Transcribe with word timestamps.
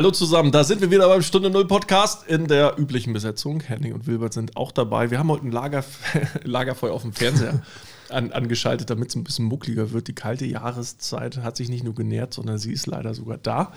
Hallo 0.00 0.12
zusammen, 0.12 0.52
da 0.52 0.62
sind 0.62 0.80
wir 0.80 0.90
wieder 0.92 1.08
beim 1.08 1.20
Stunde 1.20 1.50
Null 1.50 1.66
Podcast 1.66 2.26
in 2.28 2.46
der 2.46 2.78
üblichen 2.78 3.12
Besetzung. 3.12 3.60
Henning 3.60 3.92
und 3.92 4.06
Wilbert 4.06 4.32
sind 4.32 4.56
auch 4.56 4.72
dabei. 4.72 5.10
Wir 5.10 5.18
haben 5.18 5.28
heute 5.28 5.46
ein 5.46 5.50
Lager, 5.50 5.84
Lagerfeuer 6.44 6.92
auf 6.94 7.02
dem 7.02 7.12
Fernseher 7.12 7.62
an, 8.08 8.30
angeschaltet, 8.30 8.88
damit 8.88 9.08
es 9.08 9.16
ein 9.16 9.24
bisschen 9.24 9.46
muckliger 9.46 9.90
wird. 9.90 10.06
Die 10.06 10.14
kalte 10.14 10.46
Jahreszeit 10.46 11.38
hat 11.38 11.56
sich 11.56 11.68
nicht 11.68 11.82
nur 11.82 11.94
genährt, 11.94 12.32
sondern 12.32 12.56
sie 12.58 12.72
ist 12.72 12.86
leider 12.86 13.14
sogar 13.14 13.36
da. 13.36 13.72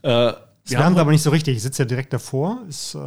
Äh, 0.00 0.32
es 0.66 0.72
wärmt 0.72 0.98
aber 0.98 1.10
nicht 1.12 1.22
so 1.22 1.30
richtig. 1.30 1.56
Ich 1.56 1.62
sitze 1.62 1.82
ja 1.82 1.86
direkt 1.86 2.12
davor. 2.12 2.62
Ist, 2.68 2.94
äh 2.94 2.98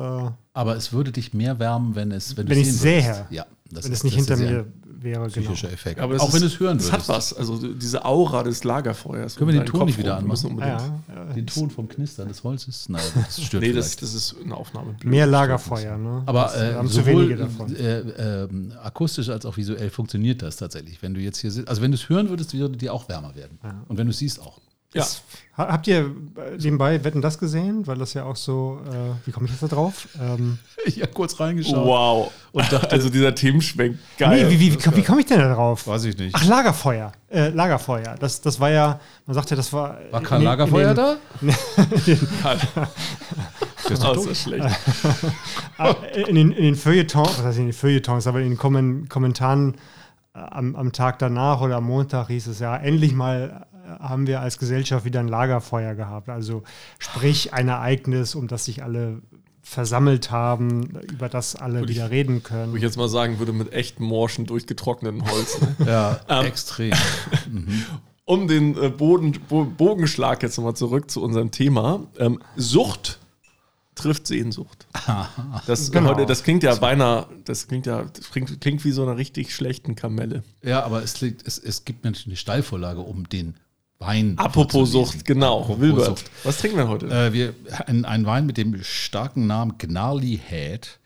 aber 0.54 0.76
es 0.76 0.92
würde 0.92 1.12
dich 1.12 1.34
mehr 1.34 1.60
wärmen, 1.60 1.96
wenn 1.96 2.12
es 2.12 2.36
wenn, 2.36 2.50
wenn 2.50 2.60
ich 2.60 2.74
sehe. 2.74 3.26
Ja, 3.30 3.46
wenn 3.70 3.92
es 3.92 4.04
nicht 4.04 4.16
hinter 4.16 4.38
mir 4.38 4.66
wäre. 5.02 5.28
Psychischer 5.28 5.68
genau. 5.68 5.74
Effekt. 5.74 6.00
Aber 6.00 6.16
auch 6.16 6.28
ist, 6.28 6.34
wenn 6.34 6.42
du 6.42 6.48
es 6.48 6.60
hören 6.60 6.78
würdest. 6.78 6.90
Es 6.90 6.94
hat 6.94 7.10
was. 7.10 7.34
Also 7.34 7.58
diese 7.74 8.04
Aura 8.06 8.44
des 8.44 8.64
Lagerfeuers. 8.64 9.36
Können 9.36 9.52
wir 9.52 9.60
den 9.60 9.66
Ton 9.66 9.86
nicht 9.86 9.98
wieder 9.98 10.18
anmachen? 10.18 10.58
Ja, 10.60 11.02
ja, 11.08 11.26
den 11.34 11.48
Ton 11.48 11.70
vom 11.70 11.88
Knistern 11.88 12.28
des 12.28 12.44
Holzes? 12.44 12.90
Nein, 12.90 13.02
das 13.16 13.42
stört 13.42 13.64
Nee, 13.64 13.74
das, 13.74 13.96
das, 13.96 14.14
ist 14.14 14.36
eine 14.44 14.56
Aufnahme. 14.56 14.94
Blöd. 14.94 15.12
Mehr 15.12 15.28
Lagerfeuer, 15.28 15.98
ne? 15.98 16.24
Aber 16.26 16.56
äh, 16.56 16.74
haben 16.74 16.88
sowohl 16.88 17.32
äh, 17.78 18.00
äh, 18.00 18.48
akustisch 18.82 19.30
als 19.30 19.46
auch 19.46 19.58
visuell 19.58 19.90
funktioniert 19.90 20.42
das 20.42 20.58
tatsächlich. 20.58 21.02
Wenn 21.02 21.14
du 21.14 21.20
jetzt 21.20 21.40
hier 21.40 21.52
sitzt, 21.52 21.70
also 21.70 21.82
wenn 21.82 21.92
du 21.92 21.96
es 21.96 22.10
hören 22.10 22.30
würdest, 22.30 22.54
würde 22.54 22.78
dir 22.78 22.94
auch 22.94 23.08
wärmer 23.08 23.36
werden. 23.36 23.60
Und 23.88 23.98
wenn 23.98 24.08
du 24.08 24.12
es 24.12 24.20
siehst, 24.20 24.42
auch. 24.42 24.60
Ja. 24.94 25.04
Ist, 25.04 25.22
habt 25.56 25.88
ihr 25.88 26.10
nebenbei 26.58 27.04
Wetten 27.04 27.22
das 27.22 27.38
gesehen? 27.38 27.86
Weil 27.86 27.98
das 28.00 28.16
ja 28.16 28.24
auch 28.24 28.36
so, 28.36 28.82
äh, 28.88 29.28
wie 29.28 29.32
komme 29.32 29.46
ich 29.46 29.52
jetzt 29.52 29.62
da 29.62 29.68
drauf? 29.68 30.08
Ähm, 30.20 30.58
ich 30.86 31.00
habe 31.02 31.12
kurz 31.12 31.40
reingeschaut. 31.40 31.86
Wow. 31.86 32.32
Und 32.52 32.72
dachte, 32.72 32.92
also 32.92 33.10
dieser 33.10 33.36
Themenschwenk, 33.36 34.00
geil. 34.18 34.46
Nee, 34.46 34.52
wie, 34.52 34.60
wie, 34.60 34.74
wie, 34.74 34.96
wie 34.98 35.04
komme 35.04 35.20
ich 35.20 35.28
denn 35.28 35.38
da 35.40 35.54
drauf? 35.54 35.86
Weiß 35.86 36.06
ich 36.06 36.18
nicht. 36.18 36.36
Ach, 36.36 36.44
Lagerfeuer. 36.44 37.12
Äh, 37.30 37.50
Lagerfeuer. 37.50 38.16
Das, 38.20 38.42
das 38.42 38.60
war 38.60 38.72
ja, 38.72 39.00
man 39.28 39.36
sagte, 39.36 39.56
das 39.56 39.72
war. 39.72 40.00
War 40.10 40.22
kein 40.22 40.42
Lagerfeuer 40.42 40.96
da? 40.96 41.18
das 41.42 41.62
ist 43.92 44.04
auch 44.04 44.16
so 44.16 44.34
schlecht. 44.34 44.66
Ah, 45.78 45.96
in 46.28 46.36
den, 46.36 46.52
in 46.52 46.64
den 46.64 46.76
Feuilletons, 46.76 47.38
was 47.38 47.46
heißt 47.46 47.60
in 47.60 47.68
den 47.68 47.74
Feuilletons, 47.74 48.28
aber 48.28 48.42
in 48.42 48.58
den 48.58 49.08
Kommentaren 49.08 49.76
äh, 50.34 50.40
am, 50.40 50.76
am 50.76 50.92
Tag 50.92 51.20
danach 51.20 51.62
oder 51.62 51.78
am 51.78 51.86
Montag 51.86 52.28
hieß 52.28 52.48
es 52.48 52.60
ja, 52.60 52.76
endlich 52.76 53.14
mal 53.14 53.66
haben 54.00 54.28
wir 54.28 54.42
als 54.42 54.58
Gesellschaft 54.58 55.06
wieder 55.06 55.20
ein 55.20 55.28
Lagerfeuer 55.28 55.96
gehabt. 55.96 56.30
Also 56.30 56.64
sprich 57.00 57.54
ein 57.54 57.68
Ereignis, 57.68 58.36
um 58.36 58.48
das 58.48 58.66
sich 58.66 58.84
alle 58.84 59.22
versammelt 59.62 60.32
haben, 60.32 61.00
über 61.12 61.30
das 61.30 61.56
alle 61.56 61.82
würde 61.82 61.94
wieder 61.94 62.06
ich, 62.06 62.12
reden 62.12 62.44
können. 62.44 62.72
Wo 62.72 62.76
ich 62.76 62.82
jetzt 62.82 62.98
mal 62.98 63.10
sagen 63.10 63.40
würde, 63.40 63.54
mit 63.54 63.72
echt 63.72 64.00
morschen, 64.00 64.46
durchgetrockneten 64.46 65.30
Holz. 65.30 65.62
Ne? 65.62 65.76
ja, 65.86 66.20
ähm, 66.28 66.46
extrem. 66.46 66.94
Mhm. 67.50 67.84
Um 68.26 68.48
den 68.48 68.78
äh, 68.78 68.90
Boden, 68.90 69.32
Bo 69.48 69.66
Bogenschlag 69.66 70.44
jetzt 70.44 70.58
nochmal 70.58 70.76
zurück 70.76 71.10
zu 71.10 71.24
unserem 71.24 71.50
Thema. 71.50 72.02
Ähm, 72.20 72.40
Sucht 72.56 73.20
trifft 73.96 74.28
Sehnsucht. 74.28 74.88
Das, 75.66 75.92
genau. 75.92 76.10
heute, 76.10 76.26
das 76.26 76.44
klingt 76.44 76.64
ja 76.64 76.76
beinahe, 76.76 77.28
das 77.46 77.68
klingt 77.68 77.86
ja, 77.86 78.04
das 78.04 78.32
klingt, 78.32 78.62
klingt 78.62 78.86
wie 78.86 78.92
so 78.92 79.04
eine 79.04 79.18
richtig 79.18 79.54
schlechten 79.54 79.96
Kamelle. 79.96 80.44
Ja, 80.64 80.84
aber 80.84 81.04
es, 81.04 81.22
liegt, 81.22 81.46
es, 81.46 81.58
es 81.58 81.86
gibt 81.86 82.04
natürlich 82.04 82.28
eine 82.28 82.36
Steilvorlage, 82.36 83.02
um 83.02 83.28
den 83.30 83.56
Wein. 84.00 84.38
Apropos 84.38 84.92
Sucht, 84.92 85.26
genau. 85.26 85.62
Apropos 85.62 85.82
Wilbert. 85.82 86.06
Sucht. 86.06 86.32
Was 86.44 86.58
trinken 86.58 86.78
wir 86.78 86.88
heute? 86.88 87.08
Äh, 87.08 87.34
wir, 87.34 87.54
ein, 87.86 88.06
ein, 88.06 88.26
Wein 88.26 88.46
mit 88.46 88.56
dem 88.56 88.82
starken 88.82 89.46
Namen 89.46 89.78
Gnarly 89.78 90.40
Head. 90.42 91.00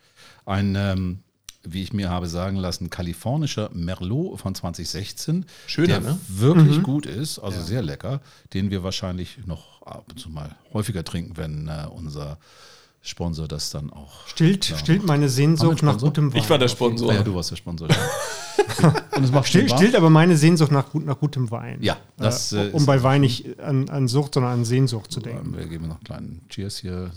Ein, 0.46 0.76
ähm, 0.76 1.18
wie 1.64 1.82
ich 1.82 1.92
mir 1.92 2.08
habe 2.08 2.28
sagen 2.28 2.56
lassen, 2.56 2.90
kalifornischer 2.90 3.70
Merlot 3.72 4.38
von 4.38 4.54
2016. 4.54 5.44
Schöner, 5.66 5.88
der 5.88 6.00
ne? 6.00 6.20
wirklich 6.28 6.78
mhm. 6.78 6.82
gut 6.84 7.06
ist, 7.06 7.38
also 7.40 7.58
ja. 7.58 7.64
sehr 7.64 7.82
lecker, 7.82 8.20
den 8.52 8.70
wir 8.70 8.84
wahrscheinlich 8.84 9.38
noch 9.46 9.82
ab 9.82 10.04
und 10.10 10.20
zu 10.20 10.30
mal 10.30 10.54
häufiger 10.72 11.02
trinken, 11.02 11.36
wenn 11.36 11.66
äh, 11.66 11.86
unser 11.90 12.38
Sponsor 13.06 13.46
das 13.46 13.68
dann 13.68 13.92
auch. 13.92 14.26
Stillt, 14.26 14.64
stillt 14.64 15.04
meine 15.04 15.28
Sehnsucht 15.28 15.82
nach 15.82 15.98
gutem 15.98 16.32
Wein. 16.32 16.40
Ich 16.40 16.48
war 16.48 16.56
der 16.56 16.68
Sponsor. 16.68 17.12
Ja, 17.12 17.22
du 17.22 17.34
warst 17.34 17.50
der 17.50 17.56
Sponsor. 17.56 17.86
Ja. 17.90 17.96
Und 19.16 19.24
es 19.24 19.30
macht 19.30 19.46
Still, 19.46 19.68
stillt 19.68 19.94
aber 19.94 20.08
meine 20.08 20.38
Sehnsucht 20.38 20.72
nach, 20.72 20.90
gut, 20.90 21.04
nach 21.04 21.20
gutem 21.20 21.50
Wein. 21.50 21.82
Ja, 21.82 21.98
das 22.16 22.52
äh, 22.52 22.70
Um 22.72 22.86
bei 22.86 23.02
Wein 23.02 23.20
nicht 23.20 23.60
an, 23.60 23.90
an, 23.90 24.08
Sucht, 24.08 24.34
sondern 24.34 24.52
an 24.52 24.64
Sehnsucht 24.64 25.12
zu 25.12 25.20
denken. 25.20 25.54
Wir 25.54 25.66
geben 25.66 25.86
noch 25.88 25.96
einen 25.96 26.04
kleinen 26.04 26.48
Cheers 26.48 26.78
hier. 26.78 27.10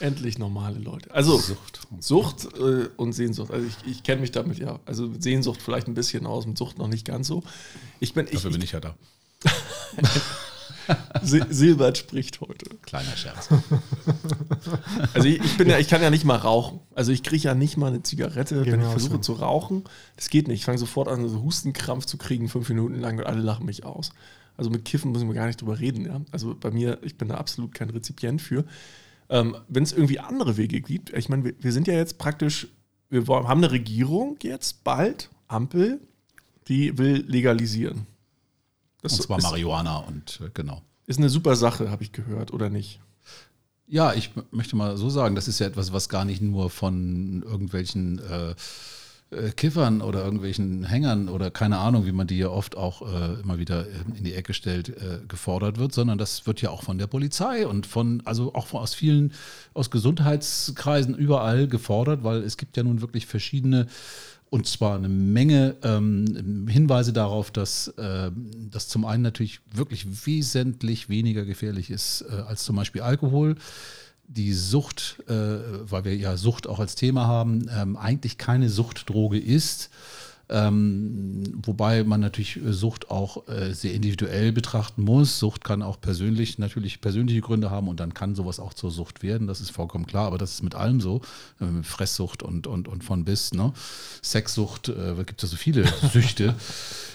Endlich 0.00 0.38
normale 0.38 0.78
Leute. 0.78 1.10
Also 1.10 1.38
Sucht, 1.38 1.80
Sucht 2.00 2.58
äh, 2.58 2.88
und 2.98 3.14
Sehnsucht. 3.14 3.50
Also 3.50 3.66
ich, 3.66 3.90
ich 3.90 4.02
kenne 4.02 4.20
mich 4.20 4.32
damit 4.32 4.58
ja. 4.58 4.80
Also 4.84 5.10
Sehnsucht 5.18 5.62
vielleicht 5.62 5.88
ein 5.88 5.94
bisschen 5.94 6.26
aus, 6.26 6.46
mit 6.46 6.58
Sucht 6.58 6.76
noch 6.76 6.88
nicht 6.88 7.06
ganz 7.06 7.26
so. 7.28 7.42
Ich 8.00 8.12
bin, 8.12 8.26
Dafür 8.26 8.50
ich, 8.50 8.56
bin 8.56 8.62
ich 8.62 8.72
ja 8.72 8.80
da. 8.80 8.94
Silbert 11.22 11.98
spricht 11.98 12.40
heute. 12.40 12.76
Kleiner 12.82 13.16
Scherz. 13.16 13.48
Also 15.12 15.28
ich, 15.28 15.42
ich, 15.42 15.56
bin 15.56 15.68
ja, 15.68 15.78
ich 15.78 15.88
kann 15.88 16.02
ja 16.02 16.10
nicht 16.10 16.24
mal 16.24 16.36
rauchen. 16.36 16.80
Also 16.94 17.12
ich 17.12 17.22
kriege 17.22 17.42
ja 17.42 17.54
nicht 17.54 17.76
mal 17.76 17.88
eine 17.88 18.02
Zigarette, 18.02 18.62
genau 18.62 18.72
wenn 18.72 18.80
ich 18.80 18.86
versuche 18.86 19.14
so. 19.14 19.18
zu 19.18 19.32
rauchen. 19.34 19.84
Das 20.16 20.30
geht 20.30 20.48
nicht. 20.48 20.60
Ich 20.60 20.64
fange 20.64 20.78
sofort 20.78 21.08
an, 21.08 21.28
so 21.28 21.42
Hustenkrampf 21.42 22.06
zu 22.06 22.16
kriegen, 22.16 22.48
fünf 22.48 22.68
Minuten 22.68 22.98
lang 23.00 23.18
und 23.18 23.26
alle 23.26 23.40
lachen 23.40 23.66
mich 23.66 23.84
aus. 23.84 24.10
Also 24.56 24.70
mit 24.70 24.84
Kiffen 24.84 25.12
müssen 25.12 25.28
wir 25.28 25.34
gar 25.34 25.46
nicht 25.46 25.60
drüber 25.60 25.78
reden. 25.78 26.06
Ja? 26.06 26.20
Also 26.30 26.54
bei 26.58 26.70
mir, 26.70 26.98
ich 27.02 27.18
bin 27.18 27.28
da 27.28 27.36
absolut 27.36 27.74
kein 27.74 27.90
Rezipient 27.90 28.40
für. 28.40 28.64
Ähm, 29.28 29.56
wenn 29.68 29.82
es 29.82 29.92
irgendwie 29.92 30.20
andere 30.20 30.56
Wege 30.56 30.80
gibt, 30.80 31.10
ich 31.10 31.28
meine, 31.28 31.44
wir, 31.44 31.54
wir 31.60 31.72
sind 31.72 31.86
ja 31.86 31.94
jetzt 31.94 32.18
praktisch, 32.18 32.68
wir 33.10 33.26
haben 33.26 33.62
eine 33.62 33.70
Regierung 33.70 34.36
jetzt 34.42 34.84
bald, 34.84 35.30
Ampel, 35.48 36.00
die 36.68 36.96
will 36.98 37.24
legalisieren. 37.26 38.06
Das 39.04 39.12
und 39.12 39.22
zwar 39.22 39.38
ist, 39.38 39.44
Marihuana 39.44 39.98
und 39.98 40.40
äh, 40.42 40.50
genau. 40.54 40.82
Ist 41.06 41.18
eine 41.18 41.28
super 41.28 41.54
Sache, 41.56 41.90
habe 41.90 42.02
ich 42.02 42.12
gehört, 42.12 42.52
oder 42.52 42.70
nicht? 42.70 43.00
Ja, 43.86 44.14
ich 44.14 44.30
möchte 44.50 44.76
mal 44.76 44.96
so 44.96 45.10
sagen, 45.10 45.34
das 45.34 45.46
ist 45.46 45.58
ja 45.58 45.66
etwas, 45.66 45.92
was 45.92 46.08
gar 46.08 46.24
nicht 46.24 46.40
nur 46.40 46.70
von 46.70 47.42
irgendwelchen 47.42 48.18
äh, 48.18 48.54
äh, 49.30 49.50
Kiffern 49.50 50.00
oder 50.00 50.24
irgendwelchen 50.24 50.84
Hängern 50.84 51.28
oder 51.28 51.50
keine 51.50 51.78
Ahnung, 51.78 52.06
wie 52.06 52.12
man 52.12 52.26
die 52.26 52.38
ja 52.38 52.48
oft 52.48 52.78
auch 52.78 53.02
äh, 53.02 53.40
immer 53.42 53.58
wieder 53.58 53.86
in 54.16 54.24
die 54.24 54.32
Ecke 54.32 54.54
stellt, 54.54 54.88
äh, 54.88 55.20
gefordert 55.28 55.78
wird, 55.78 55.92
sondern 55.92 56.16
das 56.16 56.46
wird 56.46 56.62
ja 56.62 56.70
auch 56.70 56.82
von 56.82 56.96
der 56.96 57.06
Polizei 57.06 57.66
und 57.66 57.86
von, 57.86 58.22
also 58.24 58.54
auch 58.54 58.72
aus 58.72 58.94
vielen, 58.94 59.34
aus 59.74 59.90
Gesundheitskreisen 59.90 61.14
überall 61.14 61.68
gefordert, 61.68 62.24
weil 62.24 62.42
es 62.42 62.56
gibt 62.56 62.78
ja 62.78 62.82
nun 62.82 63.02
wirklich 63.02 63.26
verschiedene 63.26 63.86
und 64.50 64.66
zwar 64.66 64.96
eine 64.96 65.08
Menge 65.08 65.76
ähm, 65.82 66.66
Hinweise 66.68 67.12
darauf, 67.12 67.50
dass 67.50 67.88
äh, 67.88 68.30
das 68.70 68.88
zum 68.88 69.04
einen 69.04 69.22
natürlich 69.22 69.60
wirklich 69.72 70.26
wesentlich 70.26 71.08
weniger 71.08 71.44
gefährlich 71.44 71.90
ist 71.90 72.22
äh, 72.22 72.34
als 72.42 72.64
zum 72.64 72.76
Beispiel 72.76 73.02
Alkohol. 73.02 73.56
Die 74.26 74.52
Sucht, 74.52 75.22
äh, 75.28 75.32
weil 75.32 76.04
wir 76.04 76.16
ja 76.16 76.36
Sucht 76.36 76.66
auch 76.66 76.78
als 76.78 76.94
Thema 76.94 77.26
haben, 77.26 77.66
ähm, 77.68 77.96
eigentlich 77.96 78.38
keine 78.38 78.70
Suchtdroge 78.70 79.38
ist. 79.38 79.90
Ähm, 80.48 81.60
wobei 81.62 82.04
man 82.04 82.20
natürlich 82.20 82.56
äh, 82.56 82.72
Sucht 82.72 83.10
auch 83.10 83.48
äh, 83.48 83.72
sehr 83.72 83.94
individuell 83.94 84.52
betrachten 84.52 85.02
muss. 85.02 85.38
Sucht 85.38 85.64
kann 85.64 85.82
auch 85.82 86.00
persönlich, 86.00 86.58
natürlich 86.58 87.00
persönliche 87.00 87.40
Gründe 87.40 87.70
haben 87.70 87.88
und 87.88 88.00
dann 88.00 88.12
kann 88.12 88.34
sowas 88.34 88.60
auch 88.60 88.74
zur 88.74 88.90
Sucht 88.90 89.22
werden. 89.22 89.46
Das 89.46 89.60
ist 89.60 89.70
vollkommen 89.70 90.06
klar, 90.06 90.26
aber 90.26 90.38
das 90.38 90.52
ist 90.52 90.62
mit 90.62 90.74
allem 90.74 91.00
so. 91.00 91.22
Äh, 91.60 91.82
Fresssucht 91.82 92.42
und, 92.42 92.66
und, 92.66 92.88
und 92.88 93.04
von 93.04 93.24
bis. 93.24 93.54
Ne? 93.54 93.72
Sexsucht, 94.22 94.88
äh, 94.88 95.14
gibt 95.24 95.42
es 95.42 95.50
ja 95.50 95.52
so 95.52 95.56
viele 95.56 95.86
Süchte 96.12 96.54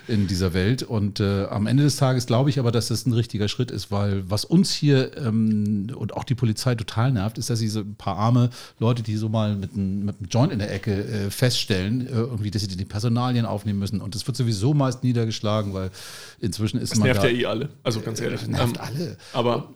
in 0.08 0.28
dieser 0.28 0.54
Welt. 0.54 0.84
Und 0.84 1.20
äh, 1.20 1.46
am 1.46 1.68
Ende 1.68 1.84
des 1.84 1.98
Tages 1.98 2.26
glaube 2.26 2.50
ich 2.50 2.60
aber, 2.60 2.72
dass 2.72 2.88
das 2.88 3.06
ein 3.06 3.14
richtiger 3.14 3.48
Schritt 3.48 3.72
ist, 3.72 3.92
weil 3.92 4.30
was 4.30 4.46
uns 4.46 4.72
hier 4.72 5.18
ähm, 5.18 5.88
und 5.96 6.14
auch 6.14 6.24
die 6.24 6.36
Polizei 6.36 6.76
total 6.76 7.12
nervt, 7.12 7.38
ist, 7.38 7.50
dass 7.50 7.60
sie 7.60 7.68
so 7.68 7.82
ein 7.82 7.96
paar 7.96 8.18
arme 8.18 8.50
Leute, 8.80 9.04
die 9.04 9.16
so 9.16 9.30
mal 9.30 9.56
mit 9.56 9.74
einem, 9.74 10.06
mit 10.06 10.20
einem 10.20 10.30
Joint 10.30 10.52
in 10.52 10.60
der 10.60 10.74
Ecke 10.74 11.04
äh, 11.04 11.30
feststellen, 11.30 12.08
äh, 12.08 12.12
irgendwie, 12.12 12.52
dass 12.52 12.62
sie 12.62 12.68
die 12.68 12.86
Personalien 12.86 13.46
aufnehmen 13.46 13.80
müssen. 13.80 14.02
Und 14.02 14.16
das 14.16 14.26
wird 14.28 14.38
sowieso 14.38 14.74
meist 14.74 15.04
niedergeschlagen, 15.04 15.74
weil 15.74 15.92
inzwischen 16.40 16.80
ist 16.80 16.92
das 16.92 17.00
man. 17.00 17.10
Das 17.10 17.18
nervt 17.18 17.32
da, 17.32 17.36
ja 17.36 17.42
eh 17.42 17.46
alle. 17.46 17.70
Also 17.84 18.02
ganz 18.02 18.20
ehrlich. 18.20 18.42
Das 18.42 18.50
nervt 18.50 18.78
ähm, 18.78 18.82
alle. 18.82 19.18
Aber 19.34 19.74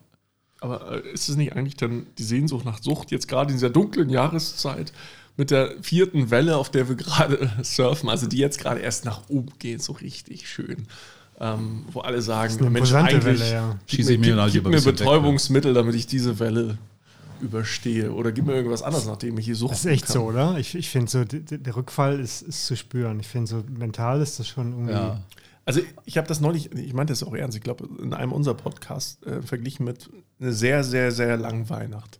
aber 0.63 1.03
äh, 1.03 1.09
ist 1.09 1.27
es 1.27 1.35
nicht 1.35 1.53
eigentlich 1.53 1.75
dann 1.75 2.07
die 2.17 2.23
Sehnsucht 2.23 2.63
nach 2.63 2.81
Sucht 2.81 3.11
jetzt 3.11 3.27
gerade 3.27 3.51
in 3.51 3.57
dieser 3.57 3.69
dunklen 3.69 4.09
Jahreszeit? 4.09 4.93
Mit 5.37 5.51
der 5.51 5.73
vierten 5.81 6.29
Welle, 6.31 6.57
auf 6.57 6.69
der 6.69 6.87
wir 6.87 6.95
gerade 6.95 7.51
surfen, 7.63 8.09
also 8.09 8.27
die 8.27 8.37
jetzt 8.37 8.59
gerade 8.59 8.79
erst 8.79 9.05
nach 9.05 9.29
oben 9.29 9.53
geht, 9.59 9.81
so 9.81 9.93
richtig 9.93 10.47
schön. 10.47 10.87
Ähm, 11.39 11.85
wo 11.91 12.01
alle 12.01 12.21
sagen, 12.21 12.71
Mensch, 12.71 12.93
eigentlich 12.93 13.25
Welle, 13.25 13.51
ja. 13.51 13.79
gib, 13.87 14.05
mir, 14.07 14.17
gib, 14.17 14.51
gib 14.51 14.67
mir 14.67 14.81
Betäubungsmittel, 14.81 15.71
weg, 15.73 15.81
damit 15.81 15.95
ich 15.95 16.05
diese 16.05 16.37
Welle 16.39 16.77
überstehe. 17.41 18.11
Oder 18.13 18.31
gib 18.31 18.45
mir 18.45 18.53
irgendwas 18.53 18.83
anderes, 18.83 19.05
nachdem 19.07 19.37
ich 19.39 19.45
hier 19.45 19.55
suche. 19.55 19.71
Das 19.71 19.79
ist 19.79 19.91
echt 19.91 20.05
kann. 20.05 20.13
so, 20.13 20.23
oder? 20.23 20.57
Ich, 20.57 20.75
ich 20.75 20.89
finde 20.89 21.11
so, 21.11 21.23
der 21.25 21.75
Rückfall 21.75 22.19
ist, 22.19 22.43
ist 22.43 22.65
zu 22.67 22.77
spüren. 22.77 23.19
Ich 23.19 23.27
finde 23.27 23.47
so, 23.47 23.63
mental 23.77 24.21
ist 24.21 24.39
das 24.39 24.47
schon 24.47 24.71
irgendwie. 24.71 24.93
Ja. 24.93 25.23
Also 25.65 25.81
ich 26.05 26.17
habe 26.17 26.27
das 26.27 26.41
neulich, 26.41 26.71
ich 26.73 26.93
meinte 26.93 27.13
das 27.13 27.23
auch 27.23 27.33
ernst, 27.33 27.57
ich 27.57 27.63
glaube, 27.63 27.87
in 28.01 28.13
einem 28.13 28.31
unserer 28.33 28.55
Podcasts 28.55 29.21
äh, 29.23 29.41
verglichen 29.41 29.85
mit 29.85 30.09
einer 30.39 30.51
sehr, 30.51 30.83
sehr, 30.83 31.11
sehr 31.11 31.37
langen 31.37 31.69
Weihnacht. 31.69 32.19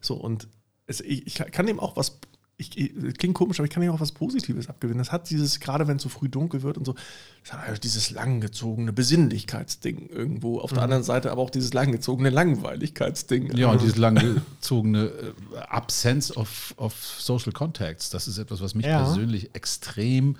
So, 0.00 0.14
und 0.14 0.48
es, 0.88 1.00
ich, 1.00 1.26
ich, 1.26 1.34
kann 1.34 1.66
dem 1.66 1.78
auch 1.78 1.96
was 1.96 2.18
ich, 2.60 2.92
klingt 3.16 3.34
komisch, 3.34 3.60
aber 3.60 3.66
ich 3.66 3.70
kann 3.70 3.84
ja 3.84 3.92
auch 3.92 4.00
was 4.00 4.10
Positives 4.10 4.68
abgewinnen. 4.68 4.98
Das 4.98 5.12
hat 5.12 5.30
dieses, 5.30 5.60
gerade 5.60 5.86
wenn 5.86 5.98
es 5.98 6.02
so 6.02 6.08
früh 6.08 6.28
dunkel 6.28 6.62
wird 6.62 6.76
und 6.76 6.84
so, 6.84 6.96
das 7.44 7.52
hat 7.52 7.68
halt 7.68 7.84
dieses 7.84 8.10
langgezogene 8.10 8.92
Besinnlichkeitsding 8.92 10.08
irgendwo. 10.08 10.58
Auf 10.58 10.72
mhm. 10.72 10.74
der 10.74 10.84
anderen 10.84 11.04
Seite 11.04 11.30
aber 11.30 11.40
auch 11.40 11.50
dieses 11.50 11.72
langgezogene 11.72 12.30
Langweiligkeitsding. 12.30 13.56
Ja, 13.56 13.70
und 13.70 13.80
dieses 13.80 13.96
langgezogene 13.96 15.04
äh, 15.06 15.58
Absence 15.68 16.36
of, 16.36 16.74
of 16.78 16.94
Social 17.18 17.52
Contacts. 17.52 18.10
Das 18.10 18.26
ist 18.26 18.38
etwas, 18.38 18.60
was 18.60 18.74
mich 18.74 18.86
ja. 18.86 19.04
persönlich 19.04 19.54
extrem 19.54 20.36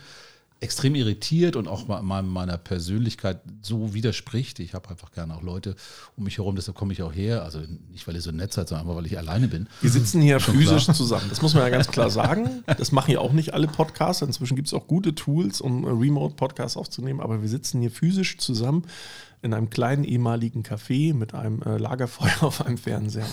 extrem 0.60 0.96
irritiert 0.96 1.54
und 1.54 1.68
auch 1.68 1.86
meiner 2.02 2.58
Persönlichkeit 2.58 3.40
so 3.62 3.94
widerspricht. 3.94 4.58
Ich 4.58 4.74
habe 4.74 4.88
einfach 4.90 5.12
gerne 5.12 5.36
auch 5.36 5.42
Leute 5.42 5.76
um 6.16 6.24
mich 6.24 6.38
herum, 6.38 6.56
deshalb 6.56 6.76
komme 6.76 6.92
ich 6.92 7.02
auch 7.02 7.14
her. 7.14 7.44
Also 7.44 7.60
nicht, 7.90 8.08
weil 8.08 8.16
ihr 8.16 8.20
so 8.20 8.32
nett 8.32 8.52
seid, 8.52 8.68
sondern 8.68 8.86
einfach, 8.86 8.98
weil 8.98 9.06
ich 9.06 9.16
alleine 9.16 9.46
bin. 9.46 9.68
Wir 9.80 9.90
sitzen 9.90 10.20
hier 10.20 10.40
physisch 10.40 10.84
klar. 10.84 10.96
zusammen. 10.96 11.26
Das 11.28 11.42
muss 11.42 11.54
man 11.54 11.62
ja 11.62 11.68
ganz 11.68 11.88
klar 11.88 12.10
sagen. 12.10 12.64
Das 12.66 12.90
machen 12.90 13.12
ja 13.12 13.20
auch 13.20 13.32
nicht 13.32 13.54
alle 13.54 13.68
Podcaster. 13.68 14.26
Inzwischen 14.26 14.56
gibt 14.56 14.66
es 14.66 14.74
auch 14.74 14.88
gute 14.88 15.14
Tools, 15.14 15.60
um 15.60 15.84
Remote-Podcasts 15.84 16.76
aufzunehmen, 16.76 17.20
aber 17.20 17.40
wir 17.40 17.48
sitzen 17.48 17.80
hier 17.80 17.92
physisch 17.92 18.38
zusammen 18.38 18.84
in 19.42 19.54
einem 19.54 19.70
kleinen 19.70 20.02
ehemaligen 20.02 20.64
Café 20.64 21.14
mit 21.14 21.34
einem 21.34 21.62
äh, 21.62 21.76
Lagerfeuer 21.78 22.36
auf 22.42 22.66
einem 22.66 22.78
Fernseher. 22.78 23.26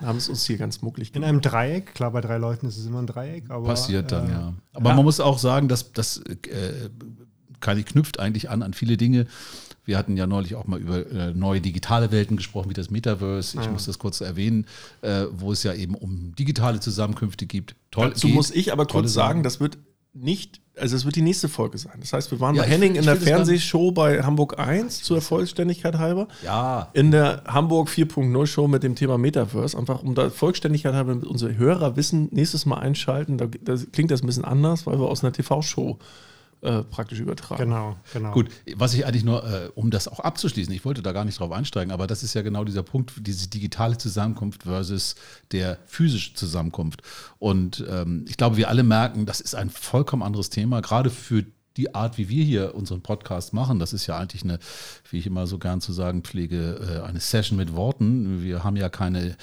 Haben 0.00 0.18
es 0.18 0.28
uns 0.28 0.44
hier 0.46 0.56
ganz 0.56 0.82
mucklig 0.82 1.12
gemacht. 1.12 1.28
In 1.28 1.28
einem 1.28 1.40
Dreieck, 1.40 1.94
klar, 1.94 2.10
bei 2.10 2.20
drei 2.20 2.38
Leuten 2.38 2.66
ist 2.66 2.78
es 2.78 2.86
immer 2.86 3.00
ein 3.00 3.06
Dreieck. 3.06 3.44
Aber, 3.50 3.66
Passiert 3.66 4.12
dann, 4.12 4.28
äh, 4.28 4.32
ja. 4.32 4.54
Aber 4.72 4.90
ja. 4.90 4.96
man 4.96 5.04
muss 5.04 5.20
auch 5.20 5.38
sagen, 5.38 5.68
dass 5.68 5.92
das 5.92 6.18
äh, 6.18 6.90
Kali 7.60 7.82
knüpft 7.82 8.18
eigentlich 8.18 8.50
an 8.50 8.62
an 8.62 8.72
viele 8.72 8.96
Dinge. 8.96 9.26
Wir 9.84 9.98
hatten 9.98 10.16
ja 10.16 10.26
neulich 10.26 10.54
auch 10.54 10.66
mal 10.66 10.78
über 10.78 11.10
äh, 11.10 11.34
neue 11.34 11.60
digitale 11.60 12.12
Welten 12.12 12.36
gesprochen, 12.36 12.70
wie 12.70 12.74
das 12.74 12.90
Metaverse. 12.90 13.58
Ich 13.58 13.64
ja. 13.64 13.72
muss 13.72 13.86
das 13.86 13.98
kurz 13.98 14.20
erwähnen, 14.20 14.66
äh, 15.02 15.24
wo 15.32 15.52
es 15.52 15.62
ja 15.62 15.74
eben 15.74 15.94
um 15.94 16.34
digitale 16.36 16.80
Zusammenkünfte 16.80 17.46
gibt. 17.46 17.74
Toll. 17.90 18.10
Dazu 18.10 18.28
geht, 18.28 18.36
muss 18.36 18.50
ich 18.50 18.72
aber 18.72 18.86
kurz 18.86 19.12
sagen, 19.12 19.42
das 19.42 19.58
wird 19.58 19.78
nicht, 20.12 20.60
also 20.76 20.96
es 20.96 21.04
wird 21.04 21.16
die 21.16 21.22
nächste 21.22 21.48
Folge 21.48 21.78
sein. 21.78 21.98
Das 22.00 22.12
heißt, 22.12 22.30
wir 22.30 22.40
waren 22.40 22.56
ja, 22.56 22.62
bei 22.62 22.68
Henning 22.68 22.96
in 22.96 23.04
der 23.04 23.16
Fernsehshow 23.16 23.92
bei 23.92 24.22
Hamburg 24.22 24.58
1 24.58 25.02
zur 25.02 25.20
Vollständigkeit 25.20 25.98
halber. 25.98 26.26
Ja. 26.44 26.88
In 26.94 27.10
der 27.10 27.44
Hamburg 27.46 27.88
4.0 27.88 28.46
Show 28.46 28.66
mit 28.66 28.82
dem 28.82 28.96
Thema 28.96 29.18
Metaverse. 29.18 29.78
Einfach 29.78 30.02
um 30.02 30.14
da 30.14 30.30
Vollständigkeit 30.30 30.94
halber 30.94 31.14
mit 31.14 31.24
unsere 31.24 31.56
Hörer 31.56 31.96
wissen, 31.96 32.28
nächstes 32.32 32.66
Mal 32.66 32.78
einschalten. 32.78 33.38
Da, 33.38 33.46
da 33.46 33.76
klingt 33.92 34.10
das 34.10 34.22
ein 34.22 34.26
bisschen 34.26 34.44
anders, 34.44 34.86
weil 34.86 34.98
wir 34.98 35.08
aus 35.08 35.22
einer 35.22 35.32
TV-Show 35.32 35.98
äh, 36.62 36.82
praktisch 36.82 37.20
übertragen. 37.20 37.64
Genau, 37.64 37.96
genau. 38.12 38.32
Gut, 38.32 38.50
was 38.76 38.92
ich 38.94 39.06
eigentlich 39.06 39.24
nur, 39.24 39.44
äh, 39.44 39.70
um 39.74 39.90
das 39.90 40.08
auch 40.08 40.20
abzuschließen, 40.20 40.72
ich 40.74 40.84
wollte 40.84 41.02
da 41.02 41.12
gar 41.12 41.24
nicht 41.24 41.40
drauf 41.40 41.52
einsteigen, 41.52 41.92
aber 41.92 42.06
das 42.06 42.22
ist 42.22 42.34
ja 42.34 42.42
genau 42.42 42.64
dieser 42.64 42.82
Punkt, 42.82 43.12
diese 43.26 43.48
digitale 43.48 43.96
Zusammenkunft 43.96 44.64
versus 44.64 45.14
der 45.52 45.78
physische 45.86 46.34
Zusammenkunft. 46.34 47.02
Und 47.38 47.84
ähm, 47.88 48.24
ich 48.28 48.36
glaube, 48.36 48.56
wir 48.56 48.68
alle 48.68 48.82
merken, 48.82 49.24
das 49.24 49.40
ist 49.40 49.54
ein 49.54 49.70
vollkommen 49.70 50.22
anderes 50.22 50.50
Thema, 50.50 50.82
gerade 50.82 51.10
für 51.10 51.46
die 51.76 51.94
Art, 51.94 52.18
wie 52.18 52.28
wir 52.28 52.44
hier 52.44 52.74
unseren 52.74 53.00
Podcast 53.00 53.52
machen, 53.52 53.78
das 53.78 53.92
ist 53.92 54.06
ja 54.06 54.18
eigentlich 54.18 54.42
eine, 54.42 54.58
wie 55.08 55.18
ich 55.18 55.26
immer 55.26 55.46
so 55.46 55.58
gern 55.58 55.80
zu 55.80 55.92
sagen 55.92 56.22
pflege, 56.22 57.00
äh, 57.00 57.06
eine 57.06 57.20
Session 57.20 57.56
mit 57.56 57.74
Worten. 57.74 58.42
Wir 58.42 58.64
haben 58.64 58.76
ja 58.76 58.88
keine 58.88 59.36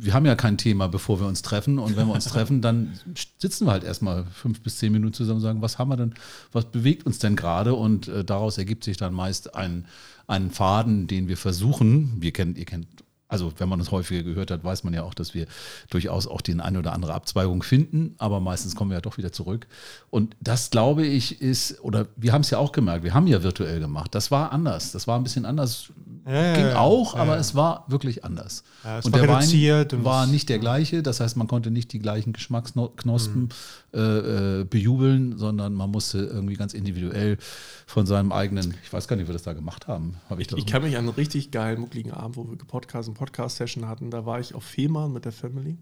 wir 0.00 0.14
haben 0.14 0.26
ja 0.26 0.34
kein 0.34 0.58
Thema, 0.58 0.88
bevor 0.88 1.20
wir 1.20 1.26
uns 1.26 1.42
treffen. 1.42 1.78
Und 1.78 1.96
wenn 1.96 2.06
wir 2.06 2.14
uns 2.14 2.24
treffen, 2.32 2.62
dann 2.62 2.98
sitzen 3.38 3.66
wir 3.66 3.72
halt 3.72 3.84
erstmal 3.84 4.24
fünf 4.26 4.60
bis 4.60 4.78
zehn 4.78 4.92
Minuten 4.92 5.14
zusammen 5.14 5.36
und 5.36 5.42
sagen, 5.42 5.62
was 5.62 5.78
haben 5.78 5.90
wir 5.90 5.96
denn, 5.96 6.14
was 6.52 6.66
bewegt 6.66 7.06
uns 7.06 7.18
denn 7.18 7.36
gerade? 7.36 7.74
Und 7.74 8.08
äh, 8.08 8.24
daraus 8.24 8.58
ergibt 8.58 8.84
sich 8.84 8.96
dann 8.96 9.14
meist 9.14 9.54
ein, 9.54 9.86
ein 10.26 10.50
Faden, 10.50 11.06
den 11.06 11.28
wir 11.28 11.36
versuchen. 11.36 12.16
Wir 12.20 12.32
kennen, 12.32 12.56
ihr 12.56 12.64
kennt 12.64 12.86
also 13.28 13.52
wenn 13.58 13.68
man 13.68 13.78
es 13.80 13.90
häufiger 13.90 14.22
gehört 14.22 14.50
hat, 14.50 14.64
weiß 14.64 14.84
man 14.84 14.94
ja 14.94 15.02
auch, 15.02 15.14
dass 15.14 15.34
wir 15.34 15.46
durchaus 15.90 16.26
auch 16.26 16.40
die 16.40 16.58
eine 16.58 16.78
oder 16.78 16.92
andere 16.92 17.12
Abzweigung 17.12 17.62
finden, 17.62 18.14
aber 18.18 18.40
meistens 18.40 18.74
kommen 18.74 18.90
wir 18.90 18.96
ja 18.96 19.00
doch 19.02 19.18
wieder 19.18 19.32
zurück. 19.32 19.66
Und 20.10 20.34
das, 20.40 20.70
glaube 20.70 21.06
ich, 21.06 21.42
ist, 21.42 21.82
oder 21.82 22.06
wir 22.16 22.32
haben 22.32 22.40
es 22.40 22.50
ja 22.50 22.58
auch 22.58 22.72
gemerkt, 22.72 23.04
wir 23.04 23.12
haben 23.12 23.26
ja 23.26 23.42
virtuell 23.42 23.80
gemacht. 23.80 24.14
Das 24.14 24.30
war 24.30 24.50
anders. 24.52 24.92
Das 24.92 25.06
war 25.06 25.18
ein 25.18 25.22
bisschen 25.22 25.44
anders. 25.44 25.90
Ja, 26.26 26.54
ging 26.54 26.66
ja, 26.66 26.78
auch, 26.78 27.14
ja, 27.14 27.22
aber 27.22 27.38
es 27.38 27.54
war 27.54 27.84
wirklich 27.88 28.24
anders. 28.24 28.64
und 29.04 29.14
der 29.14 29.28
Wein 29.28 30.04
war 30.04 30.26
nicht 30.26 30.48
der 30.48 30.58
gleiche. 30.58 31.02
Das 31.02 31.20
heißt, 31.20 31.36
man 31.36 31.48
konnte 31.48 31.70
nicht 31.70 31.92
die 31.92 31.98
gleichen 31.98 32.32
Geschmacksknospen 32.32 33.42
mhm. 33.42 33.48
Äh, 33.94 34.60
äh, 34.60 34.64
bejubeln, 34.64 35.38
sondern 35.38 35.72
man 35.72 35.90
musste 35.90 36.18
irgendwie 36.18 36.54
ganz 36.54 36.74
individuell 36.74 37.38
von 37.86 38.06
seinem 38.06 38.32
eigenen, 38.32 38.74
ich 38.82 38.92
weiß 38.92 39.08
gar 39.08 39.16
nicht, 39.16 39.24
wie 39.24 39.28
wir 39.28 39.32
das 39.32 39.44
da 39.44 39.54
gemacht 39.54 39.88
haben. 39.88 40.16
Hab 40.28 40.40
ich, 40.40 40.52
ich, 40.52 40.58
ich 40.58 40.66
kann 40.66 40.82
mich 40.82 40.96
an 40.96 41.06
einen 41.06 41.14
richtig 41.14 41.50
geilen, 41.50 41.80
muckligen 41.80 42.12
Abend, 42.12 42.36
wo 42.36 42.48
wir 42.48 42.56
gepodcast 42.56 43.12
Podcast-Session 43.14 43.88
hatten, 43.88 44.10
da 44.10 44.26
war 44.26 44.40
ich 44.40 44.54
auf 44.54 44.64
Fehmarn 44.64 45.12
mit 45.12 45.24
der 45.24 45.32
Family. 45.32 45.78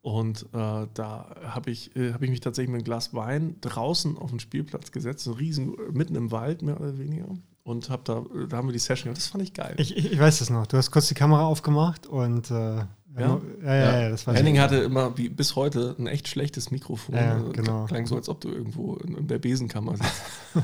Und 0.00 0.42
äh, 0.52 0.86
da 0.94 1.36
habe 1.44 1.70
ich, 1.70 1.94
äh, 1.96 2.12
hab 2.12 2.22
ich 2.22 2.30
mich 2.30 2.40
tatsächlich 2.40 2.70
mit 2.70 2.80
einem 2.80 2.84
Glas 2.84 3.14
Wein 3.14 3.56
draußen 3.60 4.18
auf 4.18 4.30
den 4.30 4.40
Spielplatz 4.40 4.90
gesetzt, 4.90 5.24
so 5.24 5.32
riesen, 5.32 5.76
mitten 5.92 6.16
im 6.16 6.32
Wald 6.32 6.62
mehr 6.62 6.80
oder 6.80 6.98
weniger. 6.98 7.28
Und 7.62 7.90
hab 7.90 8.04
da, 8.04 8.24
da 8.48 8.56
haben 8.56 8.66
wir 8.66 8.72
die 8.72 8.80
Session 8.80 9.04
gemacht. 9.04 9.18
Das 9.18 9.28
fand 9.28 9.44
ich 9.44 9.54
geil. 9.54 9.74
Ich, 9.78 9.96
ich, 9.96 10.18
weiß 10.18 10.40
das 10.40 10.50
noch. 10.50 10.66
Du 10.66 10.76
hast 10.76 10.90
kurz 10.90 11.06
die 11.06 11.14
Kamera 11.14 11.44
aufgemacht 11.44 12.08
und 12.08 12.50
äh, 12.50 12.84
ja? 13.18 13.40
Ja, 13.62 13.74
ja, 13.74 14.00
ja, 14.00 14.10
das 14.10 14.26
war 14.26 14.34
Henning 14.34 14.58
hatte 14.58 14.76
immer 14.76 15.16
wie 15.18 15.28
bis 15.28 15.54
heute 15.56 15.94
ein 15.98 16.06
echt 16.06 16.28
schlechtes 16.28 16.70
Mikrofon. 16.70 17.14
Ja, 17.14 17.34
also, 17.34 17.50
genau. 17.52 17.84
Klang 17.86 18.06
so, 18.06 18.16
als 18.16 18.28
ob 18.28 18.40
du 18.40 18.48
irgendwo 18.48 18.96
in, 18.96 19.16
in 19.16 19.26
der 19.28 19.38
Besenkammer 19.38 19.96
sitzt. 19.96 20.22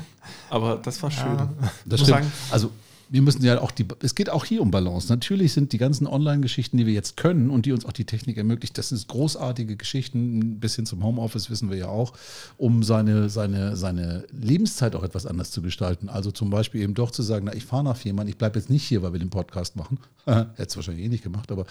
Aber 0.49 0.77
das 0.77 1.01
war 1.03 1.11
schön. 1.11 1.37
Ja. 1.37 1.53
Das 1.85 1.99
stimmt. 2.01 2.17
Sagen, 2.17 2.31
also 2.51 2.71
wir 3.09 3.21
müssen 3.23 3.43
ja 3.43 3.59
auch 3.59 3.71
die, 3.71 3.85
es 4.01 4.13
geht 4.13 4.29
auch 4.29 4.45
hier 4.45 4.61
um 4.61 4.69
Balance. 4.69 5.09
Natürlich 5.09 5.53
sind 5.53 5.73
die 5.73 5.79
ganzen 5.79 6.05
Online-Geschichten, 6.05 6.77
die 6.77 6.85
wir 6.85 6.93
jetzt 6.93 7.17
können 7.17 7.49
und 7.49 7.65
die 7.65 7.71
uns 7.71 7.85
auch 7.85 7.91
die 7.91 8.05
Technik 8.05 8.37
ermöglicht, 8.37 8.77
das 8.77 8.89
sind 8.89 9.07
großartige 9.07 9.75
Geschichten, 9.75 10.59
bis 10.59 10.75
hin 10.75 10.85
zum 10.85 11.03
Homeoffice 11.03 11.49
wissen 11.49 11.69
wir 11.71 11.77
ja 11.77 11.87
auch, 11.87 12.13
um 12.57 12.83
seine, 12.83 13.29
seine, 13.29 13.75
seine 13.75 14.25
Lebenszeit 14.31 14.95
auch 14.95 15.03
etwas 15.03 15.25
anders 15.25 15.49
zu 15.49 15.61
gestalten. 15.61 16.07
Also 16.07 16.31
zum 16.31 16.51
Beispiel 16.51 16.81
eben 16.81 16.93
doch 16.93 17.09
zu 17.09 17.23
sagen, 17.23 17.45
na, 17.45 17.55
ich 17.55 17.65
fahre 17.65 17.83
nach 17.83 17.97
Firma, 17.97 18.23
ich 18.25 18.37
bleibe 18.37 18.59
jetzt 18.59 18.69
nicht 18.69 18.83
hier, 18.83 19.01
weil 19.01 19.13
wir 19.13 19.19
den 19.19 19.31
Podcast 19.31 19.75
machen. 19.75 19.97
Hätte 20.25 20.53
es 20.57 20.75
wahrscheinlich 20.75 21.05
eh 21.05 21.09
nicht 21.09 21.23
gemacht, 21.23 21.51
aber 21.51 21.65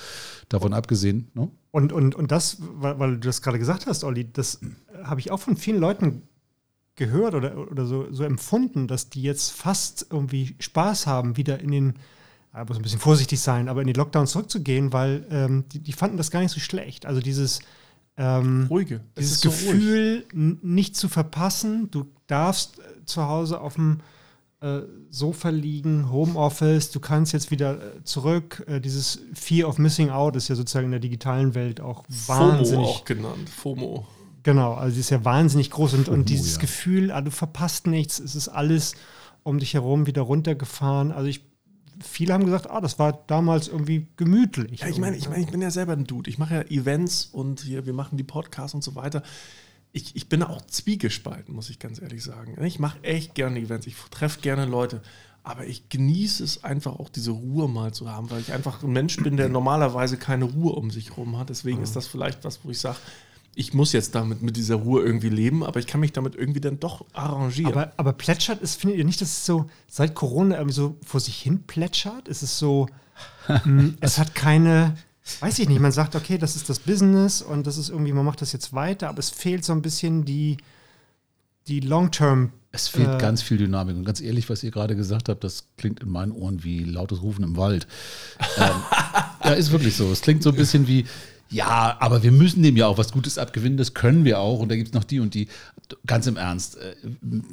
davon 0.48 0.72
abgesehen. 0.72 1.28
Ne? 1.34 1.48
Und, 1.70 1.92
und, 1.92 2.14
und 2.16 2.32
das, 2.32 2.56
weil, 2.60 2.98
weil 2.98 3.12
du 3.12 3.20
das 3.20 3.42
gerade 3.42 3.58
gesagt 3.58 3.86
hast, 3.86 4.02
Olli, 4.02 4.30
das 4.32 4.60
habe 5.04 5.20
ich 5.20 5.30
auch 5.30 5.38
von 5.38 5.56
vielen 5.56 5.78
Leuten 5.78 6.22
gehört 6.98 7.34
oder, 7.34 7.56
oder 7.70 7.86
so, 7.86 8.12
so 8.12 8.24
empfunden, 8.24 8.86
dass 8.86 9.08
die 9.08 9.22
jetzt 9.22 9.52
fast 9.52 10.06
irgendwie 10.10 10.54
Spaß 10.58 11.06
haben, 11.06 11.38
wieder 11.38 11.60
in 11.60 11.70
den, 11.70 11.94
ich 12.52 12.68
muss 12.68 12.76
ein 12.76 12.82
bisschen 12.82 13.00
vorsichtig 13.00 13.40
sein, 13.40 13.68
aber 13.68 13.80
in 13.80 13.86
den 13.86 13.96
Lockdown 13.96 14.26
zurückzugehen, 14.26 14.92
weil 14.92 15.24
ähm, 15.30 15.64
die, 15.72 15.78
die, 15.78 15.92
fanden 15.92 16.16
das 16.16 16.30
gar 16.30 16.40
nicht 16.40 16.52
so 16.52 16.60
schlecht. 16.60 17.06
Also 17.06 17.20
dieses 17.20 17.60
ähm, 18.16 18.66
Ruhige. 18.68 19.00
dieses 19.16 19.40
so 19.40 19.48
Gefühl, 19.48 20.26
ruhig. 20.34 20.58
nicht 20.62 20.96
zu 20.96 21.08
verpassen. 21.08 21.90
Du 21.90 22.06
darfst 22.26 22.80
äh, 22.80 23.04
zu 23.04 23.22
Hause 23.22 23.60
auf 23.60 23.74
dem 23.74 24.00
äh, 24.60 24.80
Sofa 25.10 25.50
liegen, 25.50 26.10
Homeoffice, 26.10 26.90
du 26.90 26.98
kannst 26.98 27.32
jetzt 27.32 27.52
wieder 27.52 27.74
äh, 27.74 28.04
zurück. 28.04 28.64
Äh, 28.66 28.80
dieses 28.80 29.20
Fear 29.32 29.68
of 29.68 29.78
Missing 29.78 30.10
Out 30.10 30.34
ist 30.34 30.48
ja 30.48 30.56
sozusagen 30.56 30.86
in 30.86 30.90
der 30.90 31.00
digitalen 31.00 31.54
Welt 31.54 31.80
auch 31.80 32.04
wahnsinnig. 32.26 32.70
FOMO 32.70 32.88
auch 32.88 33.04
genannt, 33.04 33.48
FOMO. 33.48 34.06
Genau, 34.42 34.74
also 34.74 34.94
die 34.94 35.00
ist 35.00 35.10
ja 35.10 35.24
wahnsinnig 35.24 35.70
groß 35.70 35.94
und, 35.94 36.08
und 36.08 36.28
dieses 36.28 36.54
ja. 36.54 36.60
Gefühl, 36.60 37.10
ah, 37.10 37.20
du 37.20 37.30
verpasst 37.30 37.86
nichts, 37.86 38.18
es 38.18 38.34
ist 38.34 38.48
alles 38.48 38.94
um 39.42 39.58
dich 39.58 39.74
herum 39.74 40.06
wieder 40.06 40.22
runtergefahren. 40.22 41.12
Also 41.12 41.28
ich, 41.28 41.40
viele 42.00 42.34
haben 42.34 42.44
gesagt, 42.44 42.70
ah, 42.70 42.80
das 42.80 42.98
war 42.98 43.24
damals 43.26 43.68
irgendwie 43.68 44.06
gemütlich. 44.16 44.80
Ja, 44.80 44.88
ich 44.88 44.98
meine, 44.98 45.16
ich, 45.16 45.28
mein, 45.28 45.40
ich 45.40 45.48
bin 45.48 45.62
ja 45.62 45.70
selber 45.70 45.92
ein 45.92 46.04
Dude. 46.04 46.30
Ich 46.30 46.38
mache 46.38 46.54
ja 46.54 46.62
Events 46.62 47.26
und 47.26 47.60
hier, 47.60 47.86
wir 47.86 47.94
machen 47.94 48.16
die 48.16 48.24
Podcasts 48.24 48.74
und 48.74 48.84
so 48.84 48.94
weiter. 48.94 49.22
Ich, 49.92 50.14
ich 50.14 50.28
bin 50.28 50.42
auch 50.42 50.60
zwiegespalten, 50.66 51.54
muss 51.54 51.70
ich 51.70 51.78
ganz 51.78 52.00
ehrlich 52.00 52.22
sagen. 52.22 52.62
Ich 52.62 52.78
mache 52.78 53.02
echt 53.02 53.34
gerne 53.34 53.58
Events, 53.58 53.86
ich 53.86 53.96
treffe 54.10 54.40
gerne 54.40 54.66
Leute. 54.66 55.02
Aber 55.42 55.66
ich 55.66 55.88
genieße 55.88 56.44
es 56.44 56.62
einfach 56.62 56.98
auch, 56.98 57.08
diese 57.08 57.30
Ruhe 57.30 57.68
mal 57.68 57.94
zu 57.94 58.10
haben, 58.10 58.30
weil 58.30 58.40
ich 58.40 58.52
einfach 58.52 58.82
ein 58.82 58.92
Mensch 58.92 59.16
bin, 59.16 59.38
der 59.38 59.48
normalerweise 59.48 60.18
keine 60.18 60.44
Ruhe 60.44 60.72
um 60.72 60.90
sich 60.90 61.10
herum 61.10 61.38
hat. 61.38 61.48
Deswegen 61.48 61.82
ist 61.82 61.96
das 61.96 62.06
vielleicht 62.06 62.44
was, 62.44 62.60
wo 62.64 62.70
ich 62.70 62.78
sage, 62.78 62.98
ich 63.58 63.74
muss 63.74 63.92
jetzt 63.92 64.14
damit 64.14 64.40
mit 64.40 64.56
dieser 64.56 64.76
Ruhe 64.76 65.02
irgendwie 65.02 65.30
leben, 65.30 65.64
aber 65.64 65.80
ich 65.80 65.88
kann 65.88 66.00
mich 66.00 66.12
damit 66.12 66.36
irgendwie 66.36 66.60
dann 66.60 66.78
doch 66.78 67.04
arrangieren. 67.12 67.72
Aber, 67.72 67.92
aber 67.96 68.12
plätschert 68.12 68.62
ist, 68.62 68.80
findet 68.80 68.98
ihr 68.98 69.04
nicht, 69.04 69.20
dass 69.20 69.30
es 69.30 69.44
so 69.44 69.68
seit 69.88 70.14
Corona 70.14 70.54
irgendwie 70.54 70.74
so 70.74 70.96
vor 71.04 71.18
sich 71.18 71.36
hin 71.42 71.64
plätschert? 71.64 72.28
Ist 72.28 72.42
es 72.42 72.56
so, 72.56 72.86
mh, 73.48 73.60
hm, 73.64 73.96
es 73.98 74.16
hat 74.18 74.36
keine, 74.36 74.96
weiß 75.40 75.58
ich 75.58 75.68
nicht, 75.68 75.80
man 75.80 75.90
sagt, 75.90 76.14
okay, 76.14 76.38
das 76.38 76.54
ist 76.54 76.68
das 76.68 76.78
Business 76.78 77.42
und 77.42 77.66
das 77.66 77.78
ist 77.78 77.88
irgendwie, 77.88 78.12
man 78.12 78.24
macht 78.24 78.42
das 78.42 78.52
jetzt 78.52 78.74
weiter, 78.74 79.08
aber 79.08 79.18
es 79.18 79.30
fehlt 79.30 79.64
so 79.64 79.72
ein 79.72 79.82
bisschen 79.82 80.24
die, 80.24 80.58
die 81.66 81.80
Long-Term- 81.80 82.52
es 82.70 82.86
fehlt 82.86 83.14
äh, 83.14 83.18
ganz 83.18 83.42
viel 83.42 83.56
Dynamik. 83.56 83.96
Und 83.96 84.04
ganz 84.04 84.20
ehrlich, 84.20 84.48
was 84.50 84.62
ihr 84.62 84.70
gerade 84.70 84.94
gesagt 84.94 85.28
habt, 85.28 85.42
das 85.42 85.64
klingt 85.78 86.00
in 86.00 86.10
meinen 86.10 86.32
Ohren 86.32 86.62
wie 86.62 86.84
lautes 86.84 87.22
Rufen 87.22 87.42
im 87.42 87.56
Wald. 87.56 87.88
ähm, 88.58 88.70
ja, 89.42 89.52
ist 89.52 89.72
wirklich 89.72 89.96
so. 89.96 90.12
Es 90.12 90.20
klingt 90.20 90.42
so 90.42 90.50
ein 90.50 90.56
bisschen 90.56 90.86
wie, 90.86 91.06
Ja, 91.50 91.96
aber 92.00 92.22
wir 92.22 92.32
müssen 92.32 92.62
dem 92.62 92.76
ja 92.76 92.86
auch 92.86 92.98
was 92.98 93.12
Gutes 93.12 93.38
abgewinnen, 93.38 93.78
das 93.78 93.94
können 93.94 94.24
wir 94.24 94.38
auch. 94.38 94.60
Und 94.60 94.70
da 94.70 94.76
gibt 94.76 94.88
es 94.88 94.94
noch 94.94 95.04
die 95.04 95.20
und 95.20 95.34
die. 95.34 95.48
Ganz 96.06 96.26
im 96.26 96.36
Ernst, 96.36 96.76
äh, 96.76 96.94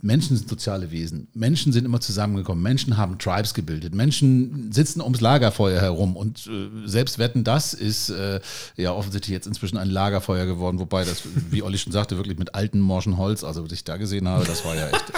Menschen 0.02 0.36
sind 0.36 0.50
soziale 0.50 0.92
Wesen. 0.92 1.28
Menschen 1.34 1.72
sind 1.72 1.86
immer 1.86 2.02
zusammengekommen. 2.02 2.62
Menschen 2.62 2.98
haben 2.98 3.18
Tribes 3.18 3.54
gebildet. 3.54 3.96
Menschen 3.96 4.74
sitzen 4.74 5.00
ums 5.00 5.22
Lagerfeuer 5.22 5.80
herum. 5.80 6.18
Und 6.18 6.46
äh, 6.48 6.86
selbst 6.86 7.18
wetten, 7.18 7.46
das 7.46 7.74
ist 7.74 8.10
äh, 8.10 8.42
ja 8.76 8.92
offensichtlich 8.92 9.32
jetzt 9.32 9.48
inzwischen 9.48 9.78
ein 9.78 9.90
Lagerfeuer 9.90 10.46
geworden. 10.46 10.80
Wobei 10.80 11.06
das, 11.06 11.22
wie 11.50 11.64
Olli 11.64 11.78
schon 11.78 11.94
sagte, 11.94 12.18
wirklich 12.18 12.38
mit 12.38 12.54
alten 12.54 12.82
morschen 12.82 13.16
Holz, 13.16 13.46
also 13.46 13.64
was 13.64 13.72
ich 13.72 13.86
da 13.86 13.96
gesehen 13.96 14.28
habe, 14.28 14.44
das 14.44 14.66
war 14.66 14.76
ja 14.76 14.88
echt, 14.88 15.14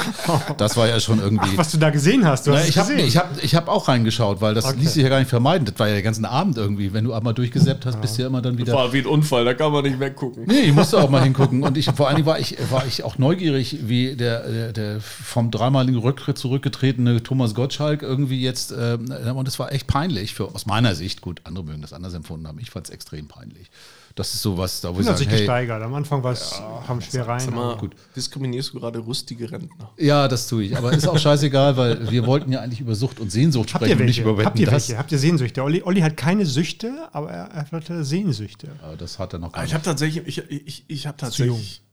das 0.60 0.78
war 0.78 0.88
ja 0.88 1.00
schon 1.00 1.20
irgendwie. 1.20 1.50
Ach, 1.54 1.58
was 1.58 1.72
du 1.72 1.80
da 1.80 1.90
gesehen 1.90 2.26
hast, 2.26 2.46
du 2.46 2.52
hast 2.52 2.62
Na, 2.62 2.68
ich 2.68 2.78
habe 2.78 2.94
ich 2.94 3.18
hab, 3.18 3.44
ich 3.44 3.56
hab 3.56 3.68
auch 3.68 3.88
reingeschaut, 3.88 4.42
weil 4.42 4.54
das 4.54 4.66
okay. 4.66 4.80
ließ 4.80 4.94
sich 4.94 5.02
ja 5.02 5.10
gar 5.10 5.18
nicht 5.20 5.30
vermeiden. 5.30 5.66
Das 5.66 5.80
war 5.80 5.88
ja 5.88 5.96
den 5.96 6.04
ganzen 6.04 6.26
Abend 6.26 6.58
irgendwie. 6.58 6.94
Wenn 6.94 7.04
du 7.04 7.14
einmal 7.14 7.34
durchgesäppt 7.34 7.88
hast, 7.88 8.00
bist 8.00 8.18
du 8.18 8.22
ja 8.22 8.28
immer 8.28 8.44
dann 8.44 8.60
wieder. 8.60 8.67
Das 8.68 8.76
war 8.76 8.94
wie 8.94 9.00
ein 9.00 9.06
Unfall, 9.06 9.46
da 9.46 9.54
kann 9.54 9.72
man 9.72 9.84
nicht 9.84 10.00
weggucken. 10.00 10.46
Nee, 10.46 10.62
ich 10.62 10.74
musste 10.74 10.98
auch 10.98 11.10
mal 11.10 11.24
hingucken. 11.24 11.64
Und 11.64 11.78
ich, 11.78 11.86
vor 11.86 12.08
allen 12.08 12.18
Dingen 12.18 12.28
war 12.28 12.40
ich, 12.40 12.58
war 12.70 12.86
ich 12.86 13.04
auch 13.04 13.18
neugierig, 13.18 13.78
wie 13.88 14.16
der, 14.16 14.50
der, 14.50 14.74
der 14.74 15.02
vom 15.02 15.52
dreimaligen 15.52 16.00
Rücktritt 16.00 16.38
zurückgetretene 16.38 17.24
Thomas 17.24 17.56
Gottschalk 17.56 18.02
irgendwie 18.02 18.42
jetzt, 18.42 18.72
äh, 18.72 18.98
und 19.34 19.48
es 19.48 19.60
war 19.60 19.72
echt 19.72 19.88
peinlich, 19.88 20.34
für, 20.34 20.54
aus 20.54 20.66
meiner 20.66 20.96
Sicht, 20.96 21.22
gut, 21.22 21.42
andere 21.44 21.66
mögen 21.66 21.82
das 21.82 21.94
anders 21.94 22.14
empfunden 22.14 22.48
haben, 22.48 22.60
ich 22.60 22.70
fand 22.70 22.88
es 22.88 22.94
extrem 22.94 23.28
peinlich. 23.28 23.70
Das 24.18 24.34
ist 24.34 24.42
sowas, 24.42 24.82
da 24.82 24.96
wo 24.96 25.00
ich 25.00 25.06
sich 25.06 25.28
hey, 25.30 25.38
gesteigert. 25.38 25.84
Am 25.84 25.94
Anfang 25.94 26.24
war 26.24 26.32
es, 26.32 26.58
ja, 26.58 26.84
kam 26.88 27.00
schwer 27.02 27.28
rein. 27.28 27.54
Mal, 27.54 27.78
gut. 27.78 27.96
Diskriminierst 28.16 28.74
du 28.74 28.80
gerade 28.80 29.06
rüstige 29.06 29.52
Rentner? 29.52 29.92
Ja, 29.96 30.28
das 30.28 30.48
tue 30.48 30.64
ich. 30.64 30.76
Aber 30.76 30.92
ist 30.92 31.08
auch 31.08 31.20
scheißegal, 31.20 31.78
weil 31.78 32.10
wir 32.10 32.26
wollten 32.26 32.52
ja 32.52 32.62
eigentlich 32.62 32.82
über 32.82 32.96
Sucht 32.96 33.20
und 33.20 33.32
Sehnsucht 33.32 33.76
Habt 33.76 33.86
sprechen 33.86 34.06
nicht 34.06 34.18
über 34.18 34.36
Wetten, 34.36 34.48
Habt 34.48 34.60
ihr 34.60 34.66
das. 34.66 34.90
welche? 34.90 34.98
Habt 34.98 35.12
ihr 35.12 35.20
Sehnsüchte? 35.20 35.64
Olli, 35.64 35.84
Olli 35.84 36.02
hat 36.02 36.18
keine 36.18 36.48
Süchte, 36.48 37.08
aber 37.12 37.30
er, 37.30 37.72
hat 37.72 37.84
Sehnsüchte. 37.88 38.70
Ja, 38.82 38.96
das 38.96 39.20
hat 39.20 39.34
er 39.34 39.40
noch 39.40 39.52
gar 39.52 39.62
nicht. 39.62 39.70
Ich 39.70 39.74
habe 39.76 39.84
tatsächlich, 39.84 40.26
ich, 40.26 40.50
ich, 40.50 40.86
ich 40.88 41.06
habe 41.06 41.18
tatsächlich, 41.18 41.84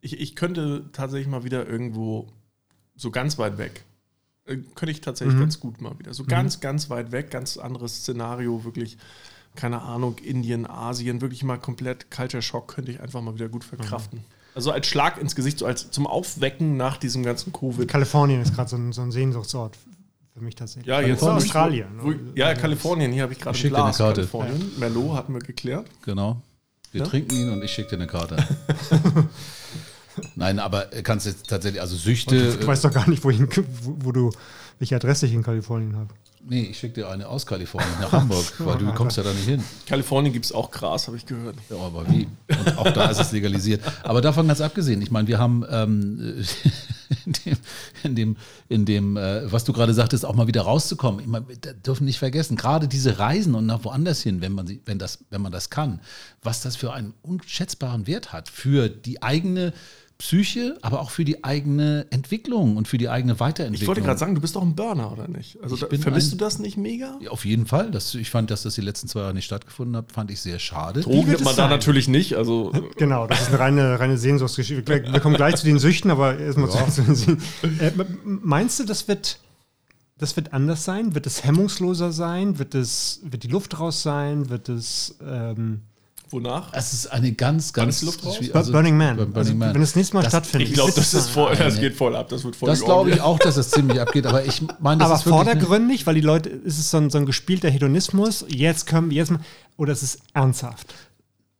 ich, 0.00 0.18
ich 0.18 0.34
könnte 0.34 0.86
tatsächlich 0.92 1.28
mal 1.28 1.44
wieder 1.44 1.68
irgendwo 1.68 2.28
so 2.96 3.10
ganz 3.10 3.36
weit 3.36 3.58
weg. 3.58 3.84
Äh, 4.46 4.56
könnte 4.74 4.90
ich 4.92 5.02
tatsächlich 5.02 5.36
mhm. 5.36 5.40
ganz 5.40 5.60
gut 5.60 5.82
mal 5.82 5.98
wieder. 5.98 6.14
So 6.14 6.22
mhm. 6.22 6.28
ganz, 6.28 6.60
ganz 6.60 6.88
weit 6.88 7.12
weg, 7.12 7.30
ganz 7.30 7.58
anderes 7.58 7.96
Szenario, 7.96 8.64
wirklich 8.64 8.96
keine 9.56 9.82
Ahnung, 9.82 10.18
Indien, 10.18 10.68
Asien, 10.68 11.20
wirklich 11.20 11.42
mal 11.44 11.58
komplett 11.58 12.10
Culture 12.10 12.42
Shock 12.42 12.74
könnte 12.74 12.92
ich 12.92 13.00
einfach 13.00 13.20
mal 13.20 13.34
wieder 13.34 13.48
gut 13.48 13.64
verkraften. 13.64 14.20
Mhm. 14.20 14.24
Also 14.54 14.70
als 14.70 14.86
Schlag 14.86 15.20
ins 15.20 15.34
Gesicht, 15.34 15.58
so 15.58 15.66
als 15.66 15.90
zum 15.90 16.06
Aufwecken 16.06 16.76
nach 16.76 16.96
diesem 16.96 17.24
ganzen 17.24 17.52
Covid. 17.52 17.88
Kalifornien 17.88 18.40
ist 18.40 18.54
gerade 18.54 18.70
so, 18.70 18.76
ein, 18.76 18.92
so 18.92 19.02
ein 19.02 19.10
Sehnsuchtsort 19.10 19.76
für 20.32 20.40
mich 20.40 20.54
tatsächlich. 20.54 20.86
Ja, 20.86 21.00
jetzt 21.00 21.22
Australien. 21.22 21.88
Wo, 21.98 22.08
wo, 22.08 22.14
ja, 22.34 22.46
also 22.46 22.60
Kalifornien, 22.60 23.12
hier 23.12 23.22
habe 23.22 23.32
ich 23.32 23.40
gerade. 23.40 23.58
Eine 23.58 23.70
Karte. 23.70 24.14
Kalifornien. 24.14 24.60
Ja. 24.60 24.78
Merlot 24.78 25.16
hatten 25.16 25.34
wir 25.34 25.40
geklärt. 25.40 25.86
Genau. 26.04 26.40
Wir 26.92 27.00
ja? 27.00 27.06
trinken 27.06 27.34
ihn 27.34 27.50
und 27.50 27.62
ich 27.62 27.72
schicke 27.72 27.90
dir 27.90 27.96
eine 27.96 28.06
Karte. 28.06 28.36
Nein, 30.36 30.60
aber 30.60 30.86
kannst 31.02 31.26
jetzt 31.26 31.48
tatsächlich, 31.48 31.80
also 31.80 31.96
Süchte. 31.96 32.52
Und 32.52 32.62
du 32.62 32.66
weißt 32.68 32.84
doch 32.84 32.92
gar 32.92 33.08
nicht, 33.08 33.24
wohin, 33.24 33.48
wo, 33.82 33.96
wo 33.98 34.12
du, 34.12 34.30
welche 34.78 34.94
Adresse 34.94 35.26
ich 35.26 35.32
in 35.32 35.42
Kalifornien 35.42 35.96
habe. 35.96 36.14
Nee, 36.46 36.68
ich 36.70 36.78
schicke 36.78 36.94
dir 36.94 37.08
eine 37.08 37.26
aus 37.26 37.46
Kalifornien 37.46 37.94
nach 38.00 38.12
Hamburg, 38.12 38.44
weil 38.58 38.76
du 38.76 38.92
kommst 38.92 39.16
ja 39.16 39.22
da 39.22 39.32
nicht 39.32 39.46
hin. 39.46 39.64
Kalifornien 39.86 40.32
gibt 40.32 40.44
es 40.44 40.52
auch 40.52 40.70
Gras, 40.70 41.06
habe 41.06 41.16
ich 41.16 41.24
gehört. 41.24 41.56
Ja, 41.70 41.76
aber 41.76 42.06
wie? 42.10 42.28
Und 42.48 42.78
auch 42.78 42.90
da 42.90 43.06
ist 43.06 43.18
es 43.18 43.32
legalisiert. 43.32 43.80
Aber 44.02 44.20
davon 44.20 44.46
ganz 44.46 44.60
abgesehen, 44.60 45.00
ich 45.00 45.10
meine, 45.10 45.26
wir 45.26 45.38
haben 45.38 45.64
ähm, 45.70 46.44
in 47.24 47.32
dem, 47.32 47.56
in 48.02 48.14
dem, 48.14 48.36
in 48.68 48.84
dem 48.84 49.16
äh, 49.16 49.50
was 49.50 49.64
du 49.64 49.72
gerade 49.72 49.94
sagtest, 49.94 50.26
auch 50.26 50.34
mal 50.34 50.46
wieder 50.46 50.62
rauszukommen. 50.62 51.20
Ich 51.20 51.26
meine, 51.26 51.46
dürfen 51.86 52.04
nicht 52.04 52.18
vergessen, 52.18 52.56
gerade 52.56 52.88
diese 52.88 53.18
Reisen 53.18 53.54
und 53.54 53.64
nach 53.64 53.82
woanders 53.84 54.20
hin, 54.20 54.42
wenn 54.42 54.52
man, 54.52 54.66
sie, 54.66 54.82
wenn, 54.84 54.98
das, 54.98 55.20
wenn 55.30 55.40
man 55.40 55.52
das 55.52 55.70
kann, 55.70 56.00
was 56.42 56.60
das 56.60 56.76
für 56.76 56.92
einen 56.92 57.14
unschätzbaren 57.22 58.06
Wert 58.06 58.34
hat 58.34 58.50
für 58.50 58.90
die 58.90 59.22
eigene 59.22 59.72
Psyche, 60.18 60.78
aber 60.80 61.00
auch 61.00 61.10
für 61.10 61.24
die 61.24 61.42
eigene 61.42 62.06
Entwicklung 62.10 62.76
und 62.76 62.86
für 62.86 62.98
die 62.98 63.08
eigene 63.08 63.40
Weiterentwicklung. 63.40 63.82
Ich 63.82 63.88
wollte 63.88 64.00
gerade 64.00 64.18
sagen, 64.18 64.36
du 64.36 64.40
bist 64.40 64.54
doch 64.54 64.62
ein 64.62 64.76
Burner, 64.76 65.10
oder 65.10 65.26
nicht? 65.26 65.60
Also 65.60 65.76
da, 65.76 65.88
vermisst 65.88 66.28
ein, 66.28 66.38
du 66.38 66.44
das 66.44 66.60
nicht 66.60 66.76
mega? 66.76 67.18
Ja, 67.20 67.30
auf 67.30 67.44
jeden 67.44 67.66
Fall. 67.66 67.90
Das, 67.90 68.14
ich 68.14 68.30
fand, 68.30 68.50
dass 68.52 68.62
das 68.62 68.76
die 68.76 68.80
letzten 68.80 69.08
zwei 69.08 69.20
Jahre 69.20 69.34
nicht 69.34 69.44
stattgefunden 69.44 69.96
hat, 69.96 70.12
fand 70.12 70.30
ich 70.30 70.40
sehr 70.40 70.60
schade. 70.60 71.00
Drogen 71.00 71.28
nimmt 71.30 71.44
man 71.44 71.56
da 71.56 71.68
natürlich 71.68 72.06
nicht. 72.06 72.36
Also 72.36 72.72
genau, 72.96 73.26
das 73.26 73.42
ist 73.42 73.48
eine 73.48 73.58
reine, 73.58 73.98
reine 73.98 74.16
Sehnsuchtsgeschichte. 74.16 75.04
Wir 75.10 75.20
kommen 75.20 75.34
gleich 75.34 75.56
zu 75.56 75.66
den 75.66 75.80
Süchten, 75.80 76.12
aber 76.12 76.38
erstmal 76.38 76.70
ja. 76.70 76.88
zu 76.88 77.02
den 77.02 77.38
äh, 77.80 77.92
Meinst 78.24 78.78
du, 78.78 78.84
das 78.84 79.08
wird, 79.08 79.40
das 80.16 80.36
wird 80.36 80.52
anders 80.52 80.84
sein? 80.84 81.16
Wird 81.16 81.26
es 81.26 81.42
hemmungsloser 81.42 82.12
sein? 82.12 82.60
Wird, 82.60 82.76
es, 82.76 83.20
wird 83.24 83.42
die 83.42 83.48
Luft 83.48 83.80
raus 83.80 84.02
sein? 84.02 84.48
Wird 84.48 84.68
es... 84.68 85.18
Ähm, 85.26 85.82
Wonach? 86.34 86.72
Es 86.72 86.92
ist 86.92 87.06
eine 87.06 87.32
ganz, 87.32 87.72
ganz. 87.72 88.04
Raus? 88.04 88.40
Also, 88.52 88.72
Burning 88.72 88.96
Man. 88.96 89.16
Burning 89.16 89.36
also, 89.36 89.54
Man. 89.54 89.74
Wenn 89.74 89.82
es 89.82 89.94
nächstes 89.94 90.12
Mal 90.12 90.22
das, 90.22 90.32
stattfindet. 90.32 90.68
Ich 90.68 90.74
glaube, 90.74 90.92
das, 90.94 91.14
ist 91.14 91.30
voll, 91.30 91.54
das 91.54 91.78
geht 91.78 91.94
voll 91.94 92.16
ab. 92.16 92.28
Das 92.28 92.42
wird 92.42 92.56
voll 92.56 92.68
Das 92.68 92.84
glaube 92.84 93.10
ich 93.10 93.20
auch, 93.20 93.38
dass 93.38 93.56
es 93.56 93.70
ziemlich 93.70 94.00
abgeht. 94.00 94.26
Aber 94.26 94.44
ich 94.44 94.60
meine, 94.80 94.98
das 94.98 95.06
Aber 95.06 95.18
ist 95.18 95.22
vordergründig, 95.22 96.06
weil 96.06 96.16
die 96.16 96.20
Leute, 96.20 96.48
ist 96.48 96.78
es 96.78 96.90
so 96.90 96.96
ein, 96.96 97.08
so 97.08 97.18
ein 97.18 97.26
gespielter 97.26 97.70
Hedonismus. 97.70 98.44
Jetzt 98.48 98.86
können 98.86 99.10
wir 99.10 99.16
jetzt 99.16 99.30
mal. 99.30 99.40
Oder 99.76 99.92
ist 99.92 100.02
es 100.02 100.18
ernsthaft? 100.32 100.92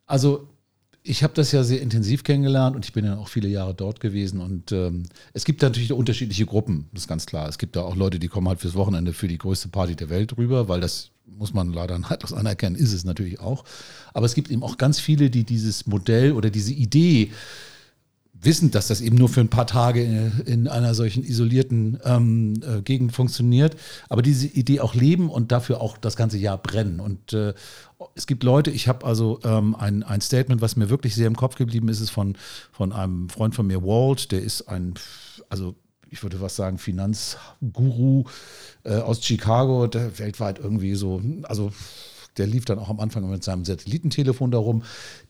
Also, 0.07 0.49
ich 1.05 1.23
habe 1.23 1.35
das 1.35 1.53
ja 1.53 1.63
sehr 1.63 1.81
intensiv 1.81 2.25
kennengelernt 2.25 2.75
und 2.75 2.85
ich 2.85 2.93
bin 2.93 3.05
ja 3.05 3.17
auch 3.17 3.29
viele 3.29 3.49
Jahre 3.49 3.75
dort 3.75 4.01
gewesen. 4.01 4.41
Und 4.41 4.73
ähm, 4.73 5.05
es 5.35 5.45
gibt 5.45 5.63
natürlich 5.63 5.93
unterschiedliche 5.93 6.47
Gruppen, 6.47 6.89
das 6.93 7.03
ist 7.03 7.09
ganz 7.09 7.27
klar. 7.27 7.49
Es 7.49 7.59
gibt 7.59 7.77
da 7.77 7.83
auch 7.83 7.95
Leute, 7.95 8.19
die 8.19 8.29
kommen 8.29 8.49
halt 8.49 8.61
fürs 8.61 8.75
Wochenende 8.75 9.13
für 9.13 9.29
die 9.29 9.39
größte 9.39 9.69
Party 9.69 9.95
der 9.95 10.09
Welt 10.09 10.37
rüber, 10.37 10.67
weil 10.69 10.81
das 10.81 11.11
muss 11.27 11.55
man 11.55 11.73
leider 11.73 11.99
neidlos 12.11 12.33
anerkennen, 12.33 12.77
ist 12.77 12.93
es 12.93 13.05
natürlich 13.05 13.41
auch. 13.41 13.65
Aber 14.13 14.27
es 14.27 14.35
gibt 14.35 14.51
eben 14.51 14.63
auch 14.63 14.79
ganz 14.79 15.01
viele, 15.01 15.31
die 15.31 15.45
dieses 15.45 15.87
Modell 15.87 16.33
oder 16.33 16.51
diese 16.51 16.73
Idee 16.73 17.31
wissen, 18.45 18.71
dass 18.71 18.89
das 18.89 19.01
eben 19.01 19.17
nur 19.17 19.29
für 19.29 19.41
ein 19.41 19.49
paar 19.49 19.67
Tage 19.67 20.03
in, 20.03 20.41
in 20.47 20.69
einer 20.69 20.95
solchen 20.95 21.25
isolierten 21.25 21.99
ähm, 22.05 22.61
äh, 22.63 22.83
Gegend 22.83 23.13
funktioniert, 23.13 23.77
aber 24.09 24.23
diese 24.23 24.47
Idee 24.47 24.81
auch 24.81 24.95
leben 24.95 25.31
und 25.31 25.53
dafür 25.53 25.81
auch 25.81 25.97
das 25.97 26.17
ganze 26.17 26.39
Jahr 26.39 26.59
brennen. 26.59 27.01
Und 27.01 27.33
äh, 27.33 27.55
es 28.15 28.27
gibt 28.27 28.43
Leute, 28.43 28.71
ich 28.71 28.89
habe 28.89 29.07
also 29.07 29.41
ähm, 29.45 29.75
ein, 29.75 30.03
ein 30.03 30.21
Statement, 30.21 30.61
was 30.61 30.77
mir 30.77 30.91
wirklich 30.91 31.15
sehr 31.15 31.27
im 31.27 31.37
Kopf 31.37 31.57
geblieben 31.57 31.89
ist, 31.89 32.01
ist 32.01 32.11
von, 32.11 32.37
von 32.73 32.93
einem 32.93 33.29
Freund 33.29 33.55
von 33.55 33.67
mir, 33.67 33.83
Walt, 33.83 34.31
der 34.31 34.43
ist 34.43 34.69
ein, 34.69 34.95
also 35.49 35.75
ich 36.15 36.23
würde 36.23 36.41
was 36.41 36.55
sagen, 36.55 36.79
Finanzguru 36.79 38.25
äh, 38.85 38.95
aus 38.99 39.23
Chicago, 39.23 39.89
der 39.89 40.17
weltweit 40.21 40.61
irgendwie 40.61 40.95
so, 40.95 41.21
also 41.43 41.73
der 42.37 42.47
lief 42.47 42.65
dann 42.65 42.79
auch 42.79 42.89
am 42.89 43.01
Anfang 43.01 43.29
mit 43.31 43.45
seinem 43.45 43.65
Satellitentelefon 43.65 44.51
darum. 44.51 44.83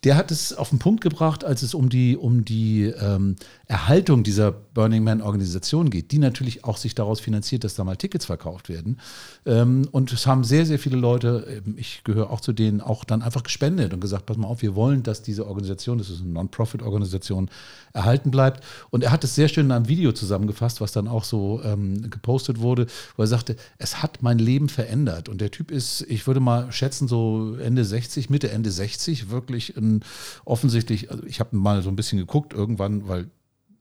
Der 0.04 0.16
hat 0.16 0.30
es 0.30 0.52
auf 0.52 0.70
den 0.70 0.78
Punkt 0.78 1.02
gebracht, 1.02 1.44
als 1.44 1.62
es 1.62 1.74
um 1.74 1.88
die, 1.88 2.16
um 2.16 2.44
die 2.44 2.84
ähm, 2.84 3.36
Erhaltung 3.66 4.22
dieser 4.22 4.52
Burning 4.52 5.04
Man-Organisation 5.04 5.90
geht, 5.90 6.12
die 6.12 6.18
natürlich 6.18 6.64
auch 6.64 6.76
sich 6.76 6.94
daraus 6.94 7.20
finanziert, 7.20 7.64
dass 7.64 7.74
da 7.74 7.84
mal 7.84 7.96
Tickets 7.96 8.24
verkauft 8.24 8.68
werden. 8.68 8.98
Ähm, 9.44 9.86
und 9.90 10.12
es 10.12 10.26
haben 10.26 10.44
sehr, 10.44 10.64
sehr 10.64 10.78
viele 10.78 10.96
Leute, 10.96 11.62
ich 11.76 12.04
gehöre 12.04 12.30
auch 12.30 12.40
zu 12.40 12.52
denen, 12.52 12.80
auch 12.80 13.04
dann 13.04 13.22
einfach 13.22 13.42
gespendet 13.42 13.92
und 13.92 14.00
gesagt, 14.00 14.26
pass 14.26 14.36
mal 14.36 14.48
auf, 14.48 14.62
wir 14.62 14.74
wollen, 14.74 15.02
dass 15.02 15.22
diese 15.22 15.46
Organisation, 15.46 15.98
das 15.98 16.08
ist 16.08 16.22
eine 16.22 16.30
Non-Profit-Organisation, 16.30 17.50
erhalten 17.94 18.30
bleibt. 18.30 18.62
Und 18.90 19.04
er 19.04 19.12
hat 19.12 19.24
es 19.24 19.34
sehr 19.34 19.48
schön 19.48 19.66
in 19.66 19.72
einem 19.72 19.88
Video 19.88 20.12
zusammengefasst, 20.12 20.80
was 20.80 20.92
dann 20.92 21.08
auch 21.08 21.24
so 21.24 21.62
ähm, 21.64 22.10
gepostet 22.10 22.60
wurde, 22.60 22.86
wo 23.16 23.22
er 23.22 23.28
sagte, 23.28 23.56
es 23.78 24.02
hat 24.02 24.18
mein 24.20 24.38
Leben 24.38 24.68
verändert. 24.68 25.28
Und 25.28 25.40
der 25.40 25.50
Typ 25.50 25.70
ist, 25.70 26.02
ich 26.08 26.26
würde 26.26 26.40
mal 26.40 26.70
schätzen, 26.72 27.08
so 27.08 27.56
Ende 27.56 27.84
60, 27.84 28.28
Mitte, 28.28 28.50
Ende 28.50 28.70
60, 28.70 29.30
wirklich 29.30 29.76
ein, 29.76 30.04
offensichtlich, 30.44 31.10
also 31.10 31.24
ich 31.24 31.40
habe 31.40 31.56
mal 31.56 31.82
so 31.82 31.88
ein 31.88 31.96
bisschen 31.96 32.18
geguckt 32.18 32.52
irgendwann, 32.52 33.08
weil 33.08 33.30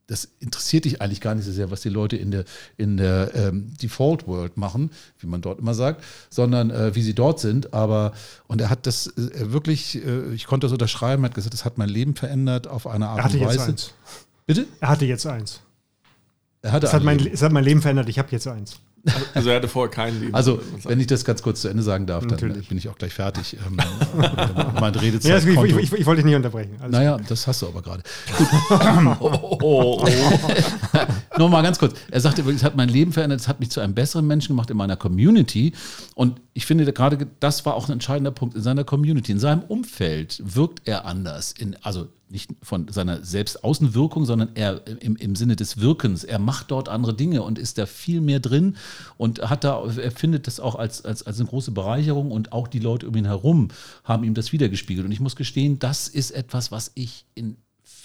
das 0.08 0.28
interessiert 0.40 0.86
dich 0.86 1.02
eigentlich 1.02 1.22
gar 1.22 1.34
nicht 1.34 1.46
so 1.46 1.52
sehr, 1.52 1.72
was 1.72 1.82
die 1.82 1.90
Leute 1.90 2.18
in 2.18 2.32
der, 2.32 2.44
in 2.78 2.98
der 2.98 3.32
ähm, 3.36 3.74
Default 3.82 4.28
World 4.28 4.58
machen, 4.58 4.92
wie 5.20 5.28
man 5.28 5.42
dort 5.42 5.60
immer 5.60 5.74
sagt, 5.74 6.04
sondern 6.30 6.72
äh, 6.72 6.94
wie 6.94 7.02
sie 7.02 7.14
dort 7.14 7.40
sind. 7.40 7.74
Aber, 7.74 8.12
und 8.48 8.60
er 8.60 8.70
hat 8.70 8.86
das 8.86 9.08
äh, 9.08 9.52
wirklich, 9.52 10.04
äh, 10.06 10.34
ich 10.34 10.46
konnte 10.46 10.66
das 10.66 10.74
unterschreiben, 10.74 11.24
er 11.24 11.30
hat 11.30 11.36
gesagt, 11.36 11.54
das 11.54 11.64
hat 11.64 11.78
mein 11.78 11.90
Leben 11.90 12.16
verändert 12.16 12.68
auf 12.68 12.86
eine 12.86 13.08
Art 13.08 13.20
er 13.20 13.24
hatte 13.24 13.38
und 13.38 13.46
Weise. 13.46 13.58
Jetzt 13.58 13.70
eins. 13.70 13.94
Bitte? 14.46 14.66
Er 14.82 14.90
hatte 14.90 15.06
jetzt 15.06 15.26
eins. 15.26 15.62
Er 16.62 16.74
hatte 16.74 16.88
es, 16.88 16.94
hat 16.94 17.04
mein, 17.04 17.20
es 17.26 17.42
hat 17.42 17.52
mein 17.52 17.64
Leben 17.64 17.82
verändert, 17.82 18.10
ich 18.10 18.20
habe 18.20 18.30
jetzt 18.32 18.48
eins. 18.48 18.80
Also 19.34 19.50
er 19.50 19.58
hatte 19.58 19.68
vorher 19.68 19.92
kein 19.92 20.20
Leben. 20.20 20.34
Also, 20.34 20.62
wenn 20.84 21.00
ich 21.00 21.08
das 21.08 21.26
ganz 21.26 21.42
kurz 21.42 21.62
zu 21.62 21.68
Ende 21.68 21.84
sagen 21.84 22.06
darf, 22.06 22.22
dann 22.22 22.32
Natürlich. 22.32 22.70
bin 22.70 22.78
ich 22.78 22.88
auch 22.88 22.98
gleich 22.98 23.14
fertig. 23.14 23.58
Ähm, 23.66 23.78
mein 24.80 24.96
Redezeit. 24.96 25.44
Ja, 25.44 25.52
ich, 25.52 25.76
ich, 25.76 25.94
ich, 25.94 26.06
wollte 26.06 26.22
dich 26.22 26.26
nicht 26.26 26.36
unterbrechen. 26.36 26.78
Alles 26.80 26.92
naja, 26.92 27.18
gut. 27.18 27.30
das 27.30 27.46
hast 27.48 27.62
du 27.62 27.68
aber 27.68 27.82
gerade. 27.82 28.04
oh, 29.20 29.58
oh, 29.62 30.06
oh. 30.06 30.08
Nur 31.38 31.50
mal 31.50 31.64
ganz 31.64 31.80
kurz. 31.80 31.96
Er 32.12 32.22
sagte, 32.22 32.44
es 32.50 32.64
hat 32.64 32.76
mein 32.76 32.90
Leben 32.90 33.12
verändert, 33.12 33.42
es 33.42 33.48
hat 33.48 33.60
mich 33.60 33.72
zu 33.72 33.82
einem 33.82 33.94
besseren 33.94 34.28
Menschen 34.28 34.50
gemacht 34.50 34.70
in 34.70 34.78
meiner 34.78 34.96
Community. 34.96 35.74
Und 36.16 36.40
ich 36.54 36.66
finde 36.66 36.92
gerade, 36.94 37.28
das 37.40 37.66
war 37.66 37.74
auch 37.74 37.88
ein 37.88 37.94
entscheidender 37.94 38.32
Punkt 38.32 38.56
in 38.56 38.62
seiner 38.62 38.84
Community. 38.84 39.32
In 39.32 39.40
seinem 39.40 39.64
Umfeld 39.64 40.42
wirkt 40.46 40.88
er 40.88 41.06
anders. 41.06 41.52
In, 41.52 41.76
also 41.82 42.08
nicht 42.34 42.52
von 42.62 42.88
seiner 42.90 43.24
Selbstaußenwirkung, 43.24 44.26
sondern 44.26 44.50
er 44.56 44.86
im, 45.02 45.16
im 45.16 45.36
Sinne 45.36 45.56
des 45.56 45.78
Wirkens. 45.78 46.24
Er 46.24 46.40
macht 46.40 46.72
dort 46.72 46.90
andere 46.90 47.14
Dinge 47.14 47.44
und 47.44 47.60
ist 47.60 47.78
da 47.78 47.86
viel 47.86 48.20
mehr 48.20 48.40
drin 48.40 48.76
und 49.18 49.50
hat 49.50 49.64
da, 49.64 49.86
er 49.86 50.12
findet 50.12 50.48
das 50.48 50.60
auch 50.60 50.76
als, 50.76 51.06
als, 51.06 51.24
als 51.24 51.40
eine 51.40 51.48
große 51.48 51.72
Bereicherung 51.72 52.32
und 52.32 52.52
auch 52.52 52.68
die 52.68 52.80
Leute 52.80 53.08
um 53.08 53.16
ihn 53.16 53.26
herum 53.26 53.70
haben 54.04 54.24
ihm 54.24 54.34
das 54.34 54.52
wiedergespiegelt. 54.52 55.06
Und 55.06 55.12
ich 55.12 55.20
muss 55.20 55.36
gestehen, 55.36 55.80
das 55.80 56.08
ist 56.08 56.32
etwas, 56.32 56.72
was 56.72 56.92
ich 56.96 57.26
in 57.36 57.56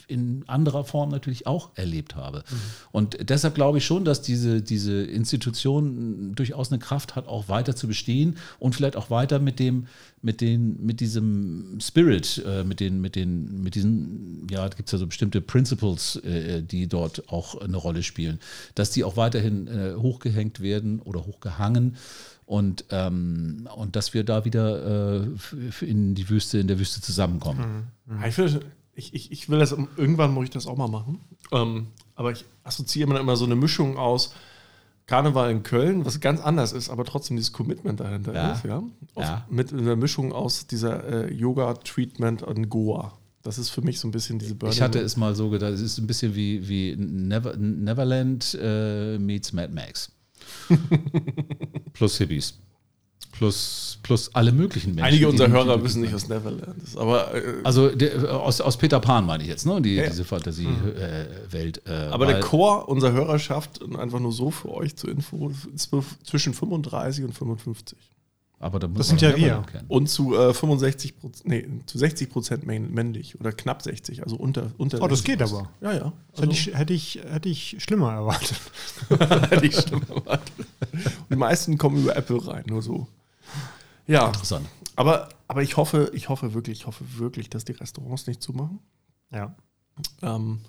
in 0.09 0.45
anderer 0.47 0.85
Form 0.85 1.11
natürlich 1.11 1.47
auch 1.47 1.71
erlebt 1.75 2.17
habe. 2.17 2.39
Mhm. 2.39 2.57
Und 2.93 3.31
deshalb 3.31 3.55
glaube 3.55 3.79
ich 3.79 3.87
schon, 3.87 4.05
dass 4.05 4.23
diese, 4.23 4.63
diese 4.63 5.03
Institution 5.03 6.35
durchaus 6.35 6.73
eine 6.73 6.79
Kraft 6.79 7.15
hat, 7.15 7.29
auch 7.29 7.49
weiter 7.49 7.77
zu 7.77 7.87
bestehen 7.87 8.37
und 8.59 8.75
vielleicht 8.75 8.97
auch 8.97 9.11
weiter 9.11 9.39
mit 9.39 9.59
dem, 9.59 9.87
mit 10.23 10.41
den, 10.41 10.85
mit 10.85 11.01
diesem 11.01 11.79
Spirit, 11.81 12.43
äh, 12.47 12.65
mit 12.65 12.81
den, 12.81 13.01
mit 13.01 13.17
den, 13.17 13.63
mit 13.63 13.75
diesen, 13.75 14.47
ja, 14.51 14.67
gibt 14.69 14.89
es 14.89 14.93
ja 14.93 14.99
so 14.99 15.07
bestimmte 15.07 15.41
Principles, 15.41 16.17
äh, 16.17 16.63
die 16.63 16.89
dort 16.89 17.29
auch 17.29 17.61
eine 17.61 17.77
Rolle 17.77 18.03
spielen, 18.03 18.41
dass 18.75 18.91
die 18.91 19.05
auch 19.05 19.17
weiterhin 19.17 19.69
äh, 19.69 19.95
hochgehängt 19.95 20.61
werden 20.61 21.01
oder 21.01 21.27
hochgehangen 21.27 21.97
und, 22.49 22.87
ähm, 22.91 23.69
und 23.77 23.95
dass 23.95 24.15
wir 24.15 24.25
da 24.25 24.47
wieder 24.47 25.23
äh, 25.23 25.85
in 25.85 26.15
die 26.15 26.31
Wüste, 26.31 26.59
in 26.59 26.67
der 26.67 26.79
Wüste 26.79 27.03
zusammenkommen. 27.03 27.91
Mhm. 28.07 28.17
Mhm. 28.17 28.25
Ich 28.25 28.35
finde, 28.35 28.61
ich, 28.99 29.15
ich, 29.15 29.31
ich 29.31 29.49
will 29.49 29.61
das, 29.61 29.75
irgendwann 29.97 30.35
muss 30.35 30.45
ich 30.45 30.51
das 30.51 30.67
auch 30.67 30.77
mal 30.77 30.89
machen. 30.89 31.21
Ähm, 31.53 31.87
aber 32.17 32.33
ich 32.33 32.45
assoziiere 32.65 33.09
mir 33.09 33.21
immer 33.21 33.37
so 33.37 33.45
eine 33.45 33.55
Mischung 33.55 33.97
aus 33.97 34.35
Karneval 35.07 35.51
in 35.51 35.63
Köln, 35.63 36.05
was 36.05 36.21
ganz 36.21 36.41
anders 36.41 36.73
ist, 36.73 36.91
aber 36.91 37.05
trotzdem 37.05 37.37
dieses 37.37 37.53
Commitment 37.53 38.01
dahinter 38.01 38.35
ja. 38.35 38.53
ist, 38.53 38.65
ja. 38.65 38.83
ja. 39.17 39.47
Mit 39.49 39.73
einer 39.73 39.97
Mischung 39.97 40.33
aus 40.33 40.67
dieser 40.67 41.29
äh, 41.29 41.33
Yoga-Treatment 41.33 42.43
und 42.43 42.69
Goa. 42.69 43.17
Das 43.43 43.57
ist 43.57 43.71
für 43.71 43.83
mich 43.83 44.01
so 44.01 44.09
ein 44.09 44.11
bisschen 44.11 44.39
diese 44.41 44.57
Burning. 44.57 44.77
Ich 44.77 44.83
hatte 44.83 44.99
es 44.99 45.17
mal 45.17 45.35
so 45.35 45.49
gedacht, 45.49 45.73
es 45.73 45.81
ist 45.81 45.99
ein 45.99 46.07
bisschen 46.09 46.35
wie, 46.35 46.69
wie 46.69 46.97
Never, 46.97 47.57
Neverland 47.57 48.59
äh, 48.61 49.17
meets 49.19 49.53
Mad 49.53 49.73
Max. 49.73 50.11
Plus 51.95 52.19
Hippies 52.19 52.59
plus, 53.39 53.99
plus 54.03 54.35
alle 54.35 54.51
möglichen 54.51 54.97
Menschen. 54.97 55.05
Einige 55.05 55.29
unserer 55.29 55.49
Hörer 55.49 55.83
wissen 55.85 56.01
nicht, 56.01 56.13
was 56.13 56.29
Neverland 56.29 56.83
ist. 56.83 56.97
Aber, 56.99 57.33
äh, 57.35 57.43
also 57.63 57.89
der, 57.89 58.35
aus, 58.35 58.61
aus 58.61 58.77
Peter 58.77 58.99
Pan 58.99 59.25
meine 59.25 59.45
ich 59.45 59.49
jetzt, 59.49 59.65
ne? 59.65 59.81
Die, 59.81 59.95
ja. 59.95 60.09
diese 60.09 60.25
Fantasiewelt. 60.25 61.83
Äh, 61.87 62.09
äh, 62.09 62.09
aber 62.09 62.27
der 62.27 62.41
Chor 62.41 62.89
unserer 62.89 63.13
Hörerschaft, 63.13 63.81
einfach 63.97 64.19
nur 64.19 64.33
so 64.33 64.51
für 64.51 64.71
euch 64.71 64.97
zur 64.97 65.11
Info, 65.11 65.53
ist 65.73 65.91
zwischen 66.25 66.53
35 66.53 67.25
und 67.25 67.33
55. 67.33 67.97
Aber 68.61 68.81
da 68.81 68.89
muss 68.89 68.99
das 68.99 69.09
sind 69.09 69.23
ja 69.23 69.37
wir. 69.37 69.63
Und 69.87 70.09
zu 70.09 70.37
äh, 70.37 70.53
65 70.53 71.15
nee, 71.45 71.65
zu 71.87 71.97
60 71.97 72.29
Prozent 72.29 72.67
männlich 72.67 73.39
oder 73.39 73.53
knapp 73.53 73.83
60, 73.83 74.25
also 74.25 74.35
unter 74.35 74.73
unter. 74.79 75.01
Oh, 75.01 75.07
das 75.07 75.23
geht 75.23 75.41
aber. 75.41 75.71
Ja, 75.81 75.93
ja. 75.93 76.13
Also 76.33 76.43
hätte, 76.43 76.53
ich, 76.53 76.75
hätte, 76.75 76.93
ich, 76.93 77.21
hätte 77.25 77.49
ich 77.49 77.77
schlimmer 77.79 78.15
erwartet. 78.15 78.61
hätte 79.51 79.65
ich 79.65 79.77
schlimmer 79.77 80.09
erwartet. 80.09 80.53
Und 80.91 81.31
die 81.31 81.37
meisten 81.37 81.79
kommen 81.79 82.03
über 82.03 82.17
Apple 82.17 82.45
rein, 82.49 82.65
nur 82.67 82.83
so. 82.83 83.07
Ja. 84.09 84.27
Interessant. 84.27 84.67
Aber, 84.97 85.29
aber 85.47 85.63
ich 85.63 85.77
hoffe, 85.77 86.11
ich 86.13 86.29
hoffe 86.29 86.55
wirklich, 86.55 86.81
ich 86.81 86.87
hoffe 86.87 87.05
wirklich, 87.19 87.49
dass 87.49 87.65
die 87.65 87.73
Restaurants 87.73 88.27
nicht 88.27 88.43
zumachen. 88.43 88.81
Ja. 89.31 89.55
Ähm, 90.23 90.61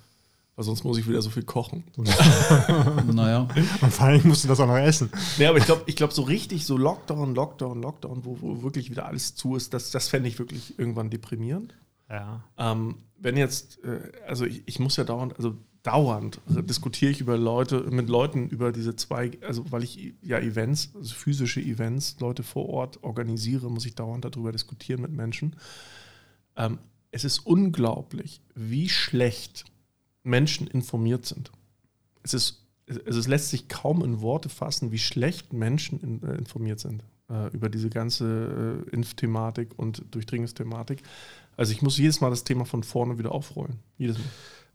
weil 0.55 0.65
sonst 0.65 0.83
muss 0.83 0.97
ich 0.97 1.07
wieder 1.07 1.21
so 1.21 1.29
viel 1.29 1.43
kochen. 1.43 1.85
naja. 3.11 3.47
Und 3.81 3.93
vor 3.93 4.05
allem 4.05 4.27
musst 4.27 4.43
du 4.43 4.49
das 4.49 4.59
auch 4.59 4.67
noch 4.67 4.77
essen. 4.77 5.09
Nee, 5.37 5.45
aber 5.45 5.57
ich 5.57 5.65
glaube, 5.65 5.83
ich 5.85 5.95
glaub, 5.95 6.11
so 6.11 6.23
richtig 6.23 6.65
so 6.65 6.77
Lockdown, 6.77 7.33
Lockdown, 7.33 7.81
Lockdown, 7.81 8.25
wo, 8.25 8.37
wo 8.41 8.61
wirklich 8.61 8.91
wieder 8.91 9.05
alles 9.05 9.35
zu 9.35 9.55
ist, 9.55 9.73
das, 9.73 9.89
das 9.91 10.09
fände 10.09 10.27
ich 10.27 10.37
wirklich 10.37 10.77
irgendwann 10.77 11.09
deprimierend. 11.09 11.73
Ja. 12.09 12.43
Ähm, 12.57 12.97
wenn 13.17 13.37
jetzt, 13.37 13.83
äh, 13.83 14.11
also 14.27 14.45
ich, 14.45 14.63
ich 14.65 14.79
muss 14.79 14.97
ja 14.97 15.05
dauernd, 15.05 15.35
also 15.37 15.55
dauernd 15.83 16.41
diskutiere 16.47 17.11
ich 17.11 17.21
über 17.21 17.37
Leute, 17.37 17.81
mit 17.89 18.09
Leuten 18.09 18.49
über 18.49 18.71
diese 18.71 18.95
zwei, 18.95 19.31
also 19.41 19.71
weil 19.71 19.83
ich 19.83 20.13
ja 20.21 20.39
Events, 20.39 20.91
also 20.95 21.13
physische 21.13 21.61
Events, 21.61 22.17
Leute 22.19 22.43
vor 22.43 22.69
Ort 22.69 23.03
organisiere, 23.03 23.69
muss 23.71 23.85
ich 23.85 23.95
dauernd 23.95 24.25
darüber 24.25 24.51
diskutieren 24.51 25.01
mit 25.01 25.11
Menschen. 25.11 25.55
Ähm, 26.55 26.79
es 27.11 27.23
ist 27.23 27.39
unglaublich, 27.39 28.41
wie 28.55 28.89
schlecht 28.89 29.65
Menschen 30.23 30.67
informiert 30.67 31.25
sind. 31.25 31.51
Es 32.23 32.33
ist, 32.33 32.67
es, 32.85 32.97
es 32.97 33.27
lässt 33.27 33.49
sich 33.49 33.67
kaum 33.67 34.03
in 34.03 34.21
Worte 34.21 34.49
fassen, 34.49 34.91
wie 34.91 34.99
schlecht 34.99 35.53
Menschen 35.53 35.99
in, 36.01 36.23
äh, 36.23 36.35
informiert 36.35 36.79
sind 36.79 37.03
äh, 37.29 37.47
über 37.53 37.69
diese 37.69 37.89
ganze 37.89 38.85
äh, 38.85 38.89
Impfthematik 38.89 39.77
und 39.77 40.03
Durchdringungsthematik. 40.11 41.01
Also 41.55 41.71
ich 41.71 41.81
muss 41.81 41.97
jedes 41.97 42.21
Mal 42.21 42.29
das 42.29 42.43
Thema 42.43 42.65
von 42.65 42.83
vorne 42.83 43.17
wieder 43.17 43.31
aufrollen. 43.31 43.79
Jedes 43.97 44.17
Mal. 44.17 44.27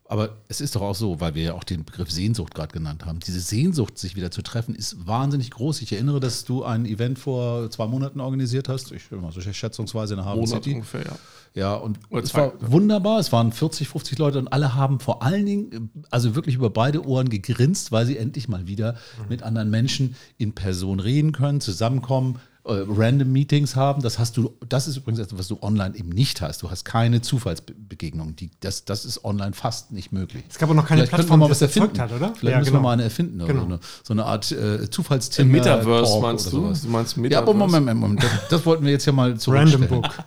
Aber 0.07 0.37
es 0.49 0.61
ist 0.61 0.77
doch 0.77 0.83
auch 0.83 0.95
so, 0.95 1.21
weil 1.21 1.35
wir 1.35 1.43
ja 1.43 1.53
auch 1.55 1.65
den 1.65 1.85
Begriff 1.85 2.11
Sehnsucht 2.11 2.55
gerade 2.55 2.73
genannt 2.73 3.07
haben. 3.07 3.21
Diese 3.21 3.41
Sehnsucht, 3.41 3.97
sich 3.97 4.17
wieder 4.17 4.31
zu 4.31 4.43
treffen, 4.43 4.75
ist 4.75 5.07
wahnsinnig 5.07 5.51
groß. 5.51 5.81
Ich 5.81 5.93
erinnere, 5.93 6.21
dass 6.21 6.45
du 6.45 6.63
ein 6.63 6.85
Event 6.85 7.19
vor 7.19 7.71
zwei 7.71 7.87
Monaten 7.87 8.21
organisiert 8.21 8.69
hast. 8.69 8.93
Ich 8.93 9.11
mal 9.11 9.33
so 9.33 9.41
schätzungsweise 9.41 10.15
in 10.15 10.19
der 10.19 10.27
Hafen 10.27 10.41
Monat 10.41 10.63
City. 10.63 10.75
ungefähr, 10.75 11.05
ja. 11.05 11.17
Ja, 11.55 11.75
und 11.77 12.01
Oder 12.11 12.23
es 12.23 12.35
war 12.35 12.53
wunderbar. 12.61 13.21
Es 13.21 13.33
waren 13.33 13.53
40, 13.53 13.89
50 13.89 14.19
Leute 14.19 14.41
und 14.41 14.49
alle 14.49 14.75
haben 14.75 15.01
vor 15.01 15.23
allen 15.23 15.47
Dingen, 15.47 15.91
also 16.11 16.35
wirklich 16.35 16.57
über 16.57 16.69
beide 16.69 17.07
Ohren 17.07 17.31
gegrinst, 17.31 17.91
weil 17.91 18.05
sie 18.05 18.19
endlich 18.19 18.49
mal 18.49 18.67
wieder 18.67 18.95
mhm. 19.23 19.29
mit 19.29 19.43
anderen 19.43 19.71
Menschen 19.71 20.17
in 20.37 20.53
Person 20.53 21.01
reden 21.01 21.33
können, 21.33 21.61
zusammenkommen, 21.61 22.41
Random 22.67 23.31
Meetings 23.31 23.77
haben. 23.77 24.01
Das 24.03 24.19
hast 24.19 24.37
du, 24.37 24.55
das 24.69 24.89
ist 24.89 24.97
übrigens 24.97 25.21
etwas, 25.21 25.39
was 25.39 25.49
du 25.49 25.59
online 25.61 25.95
eben 25.97 26.09
nicht 26.09 26.41
hast. 26.41 26.63
Du 26.63 26.71
hast 26.71 26.85
keine 26.85 27.21
Zufallsbegegnungen. 27.21 28.37
Die, 28.37 28.51
das, 28.61 28.85
das 28.85 29.05
ist 29.05 29.25
online 29.25 29.53
fast 29.53 29.93
nicht 29.93 30.13
möglich. 30.13 30.45
Es 30.49 30.59
gab 30.59 30.71
aber 30.71 30.75
noch 30.75 30.87
keine 30.87 31.03
Vielleicht 31.03 31.13
Plattform, 31.13 31.43
die 31.43 31.49
das 31.49 31.61
erfinden. 31.63 32.01
hat, 32.01 32.13
oder? 32.13 32.35
Vielleicht 32.35 32.53
ja, 32.53 32.59
müssen 32.59 32.71
genau. 32.71 32.79
wir 32.79 32.83
mal 32.83 32.93
eine 32.93 33.03
erfinden. 33.03 33.39
Genau. 33.47 33.61
So, 33.61 33.67
eine, 33.67 33.81
so 34.03 34.15
eine 34.15 34.25
Art 34.25 34.51
äh, 34.53 34.89
Zufallstinder. 34.89 35.53
Metaverse 35.53 36.21
meinst 36.21 36.53
du? 36.53 36.73
Du 36.73 36.89
meinst 36.89 37.17
Metaverse? 37.17 37.33
Ja, 37.33 37.39
aber 37.41 37.53
Moment, 37.53 37.87
Moment, 37.87 38.01
Moment. 38.01 38.23
Das, 38.23 38.49
das 38.49 38.67
wollten 38.67 38.85
wir 38.85 38.93
jetzt 38.93 39.05
ja 39.05 39.13
mal 39.13 39.35
zurückstellen. 39.39 39.83
Random 39.83 40.03
Book. 40.03 40.25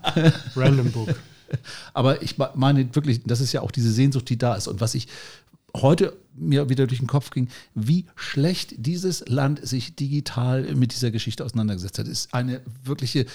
Random 0.56 0.92
Book. 0.92 1.16
Aber 1.94 2.22
ich 2.22 2.36
meine 2.56 2.94
wirklich, 2.94 3.24
das 3.24 3.40
ist 3.40 3.54
ja 3.54 3.62
auch 3.62 3.72
diese 3.72 3.90
Sehnsucht, 3.90 4.30
die 4.30 4.38
da 4.38 4.56
ist. 4.56 4.68
Und 4.68 4.82
was 4.82 4.96
ich 4.96 5.08
heute 5.76 6.14
mir 6.38 6.70
wieder 6.70 6.88
durch 6.88 7.00
den 7.00 7.08
Kopf 7.08 7.32
ging, 7.32 7.50
wie 7.76 8.06
schlecht 8.16 8.76
dieses 8.78 9.28
Land 9.28 9.68
sich 9.68 9.96
digital 9.96 10.76
mit 10.76 10.94
dieser 10.94 11.12
Geschichte 11.12 11.44
auseinandergesetzt 11.44 12.00
hat, 12.00 12.08
ist 12.08 12.34
eine 12.34 12.62
wirkliche, 12.84 13.26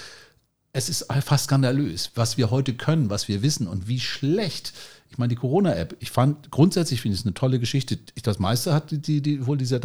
es 0.71 0.89
ist 0.89 1.05
fast 1.21 1.45
skandalös, 1.45 2.11
was 2.15 2.37
wir 2.37 2.49
heute 2.49 2.73
können, 2.73 3.09
was 3.09 3.27
wir 3.27 3.41
wissen 3.41 3.67
und 3.67 3.87
wie 3.87 3.99
schlecht 3.99 4.73
ich 5.13 5.19
meine, 5.19 5.29
die 5.29 5.35
Corona-App, 5.35 5.95
ich 5.99 6.09
fand 6.09 6.49
grundsätzlich 6.49 6.99
finde 6.99 7.13
ich 7.13 7.19
es 7.19 7.25
eine 7.25 7.35
tolle 7.35 7.59
Geschichte. 7.59 7.99
Das 8.23 8.39
meiste 8.39 8.73
hat 8.73 8.89
die, 8.89 9.21
die, 9.21 9.45
wohl 9.45 9.59
dieser 9.59 9.77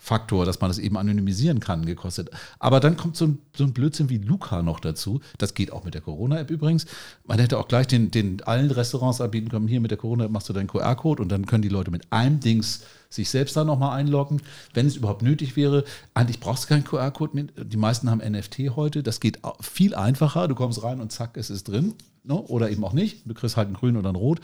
Datenschutzfaktor, 0.00 0.44
dass 0.44 0.60
man 0.60 0.70
das 0.70 0.78
eben 0.78 0.96
anonymisieren 0.96 1.60
kann, 1.60 1.84
gekostet. 1.84 2.30
Aber 2.58 2.80
dann 2.80 2.96
kommt 2.96 3.16
so 3.16 3.26
ein, 3.26 3.38
so 3.56 3.64
ein 3.64 3.72
Blödsinn 3.72 4.08
wie 4.08 4.18
Luca 4.18 4.62
noch 4.62 4.80
dazu. 4.80 5.20
Das 5.38 5.54
geht 5.54 5.72
auch 5.72 5.84
mit 5.84 5.94
der 5.94 6.00
Corona-App 6.00 6.50
übrigens. 6.50 6.86
Man 7.24 7.38
hätte 7.38 7.58
auch 7.58 7.68
gleich 7.68 7.86
den, 7.86 8.10
den 8.10 8.42
allen 8.42 8.70
Restaurants 8.70 9.20
anbieten 9.20 9.48
können, 9.48 9.68
hier 9.68 9.80
mit 9.80 9.90
der 9.90 9.98
Corona-App 9.98 10.30
machst 10.30 10.48
du 10.48 10.52
deinen 10.52 10.68
QR-Code 10.68 11.22
und 11.22 11.28
dann 11.30 11.46
können 11.46 11.62
die 11.62 11.68
Leute 11.68 11.90
mit 11.90 12.12
einem 12.12 12.40
Dings 12.40 12.82
sich 13.08 13.28
selbst 13.28 13.56
da 13.56 13.64
nochmal 13.64 13.98
einloggen, 13.98 14.40
wenn 14.72 14.86
es 14.86 14.96
überhaupt 14.96 15.22
nötig 15.22 15.56
wäre. 15.56 15.84
Eigentlich 16.14 16.38
brauchst 16.38 16.64
du 16.64 16.68
keinen 16.68 16.84
QR-Code 16.84 17.34
mehr. 17.34 17.44
Die 17.64 17.76
meisten 17.76 18.08
haben 18.08 18.20
NFT 18.20 18.76
heute. 18.76 19.02
Das 19.02 19.18
geht 19.18 19.40
viel 19.60 19.94
einfacher. 19.94 20.46
Du 20.46 20.54
kommst 20.54 20.82
rein 20.82 21.00
und 21.00 21.10
zack, 21.10 21.36
es 21.36 21.50
ist 21.50 21.68
drin. 21.68 21.94
Ne? 22.22 22.34
Oder 22.34 22.70
eben 22.70 22.84
auch 22.84 22.92
nicht. 22.92 23.28
Du 23.28 23.34
kriegst 23.34 23.56
halt 23.56 23.68
ein 23.68 23.74
Grün 23.74 23.96
oder 23.96 24.10
ein 24.10 24.16
Rot. 24.16 24.40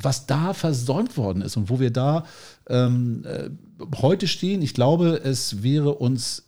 Was 0.00 0.26
da 0.26 0.54
versäumt 0.54 1.16
worden 1.16 1.42
ist 1.42 1.56
und 1.56 1.70
wo 1.70 1.80
wir 1.80 1.90
da 1.90 2.24
ähm, 2.68 3.24
äh, 3.24 3.50
heute 3.96 4.28
stehen, 4.28 4.62
ich 4.62 4.74
glaube, 4.74 5.20
es 5.24 5.62
wäre 5.62 5.94
uns 5.94 6.44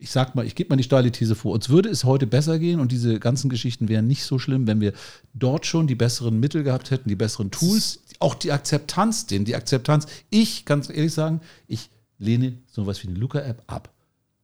ich 0.00 0.10
sag 0.10 0.34
mal, 0.34 0.46
ich 0.46 0.54
gebe 0.54 0.68
mal 0.70 0.76
die 0.76 0.82
steile 0.82 1.10
These 1.10 1.34
vor, 1.34 1.52
uns 1.52 1.68
würde 1.70 1.88
es 1.88 2.04
heute 2.04 2.26
besser 2.26 2.58
gehen 2.58 2.80
und 2.80 2.92
diese 2.92 3.18
ganzen 3.18 3.48
Geschichten 3.48 3.88
wären 3.88 4.06
nicht 4.06 4.24
so 4.24 4.38
schlimm, 4.38 4.66
wenn 4.66 4.80
wir 4.80 4.92
dort 5.34 5.66
schon 5.66 5.86
die 5.86 5.94
besseren 5.94 6.38
Mittel 6.40 6.62
gehabt 6.62 6.90
hätten, 6.90 7.08
die 7.08 7.16
besseren 7.16 7.50
Tools, 7.50 8.00
auch 8.18 8.34
die 8.34 8.52
Akzeptanz, 8.52 9.26
denn 9.26 9.44
die 9.44 9.56
Akzeptanz, 9.56 10.06
ich 10.30 10.64
kann 10.64 10.82
ehrlich 10.82 11.14
sagen, 11.14 11.40
ich 11.66 11.88
lehne 12.18 12.58
sowas 12.70 13.02
wie 13.02 13.08
eine 13.08 13.18
Luca-App 13.18 13.62
ab. 13.66 13.90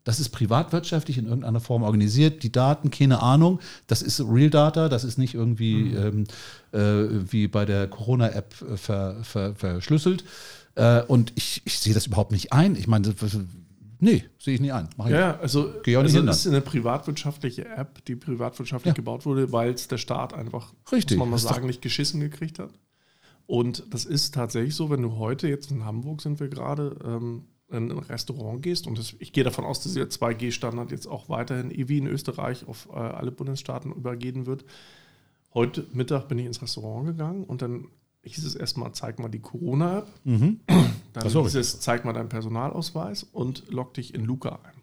Das 0.04 0.20
ist 0.20 0.28
privatwirtschaftlich 0.28 1.16
in 1.16 1.24
irgendeiner 1.24 1.60
Form 1.60 1.82
organisiert. 1.82 2.42
Die 2.42 2.52
Daten, 2.52 2.90
keine 2.90 3.22
Ahnung. 3.22 3.60
Das 3.86 4.02
ist 4.02 4.20
Real 4.20 4.50
Data. 4.50 4.90
Das 4.90 5.02
ist 5.02 5.16
nicht 5.16 5.34
irgendwie 5.34 5.76
mhm. 5.76 6.26
ähm, 6.72 7.18
äh, 7.18 7.32
wie 7.32 7.48
bei 7.48 7.64
der 7.64 7.88
Corona-App 7.88 8.54
äh, 8.60 8.76
ver, 8.76 9.16
ver, 9.22 9.54
verschlüsselt. 9.54 10.24
Äh, 10.74 11.02
und 11.02 11.32
ich, 11.36 11.62
ich 11.64 11.80
sehe 11.80 11.94
das 11.94 12.06
überhaupt 12.06 12.32
nicht 12.32 12.52
ein. 12.52 12.76
Ich 12.76 12.86
meine, 12.86 13.14
nee, 13.98 14.24
sehe 14.38 14.54
ich 14.54 14.60
nicht 14.60 14.74
ein. 14.74 14.90
Mach 14.98 15.08
ja, 15.08 15.38
also, 15.38 15.72
Geh 15.82 15.96
also 15.96 16.20
das 16.20 16.40
ist 16.40 16.48
eine 16.48 16.60
privatwirtschaftliche 16.60 17.64
App, 17.66 18.04
die 18.04 18.16
privatwirtschaftlich 18.16 18.92
ja. 18.92 18.94
gebaut 18.94 19.24
wurde, 19.24 19.52
weil 19.52 19.72
es 19.72 19.88
der 19.88 19.98
Staat 19.98 20.34
einfach, 20.34 20.74
Richtig. 20.92 21.16
muss 21.16 21.24
man 21.24 21.30
mal 21.30 21.38
sagen, 21.38 21.66
nicht 21.66 21.80
geschissen 21.80 22.20
gekriegt 22.20 22.58
hat. 22.58 22.70
Und 23.46 23.84
das 23.90 24.04
ist 24.04 24.34
tatsächlich 24.34 24.74
so, 24.74 24.90
wenn 24.90 25.02
du 25.02 25.16
heute, 25.16 25.48
jetzt 25.48 25.70
in 25.70 25.84
Hamburg 25.84 26.20
sind 26.20 26.40
wir 26.40 26.48
gerade, 26.48 26.96
ähm, 27.04 27.44
in 27.74 27.90
ein 27.90 27.98
Restaurant 27.98 28.62
gehst, 28.62 28.86
und 28.86 28.98
das, 28.98 29.14
ich 29.18 29.32
gehe 29.32 29.44
davon 29.44 29.64
aus, 29.64 29.82
dass 29.82 29.94
der 29.94 30.08
2G-Standard 30.08 30.90
jetzt 30.90 31.06
auch 31.06 31.28
weiterhin 31.28 31.70
wie 31.70 31.98
in 31.98 32.06
Österreich 32.06 32.66
auf 32.66 32.88
äh, 32.90 32.96
alle 32.96 33.32
Bundesstaaten 33.32 33.92
übergehen 33.92 34.46
wird. 34.46 34.64
heute 35.52 35.86
Mittag 35.92 36.28
bin 36.28 36.38
ich 36.38 36.46
ins 36.46 36.62
Restaurant 36.62 37.06
gegangen 37.06 37.44
und 37.44 37.62
dann 37.62 37.88
hieß 38.24 38.44
es 38.44 38.54
erstmal, 38.54 38.92
zeig 38.92 39.18
mal 39.18 39.28
die 39.28 39.40
Corona-App. 39.40 40.08
Mhm. 40.24 40.60
Dann 41.12 41.28
hieß 41.28 41.54
es, 41.54 41.80
zeig 41.80 42.04
mal 42.04 42.12
deinen 42.12 42.28
Personalausweis 42.28 43.22
und 43.22 43.68
log 43.68 43.94
dich 43.94 44.14
in 44.14 44.24
Luca 44.24 44.60
ein. 44.64 44.82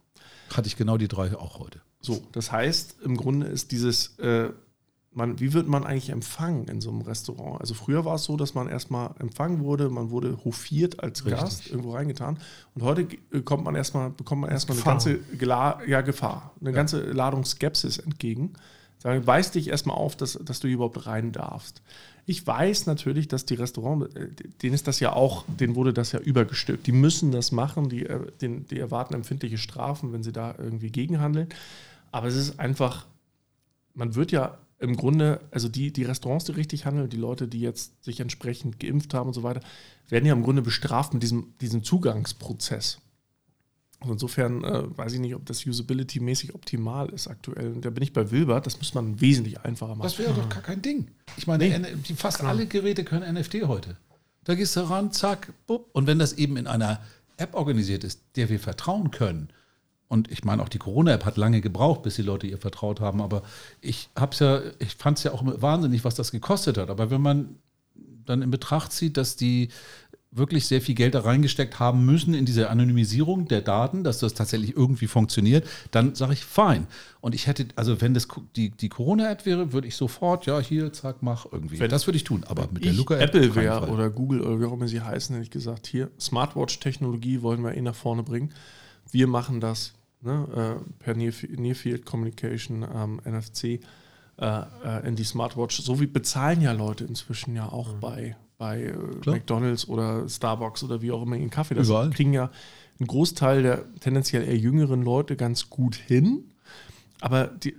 Hatte 0.55 0.67
ich 0.67 0.77
genau 0.77 0.97
die 0.97 1.07
drei 1.07 1.35
auch 1.35 1.59
heute. 1.59 1.81
So, 2.01 2.21
das 2.31 2.51
heißt, 2.51 3.01
im 3.03 3.15
Grunde 3.17 3.47
ist 3.47 3.71
dieses, 3.71 4.17
äh, 4.19 4.51
man, 5.13 5.39
wie 5.39 5.53
wird 5.53 5.67
man 5.67 5.83
eigentlich 5.83 6.09
empfangen 6.09 6.67
in 6.67 6.79
so 6.79 6.89
einem 6.89 7.01
Restaurant? 7.01 7.59
Also 7.59 7.73
früher 7.73 8.05
war 8.05 8.15
es 8.15 8.23
so, 8.23 8.37
dass 8.37 8.53
man 8.53 8.69
erstmal 8.69 9.13
empfangen 9.19 9.63
wurde, 9.63 9.89
man 9.89 10.09
wurde 10.09 10.37
hofiert 10.45 11.01
als 11.03 11.25
Richtig. 11.25 11.41
Gast, 11.41 11.69
irgendwo 11.69 11.93
reingetan. 11.93 12.39
Und 12.75 12.83
heute 12.83 13.07
kommt 13.43 13.65
man 13.65 13.75
erstmal, 13.75 14.09
bekommt 14.09 14.41
man 14.41 14.49
erstmal 14.49 14.77
eine 14.77 14.85
ganze 14.85 15.17
Gela 15.17 15.79
ja, 15.85 16.01
Gefahr, 16.01 16.53
eine 16.61 16.69
ja. 16.69 16.75
ganze 16.75 17.01
Ladung 17.11 17.43
Skepsis 17.43 17.97
entgegen. 17.97 18.53
Sagen, 18.99 19.25
weist 19.25 19.55
dich 19.55 19.67
erstmal 19.67 19.97
auf, 19.97 20.15
dass, 20.15 20.39
dass 20.43 20.59
du 20.59 20.67
hier 20.67 20.75
überhaupt 20.75 21.07
rein 21.07 21.31
darfst. 21.31 21.81
Ich 22.27 22.45
weiß 22.45 22.85
natürlich, 22.85 23.27
dass 23.27 23.45
die 23.45 23.55
Restaurants, 23.55 24.15
äh, 24.15 24.27
denen 24.61 24.75
ist 24.75 24.87
das 24.87 24.99
ja 24.99 25.11
auch, 25.11 25.43
denen 25.47 25.75
wurde 25.75 25.91
das 25.91 26.11
ja 26.11 26.19
übergestülpt. 26.19 26.85
Die 26.85 26.91
müssen 26.91 27.31
das 27.31 27.51
machen, 27.51 27.89
die, 27.89 28.05
äh, 28.05 28.27
die, 28.39 28.61
die 28.61 28.79
erwarten 28.79 29.15
empfindliche 29.15 29.57
Strafen, 29.57 30.13
wenn 30.13 30.23
sie 30.23 30.31
da 30.31 30.55
irgendwie 30.57 30.91
gegenhandeln. 30.91 31.49
Aber 32.11 32.27
es 32.27 32.35
ist 32.35 32.59
einfach, 32.59 33.07
man 33.95 34.15
wird 34.15 34.31
ja 34.31 34.57
im 34.81 34.97
Grunde, 34.97 35.41
also 35.51 35.69
die, 35.69 35.93
die 35.93 36.03
Restaurants, 36.03 36.45
die 36.45 36.53
richtig 36.53 36.85
handeln, 36.85 37.09
die 37.09 37.17
Leute, 37.17 37.47
die 37.47 37.61
jetzt 37.61 38.03
sich 38.03 38.19
entsprechend 38.19 38.79
geimpft 38.79 39.13
haben 39.13 39.27
und 39.27 39.33
so 39.33 39.43
weiter, 39.43 39.61
werden 40.09 40.25
ja 40.25 40.33
im 40.33 40.43
Grunde 40.43 40.63
bestraft 40.63 41.13
mit 41.13 41.21
diesem, 41.21 41.53
diesem 41.61 41.83
Zugangsprozess. 41.83 42.97
Also 43.99 44.13
insofern 44.13 44.63
äh, 44.63 44.97
weiß 44.97 45.13
ich 45.13 45.19
nicht, 45.19 45.35
ob 45.35 45.45
das 45.45 45.63
usability-mäßig 45.63 46.55
optimal 46.55 47.09
ist 47.09 47.27
aktuell. 47.27 47.73
Und 47.73 47.85
da 47.85 47.91
bin 47.91 48.01
ich 48.01 48.11
bei 48.11 48.31
Wilbert, 48.31 48.65
das 48.65 48.79
muss 48.79 48.95
man 48.95 49.21
wesentlich 49.21 49.61
einfacher 49.61 49.95
machen. 49.95 50.01
Das 50.01 50.17
wäre 50.17 50.33
doch 50.33 50.49
gar 50.49 50.63
kein 50.63 50.81
Ding. 50.81 51.11
Ich 51.37 51.45
meine, 51.45 51.79
nee. 51.79 52.15
fast 52.15 52.39
Klar. 52.39 52.49
alle 52.49 52.65
Geräte 52.65 53.03
können 53.03 53.31
NFT 53.31 53.67
heute. 53.67 53.97
Da 54.43 54.55
gehst 54.55 54.75
du 54.75 54.79
ran, 54.79 55.11
zack, 55.11 55.53
bupp. 55.67 55.89
Und 55.93 56.07
wenn 56.07 56.17
das 56.17 56.33
eben 56.33 56.57
in 56.57 56.65
einer 56.65 56.99
App 57.37 57.53
organisiert 57.53 58.03
ist, 58.03 58.21
der 58.35 58.49
wir 58.49 58.59
vertrauen 58.59 59.11
können, 59.11 59.49
und 60.11 60.29
ich 60.29 60.43
meine, 60.43 60.61
auch 60.61 60.67
die 60.67 60.77
Corona-App 60.77 61.23
hat 61.23 61.37
lange 61.37 61.61
gebraucht, 61.61 62.03
bis 62.03 62.17
die 62.17 62.21
Leute 62.21 62.45
ihr 62.45 62.57
vertraut 62.57 62.99
haben. 62.99 63.21
Aber 63.21 63.43
ich 63.79 64.09
hab's 64.13 64.39
ja, 64.39 64.59
ich 64.79 64.95
fand 64.95 65.17
es 65.17 65.23
ja 65.23 65.31
auch 65.31 65.41
wahnsinnig, 65.45 66.03
was 66.03 66.15
das 66.15 66.31
gekostet 66.31 66.77
hat. 66.77 66.89
Aber 66.89 67.09
wenn 67.11 67.21
man 67.21 67.55
dann 68.25 68.41
in 68.41 68.51
Betracht 68.51 68.91
zieht, 68.91 69.15
dass 69.15 69.37
die 69.37 69.69
wirklich 70.29 70.67
sehr 70.67 70.81
viel 70.81 70.95
Geld 70.95 71.15
da 71.15 71.21
reingesteckt 71.21 71.79
haben 71.79 72.05
müssen 72.05 72.33
in 72.33 72.43
diese 72.43 72.69
Anonymisierung 72.69 73.47
der 73.47 73.61
Daten, 73.61 74.03
dass 74.03 74.19
das 74.19 74.33
tatsächlich 74.33 74.75
irgendwie 74.75 75.07
funktioniert, 75.07 75.65
dann 75.91 76.13
sage 76.13 76.33
ich 76.33 76.43
fein. 76.43 76.87
Und 77.21 77.33
ich 77.33 77.47
hätte, 77.47 77.67
also 77.77 78.01
wenn 78.01 78.13
das 78.13 78.27
die, 78.57 78.71
die 78.71 78.89
Corona-App 78.89 79.45
wäre, 79.45 79.71
würde 79.71 79.87
ich 79.87 79.95
sofort, 79.95 80.45
ja, 80.45 80.59
hier, 80.59 80.91
zack, 80.91 81.21
mach 81.21 81.45
irgendwie. 81.49 81.79
Wenn 81.79 81.89
das 81.89 82.05
würde 82.05 82.17
ich 82.17 82.25
tun. 82.25 82.43
Aber 82.49 82.67
mit 82.69 82.83
der 82.83 82.91
Luca-App. 82.91 83.33
Apple 83.33 83.55
wäre 83.55 83.87
oder 83.87 84.09
Google 84.09 84.41
oder 84.41 84.59
wie 84.59 84.65
auch 84.65 84.73
immer 84.73 84.89
sie 84.89 84.99
heißen, 84.99 85.33
hätte 85.35 85.45
ich 85.45 85.51
gesagt, 85.51 85.87
hier, 85.87 86.11
Smartwatch-Technologie 86.19 87.41
wollen 87.41 87.63
wir 87.63 87.75
eh 87.75 87.81
nach 87.81 87.95
vorne 87.95 88.23
bringen. 88.23 88.51
Wir 89.09 89.27
machen 89.27 89.61
das 89.61 89.93
ne, 90.21 90.79
äh, 90.79 91.03
per 91.03 91.15
Near, 91.15 91.33
Near, 91.57 91.75
Field 91.75 92.05
Communication, 92.05 92.85
ähm, 92.93 93.21
NFC, 93.25 93.63
äh, 93.63 93.79
äh, 94.37 95.07
in 95.07 95.15
die 95.15 95.23
Smartwatch. 95.23 95.81
So 95.81 95.99
wie 95.99 96.07
bezahlen 96.07 96.61
ja 96.61 96.71
Leute 96.71 97.03
inzwischen 97.03 97.55
ja 97.55 97.69
auch 97.69 97.95
mhm. 97.95 97.99
bei, 97.99 98.35
bei 98.57 98.83
äh, 98.83 99.29
McDonalds 99.29 99.87
oder 99.87 100.27
Starbucks 100.27 100.83
oder 100.83 101.01
wie 101.01 101.11
auch 101.11 101.23
immer 101.23 101.35
ihren 101.35 101.49
Kaffee. 101.49 101.75
Das 101.75 101.89
Überall. 101.89 102.09
kriegen 102.09 102.33
ja 102.33 102.49
ein 102.99 103.07
Großteil 103.07 103.63
der 103.63 103.95
tendenziell 103.99 104.43
eher 104.43 104.57
jüngeren 104.57 105.03
Leute 105.03 105.35
ganz 105.35 105.69
gut 105.69 105.95
hin. 105.95 106.45
Aber 107.19 107.47
die, 107.47 107.75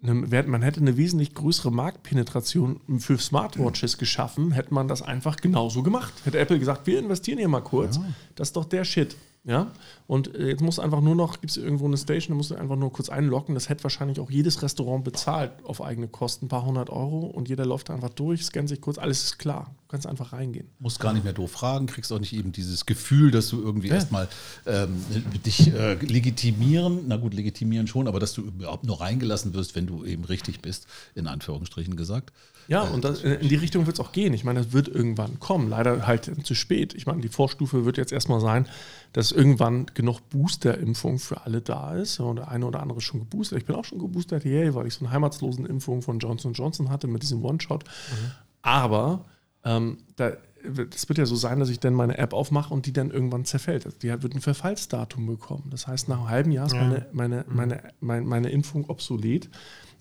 ne, 0.00 0.14
man 0.46 0.62
hätte 0.62 0.80
eine 0.80 0.96
wesentlich 0.96 1.34
größere 1.34 1.70
Marktpenetration 1.70 2.80
für 2.98 3.18
Smartwatches 3.18 3.98
geschaffen, 3.98 4.52
hätte 4.52 4.74
man 4.74 4.88
das 4.88 5.02
einfach 5.02 5.36
genauso 5.36 5.82
gemacht. 5.82 6.12
Hätte 6.24 6.38
Apple 6.38 6.58
gesagt, 6.58 6.86
wir 6.86 6.98
investieren 6.98 7.38
hier 7.38 7.48
mal 7.48 7.60
kurz. 7.60 7.96
Ja. 7.96 8.04
Das 8.34 8.48
ist 8.48 8.56
doch 8.56 8.64
der 8.64 8.84
Shit. 8.84 9.16
Ja, 9.44 9.72
und 10.06 10.34
äh, 10.34 10.48
jetzt 10.48 10.60
muss 10.60 10.78
einfach 10.78 11.00
nur 11.00 11.14
noch, 11.14 11.40
gibt 11.40 11.50
es 11.50 11.56
irgendwo 11.56 11.86
eine 11.86 11.96
Station, 11.96 12.34
da 12.34 12.36
musst 12.36 12.50
du 12.50 12.56
einfach 12.56 12.76
nur 12.76 12.92
kurz 12.92 13.08
einloggen. 13.08 13.54
Das 13.54 13.70
hätte 13.70 13.84
wahrscheinlich 13.84 14.20
auch 14.20 14.30
jedes 14.30 14.62
Restaurant 14.62 15.02
bezahlt 15.02 15.52
auf 15.64 15.82
eigene 15.82 16.08
Kosten, 16.08 16.46
ein 16.46 16.48
paar 16.48 16.64
hundert 16.66 16.90
Euro 16.90 17.20
und 17.20 17.48
jeder 17.48 17.64
läuft 17.64 17.88
da 17.88 17.94
einfach 17.94 18.10
durch, 18.10 18.44
scannt 18.44 18.68
sich 18.68 18.80
kurz, 18.82 18.98
alles 18.98 19.24
ist 19.24 19.38
klar. 19.38 19.74
Du 19.90 19.96
kannst 19.96 20.06
einfach 20.06 20.32
reingehen. 20.32 20.68
Musst 20.78 21.00
gar 21.00 21.12
nicht 21.12 21.24
mehr 21.24 21.32
doof 21.32 21.50
fragen, 21.50 21.86
kriegst 21.88 22.12
auch 22.12 22.20
nicht 22.20 22.32
eben 22.32 22.52
dieses 22.52 22.86
Gefühl, 22.86 23.32
dass 23.32 23.48
du 23.48 23.60
irgendwie 23.60 23.88
ja. 23.88 23.96
erstmal 23.96 24.28
ähm, 24.64 25.04
dich 25.44 25.74
äh, 25.74 25.94
legitimieren, 25.94 27.06
na 27.08 27.16
gut, 27.16 27.34
legitimieren 27.34 27.88
schon, 27.88 28.06
aber 28.06 28.20
dass 28.20 28.32
du 28.32 28.42
überhaupt 28.42 28.84
nur 28.84 29.00
reingelassen 29.00 29.52
wirst, 29.52 29.74
wenn 29.74 29.88
du 29.88 30.04
eben 30.04 30.22
richtig 30.22 30.62
bist, 30.62 30.86
in 31.16 31.26
Anführungsstrichen 31.26 31.96
gesagt. 31.96 32.32
Ja, 32.68 32.82
und 32.82 33.04
das, 33.04 33.24
in 33.24 33.48
die 33.48 33.56
Richtung 33.56 33.86
wird 33.86 33.98
es 33.98 34.00
auch 34.00 34.12
gehen. 34.12 34.32
Ich 34.32 34.44
meine, 34.44 34.62
das 34.62 34.72
wird 34.72 34.86
irgendwann 34.86 35.40
kommen. 35.40 35.68
Leider 35.68 36.06
halt 36.06 36.30
zu 36.46 36.54
spät. 36.54 36.94
Ich 36.94 37.06
meine, 37.06 37.20
die 37.20 37.28
Vorstufe 37.28 37.84
wird 37.84 37.96
jetzt 37.96 38.12
erstmal 38.12 38.40
sein, 38.40 38.68
dass 39.12 39.32
irgendwann 39.32 39.86
genug 39.94 40.20
Booster-Impfung 40.30 41.18
für 41.18 41.44
alle 41.46 41.62
da 41.62 41.96
ist. 41.96 42.20
Und 42.20 42.36
der 42.36 42.48
eine 42.48 42.64
oder 42.64 42.78
andere 42.78 42.98
ist 42.98 43.04
schon 43.06 43.18
geboostert. 43.18 43.58
Ich 43.58 43.66
bin 43.66 43.74
auch 43.74 43.84
schon 43.84 43.98
geboostert, 43.98 44.44
yay, 44.44 44.72
weil 44.72 44.86
ich 44.86 44.94
so 44.94 45.04
eine 45.04 45.12
heimatslosen 45.12 45.66
Impfung 45.66 46.00
von 46.00 46.20
Johnson 46.20 46.52
Johnson 46.52 46.90
hatte 46.90 47.08
mit 47.08 47.22
diesem 47.22 47.44
One-Shot. 47.44 47.82
Mhm. 47.82 48.30
Aber 48.62 49.24
ähm, 49.64 49.98
da, 50.16 50.32
das 50.62 51.08
wird 51.08 51.18
ja 51.18 51.26
so 51.26 51.36
sein, 51.36 51.58
dass 51.58 51.70
ich 51.70 51.80
dann 51.80 51.94
meine 51.94 52.18
App 52.18 52.32
aufmache 52.32 52.72
und 52.72 52.86
die 52.86 52.92
dann 52.92 53.10
irgendwann 53.10 53.44
zerfällt. 53.44 53.86
Also 53.86 53.98
die 53.98 54.08
wird 54.08 54.34
ein 54.34 54.40
Verfallsdatum 54.40 55.26
bekommen. 55.26 55.68
Das 55.70 55.86
heißt, 55.86 56.08
nach 56.08 56.18
einem 56.18 56.28
halben 56.28 56.52
Jahr 56.52 56.66
ist 56.66 56.74
ja. 56.74 56.82
meine, 56.82 57.06
meine, 57.12 57.44
mhm. 57.48 57.56
meine, 57.56 57.82
meine, 58.00 58.26
meine 58.26 58.50
Impfung 58.50 58.88
obsolet. 58.88 59.48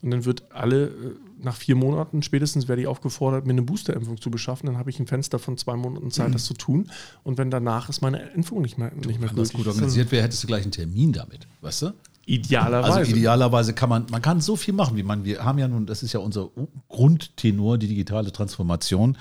Und 0.01 0.11
dann 0.11 0.23
wird 0.23 0.51
alle, 0.53 0.85
äh, 0.85 0.91
nach 1.41 1.55
vier 1.55 1.75
Monaten 1.75 2.23
spätestens 2.23 2.67
werde 2.67 2.81
ich 2.81 2.87
aufgefordert, 2.87 3.45
mir 3.45 3.51
eine 3.51 3.63
Boosterimpfung 3.63 4.19
zu 4.19 4.31
beschaffen. 4.31 4.67
Dann 4.67 4.77
habe 4.77 4.89
ich 4.89 4.99
ein 4.99 5.07
Fenster 5.07 5.39
von 5.39 5.57
zwei 5.57 5.75
Monaten 5.75 6.11
Zeit, 6.11 6.29
mhm. 6.29 6.33
das 6.33 6.45
zu 6.45 6.53
tun. 6.53 6.89
Und 7.23 7.37
wenn 7.37 7.51
danach 7.51 7.89
ist 7.89 8.01
meine 8.01 8.19
Impfung 8.29 8.61
nicht 8.61 8.77
mehr, 8.77 8.91
nicht 8.93 9.19
mehr 9.19 9.29
Wenn 9.29 9.35
das 9.35 9.53
gut 9.53 9.67
organisiert 9.67 10.11
wäre, 10.11 10.23
hättest 10.23 10.43
du 10.43 10.47
gleich 10.47 10.63
einen 10.63 10.71
Termin 10.71 11.11
damit, 11.11 11.47
weißt 11.61 11.81
du? 11.83 11.93
Idealerweise. 12.25 12.93
Also 12.99 13.11
idealerweise 13.11 13.73
kann 13.73 13.89
man, 13.89 14.05
man 14.11 14.21
kann 14.21 14.39
so 14.39 14.55
viel 14.55 14.73
machen, 14.73 14.95
wie 14.95 15.01
man, 15.01 15.25
wir 15.25 15.43
haben 15.43 15.57
ja 15.57 15.67
nun, 15.67 15.87
das 15.87 16.03
ist 16.03 16.13
ja 16.13 16.19
unser 16.19 16.49
Grundtenor, 16.87 17.79
die 17.79 17.87
digitale 17.87 18.31
Transformation. 18.31 19.17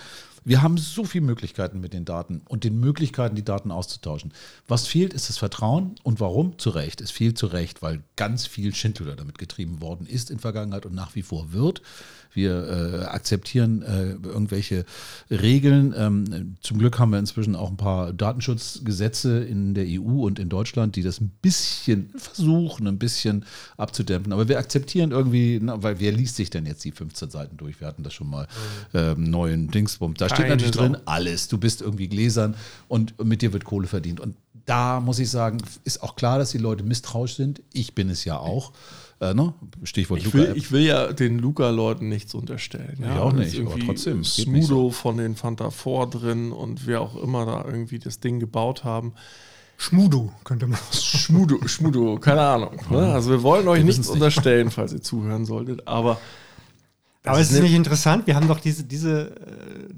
Wir 0.48 0.62
haben 0.62 0.78
so 0.78 1.04
viele 1.04 1.26
Möglichkeiten 1.26 1.78
mit 1.78 1.92
den 1.92 2.06
Daten 2.06 2.40
und 2.48 2.64
den 2.64 2.80
Möglichkeiten, 2.80 3.36
die 3.36 3.44
Daten 3.44 3.70
auszutauschen. 3.70 4.32
Was 4.66 4.86
fehlt, 4.86 5.12
ist 5.12 5.28
das 5.28 5.36
Vertrauen. 5.36 5.96
Und 6.04 6.20
warum? 6.20 6.58
Zu 6.58 6.70
Recht. 6.70 7.02
Es 7.02 7.10
fehlt 7.10 7.36
zu 7.36 7.48
Recht, 7.48 7.82
weil 7.82 8.02
ganz 8.16 8.46
viel 8.46 8.74
Schindluder 8.74 9.14
damit 9.14 9.36
getrieben 9.36 9.82
worden 9.82 10.06
ist 10.06 10.30
in 10.30 10.38
Vergangenheit 10.38 10.86
und 10.86 10.94
nach 10.94 11.14
wie 11.14 11.20
vor 11.20 11.52
wird. 11.52 11.82
Wir 12.38 13.02
äh, 13.02 13.04
akzeptieren 13.06 13.82
äh, 13.82 14.10
irgendwelche 14.10 14.84
Regeln. 15.28 15.92
Ähm, 15.96 16.56
zum 16.60 16.78
Glück 16.78 17.00
haben 17.00 17.10
wir 17.10 17.18
inzwischen 17.18 17.56
auch 17.56 17.68
ein 17.68 17.76
paar 17.76 18.12
Datenschutzgesetze 18.12 19.40
in 19.40 19.74
der 19.74 19.86
EU 19.88 20.24
und 20.24 20.38
in 20.38 20.48
Deutschland, 20.48 20.94
die 20.94 21.02
das 21.02 21.20
ein 21.20 21.32
bisschen 21.42 22.10
versuchen, 22.16 22.86
ein 22.86 22.98
bisschen 22.98 23.44
abzudämpfen. 23.76 24.32
Aber 24.32 24.48
wir 24.48 24.60
akzeptieren 24.60 25.10
irgendwie, 25.10 25.58
na, 25.60 25.82
weil 25.82 25.98
wer 25.98 26.12
liest 26.12 26.36
sich 26.36 26.48
denn 26.48 26.64
jetzt 26.64 26.84
die 26.84 26.92
15 26.92 27.30
Seiten 27.30 27.56
durch? 27.56 27.80
Wir 27.80 27.88
hatten 27.88 28.04
das 28.04 28.14
schon 28.14 28.30
mal 28.30 28.46
ähm, 28.94 29.24
neuen 29.24 29.68
Dingsbums. 29.68 30.18
Da 30.18 30.28
Keine 30.28 30.36
steht 30.36 30.48
natürlich 30.50 30.76
drin 30.76 30.96
alles. 31.06 31.48
Du 31.48 31.58
bist 31.58 31.82
irgendwie 31.82 32.06
gläsern 32.06 32.54
und 32.86 33.22
mit 33.24 33.42
dir 33.42 33.52
wird 33.52 33.64
Kohle 33.64 33.88
verdient. 33.88 34.20
Und 34.20 34.36
da 34.64 35.00
muss 35.00 35.18
ich 35.18 35.28
sagen, 35.28 35.58
ist 35.82 36.04
auch 36.04 36.14
klar, 36.14 36.38
dass 36.38 36.52
die 36.52 36.58
Leute 36.58 36.84
misstrauisch 36.84 37.34
sind. 37.34 37.62
Ich 37.72 37.96
bin 37.96 38.10
es 38.10 38.24
ja 38.24 38.38
auch. 38.38 38.72
Äh, 39.20 39.34
ne? 39.34 39.52
Stichwort 39.82 40.20
ich 40.20 40.32
will, 40.32 40.52
ich 40.54 40.70
will 40.70 40.82
ja 40.82 41.12
den 41.12 41.38
Luca-Leuten 41.38 42.08
nichts 42.08 42.34
unterstellen. 42.34 42.98
Ja? 43.00 43.14
Ich 43.14 43.20
auch 43.20 43.32
nicht, 43.32 43.60
aber 43.60 43.78
trotzdem. 43.78 44.22
Smudo 44.22 44.66
so. 44.66 44.90
von 44.90 45.16
den 45.16 45.34
Fanta 45.34 45.70
4 45.70 46.06
drin 46.06 46.52
und 46.52 46.86
wer 46.86 47.00
auch 47.00 47.16
immer 47.20 47.44
da 47.44 47.64
irgendwie 47.64 47.98
das 47.98 48.20
Ding 48.20 48.38
gebaut 48.38 48.84
haben. 48.84 49.14
Schmudo 49.76 50.32
könnte 50.44 50.66
man. 50.66 50.78
Schmudo, 50.92 51.66
Schmudo, 51.66 52.18
keine 52.18 52.42
Ahnung. 52.42 52.80
Ne? 52.90 53.12
Also 53.12 53.30
wir 53.30 53.42
wollen 53.42 53.66
euch 53.68 53.78
wir 53.78 53.84
nichts 53.84 54.08
unterstellen, 54.08 54.70
falls 54.70 54.92
ihr 54.92 55.02
zuhören 55.02 55.44
solltet, 55.44 55.86
aber. 55.86 56.20
Aber 57.24 57.40
es 57.40 57.50
ist 57.50 57.60
nicht 57.60 57.74
interessant, 57.74 58.26
wir 58.26 58.36
haben 58.36 58.48
doch 58.48 58.60
diese, 58.60 58.84
diese 58.84 59.36
äh, 59.36 59.88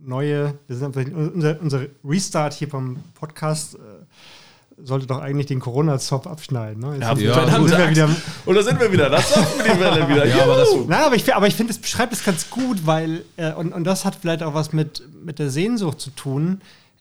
neue, 0.00 0.58
unser, 0.68 1.60
unser 1.60 1.86
Restart 2.04 2.54
hier 2.54 2.68
vom 2.68 2.98
Podcast 3.14 3.74
äh, 3.74 3.97
sollte 4.82 5.06
doch 5.06 5.20
eigentlich 5.20 5.46
den 5.46 5.60
Corona-Zopf 5.60 6.26
abschneiden. 6.26 6.82
Ne? 6.82 6.98
Ja, 7.00 7.14
ja, 7.14 7.46
dann 7.46 7.68
sind 7.68 7.78
wir 7.78 7.90
wieder, 7.90 8.08
und 8.46 8.54
da 8.54 8.62
sind 8.62 8.80
wir 8.80 8.92
wieder. 8.92 9.10
Das 9.10 9.34
sagt 9.34 9.64
die 9.64 9.80
Welle 9.80 10.08
wieder. 10.08 10.26
ja, 10.26 10.44
aber, 10.44 10.56
das, 10.56 10.68
Na, 10.86 11.06
aber 11.06 11.16
ich, 11.16 11.34
aber 11.34 11.46
ich 11.46 11.54
finde, 11.54 11.72
es 11.72 11.78
beschreibt 11.78 12.12
es 12.12 12.24
ganz 12.24 12.50
gut, 12.50 12.86
weil, 12.86 13.24
äh, 13.36 13.52
und, 13.52 13.72
und 13.72 13.84
das 13.84 14.04
hat 14.04 14.16
vielleicht 14.20 14.42
auch 14.42 14.54
was 14.54 14.72
mit, 14.72 15.02
mit 15.24 15.38
der 15.38 15.50
Sehnsucht 15.50 16.00
zu 16.00 16.10
tun 16.10 16.60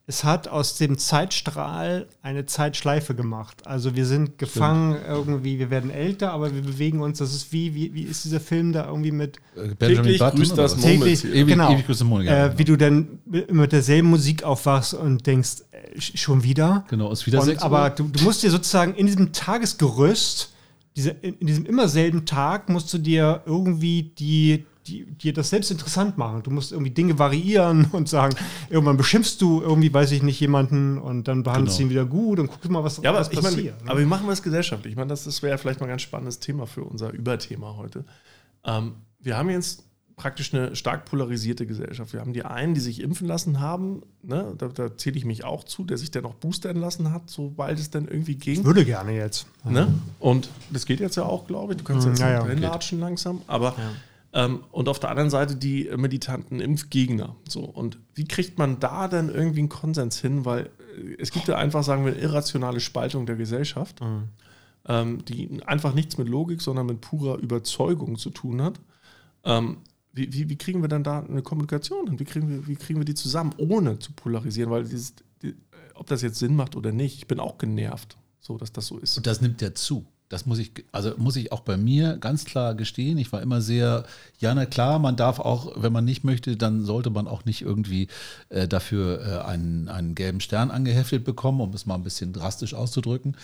es 0.10 0.24
hat 0.24 0.48
aus 0.48 0.78
dem 0.78 0.98
Zeitstrahl 0.98 2.08
eine 2.22 2.46
Zeitschleife 2.46 3.14
gemacht. 3.14 3.68
Also 3.68 3.94
wir 3.98 4.06
sind 4.06 4.38
gefangen 4.38 4.94
Stimmt. 4.96 5.10
irgendwie, 5.10 5.60
wir 5.60 5.70
werden 5.70 5.92
älter, 5.92 6.32
aber 6.32 6.56
wir 6.56 6.62
bewegen 6.62 7.02
uns. 7.02 7.18
Das 7.20 7.36
ist 7.36 7.52
wie, 7.52 7.76
wie, 7.76 7.94
wie 7.94 8.04
ist 8.04 8.24
dieser 8.24 8.40
Film 8.40 8.72
da 8.72 8.88
irgendwie 8.88 9.12
mit 9.12 9.36
äh, 9.58 9.76
Benjamin 9.78 10.18
Button 10.18 10.40
grüßt 10.40 10.58
das 10.58 10.78
täglich, 10.78 11.26
ewig, 11.26 11.48
genau, 11.48 11.74
ewig 11.74 11.86
grüßt 11.86 12.06
Mond, 12.06 12.26
äh, 12.26 12.58
Wie 12.58 12.64
du 12.64 12.78
dann 12.78 13.20
mit 13.26 13.74
derselben 13.74 14.10
Musik 14.10 14.44
aufwachst 14.44 14.94
und 14.94 15.28
denkst, 15.28 15.64
äh, 15.72 16.00
schon 16.00 16.42
wieder. 16.42 16.86
Genau, 16.90 17.12
ist 17.12 17.28
wieder 17.28 17.42
und, 17.42 17.46
6 17.46 17.62
Uhr. 17.62 17.66
Aber 17.66 17.90
du, 17.90 18.08
du 18.08 18.24
musst 18.24 18.44
dir 18.44 18.50
sozusagen 18.50 18.96
in 18.96 19.08
diesem 19.08 19.34
Tagesgerüst, 19.34 20.54
diese, 20.96 21.10
in, 21.10 21.34
in 21.40 21.48
diesem 21.48 21.66
immer 21.66 21.90
selben 21.90 22.26
Tag, 22.26 22.70
musst 22.70 22.94
du 22.94 22.98
dir 22.98 23.42
irgendwie 23.46 24.04
die 24.04 24.66
die 24.88 25.06
dir 25.06 25.34
das 25.34 25.50
selbst 25.50 25.72
interessant 25.72 26.18
machen. 26.18 26.44
Du 26.44 26.52
musst 26.52 26.72
irgendwie 26.72 26.92
Dinge 26.92 27.20
variieren 27.20 27.86
und 27.92 28.10
sagen, 28.10 28.36
irgendwann 28.70 28.98
beschimpfst 28.98 29.38
du 29.40 29.62
irgendwie, 29.62 29.94
weiß 29.94 30.12
ich 30.12 30.24
nicht, 30.24 30.40
jemanden 30.40 30.98
und 30.98 31.28
dann 31.28 31.44
behandelst 31.44 31.78
genau. 31.78 31.90
du 31.90 31.94
ihn 31.94 31.98
wieder 31.98 32.06
gut 32.06 32.40
und 32.40 32.48
guckst 32.48 32.70
mal, 32.70 32.84
was, 32.84 32.98
ja, 32.98 33.10
aber 33.10 33.20
was 33.20 33.30
ich 33.30 33.40
passiert. 33.40 33.76
Mein, 33.78 33.86
ne? 33.86 33.92
Aber 33.92 34.00
wie 34.00 34.06
machen 34.06 34.26
wir 34.26 34.34
es 34.34 34.42
gesellschaftlich? 34.42 34.92
Ich 34.92 34.98
meine, 34.98 35.10
das, 35.10 35.24
das 35.24 35.42
wäre 35.44 35.58
vielleicht 35.58 35.80
mal 35.80 35.88
ein 35.88 35.90
ganz 35.92 36.02
spannendes 36.02 36.40
Thema 36.40 36.66
für 36.66 36.84
unser 36.84 37.12
Überthema 37.12 37.76
heute. 37.78 38.06
Ähm, 38.66 38.94
wir 39.20 39.38
haben 39.38 39.50
jetzt 39.50 39.84
praktisch 40.18 40.52
eine 40.52 40.76
stark 40.76 41.06
polarisierte 41.06 41.68
Gesellschaft. 41.68 42.12
Wir 42.12 42.22
haben 42.22 42.34
die 42.34 42.44
einen, 42.44 42.74
die 42.74 42.82
sich 42.82 43.02
impfen 43.02 43.28
lassen 43.28 43.60
haben, 43.60 44.02
ne? 44.24 44.54
da, 44.58 44.68
da 44.68 44.98
zähle 44.98 45.16
ich 45.16 45.26
mich 45.26 45.46
auch 45.46 45.64
zu, 45.64 45.84
der 45.84 45.98
sich 46.00 46.10
dann 46.10 46.24
noch 46.24 46.34
boostern 46.34 46.76
lassen 46.76 47.12
hat, 47.14 47.30
sobald 47.30 47.80
es 47.80 47.92
dann 47.92 48.08
irgendwie 48.08 48.36
ging. 48.36 48.62
Ich 48.62 48.66
würde 48.66 48.84
gerne 48.84 49.12
jetzt. 49.12 49.46
Ne? 49.64 49.94
Und 50.20 50.50
das 50.72 50.88
geht 50.88 51.00
jetzt 51.00 51.18
ja 51.18 51.24
auch, 51.24 51.46
glaube 51.46 51.74
ich. 51.74 51.78
Du 51.78 51.84
kannst 51.84 52.08
jetzt 52.08 52.20
ja, 52.20 52.32
ja, 52.32 52.46
hinlatschen 52.46 53.00
langsam. 53.00 53.42
Aber 53.46 53.76
ja. 53.78 53.92
Ähm, 54.34 54.64
und 54.72 54.90
auf 54.90 55.00
der 55.00 55.10
anderen 55.10 55.30
Seite 55.30 55.56
die 55.56 55.90
militanten 55.96 56.60
Impfgegner. 56.60 57.36
So. 57.48 57.62
Und 57.62 58.00
wie 58.14 58.26
kriegt 58.26 58.58
man 58.58 58.80
da 58.80 59.08
dann 59.08 59.30
irgendwie 59.30 59.60
einen 59.60 59.70
Konsens 59.70 60.20
hin? 60.20 60.46
Weil 60.46 60.70
äh, 60.98 61.16
es 61.18 61.32
gibt 61.32 61.48
ja 61.48 61.56
einfach, 61.56 61.84
sagen 61.84 62.06
wir, 62.06 62.14
eine 62.14 62.22
irrationale 62.22 62.80
Spaltung 62.80 63.26
der 63.26 63.36
Gesellschaft, 63.36 64.02
mhm. 64.02 64.30
ähm, 64.88 65.26
die 65.26 65.62
einfach 65.66 65.94
nichts 65.94 66.18
mit 66.18 66.28
Logik, 66.28 66.62
sondern 66.62 66.88
mit 66.88 67.02
purer 67.02 67.38
Überzeugung 67.38 68.18
zu 68.18 68.30
tun 68.30 68.62
hat. 68.62 68.80
Ähm, 69.44 69.78
wie, 70.12 70.34
wie, 70.34 70.50
wie, 70.50 70.58
kriegen 70.58 70.82
wir 70.82 70.90
dann 70.90 71.04
da 71.04 71.20
eine 71.20 71.42
Kommunikation 71.42 72.08
hin? 72.08 72.20
Wie 72.20 72.26
kriegen 72.26 72.50
wir, 72.50 72.68
wie 72.68 72.76
kriegen 72.76 73.00
wir 73.00 73.06
die 73.06 73.16
zusammen, 73.16 73.54
ohne 73.58 74.00
zu 74.00 74.12
polarisieren? 74.14 74.72
Weil 74.72 74.84
dieses, 74.84 75.14
die, 75.42 75.56
ob 75.94 76.08
das 76.08 76.22
jetzt 76.22 76.40
Sinn 76.40 76.56
macht 76.56 76.76
oder 76.76 76.92
nicht, 76.92 77.18
ich 77.18 77.28
bin 77.28 77.40
auch 77.40 77.58
genervt, 77.58 78.18
so 78.40 78.58
dass 78.58 78.74
das 78.74 78.88
so 78.88 78.98
ist. 78.98 79.18
Und 79.18 79.28
das 79.28 79.42
nimmt 79.42 79.62
ja 79.62 79.74
zu. 79.74 80.06
Das 80.30 80.46
muss 80.46 80.60
ich, 80.60 80.72
also 80.92 81.14
muss 81.18 81.38
ich 81.38 81.54
auch 81.54 81.62
bei 81.62 81.78
mir 81.78 82.18
ganz 82.18 82.44
klar 82.44 82.76
gestehen. 82.76 83.18
Ich 83.18 83.32
war 83.32 83.42
immer 83.42 83.62
sehr, 83.62 84.06
ja, 84.40 84.54
na 84.54 84.66
klar, 84.66 85.00
man 85.00 85.16
darf 85.16 85.40
auch, 85.40 85.82
wenn 85.82 85.94
man 85.94 86.04
nicht 86.04 86.26
möchte, 86.26 86.58
dann 86.58 86.84
sollte 86.84 87.10
man 87.10 87.28
auch 87.28 87.46
nicht 87.46 87.62
irgendwie 87.62 88.10
äh, 88.50 88.68
dafür 88.68 89.22
äh, 89.22 89.48
einen, 89.48 89.88
einen 89.88 90.16
gelben 90.16 90.42
Stern 90.42 90.70
angeheftet 90.70 91.24
bekommen, 91.24 91.62
um 91.62 91.74
es 91.74 91.86
mal 91.86 91.96
ein 91.96 92.04
bisschen 92.04 92.34
drastisch 92.34 92.74
auszudrücken. 92.74 93.38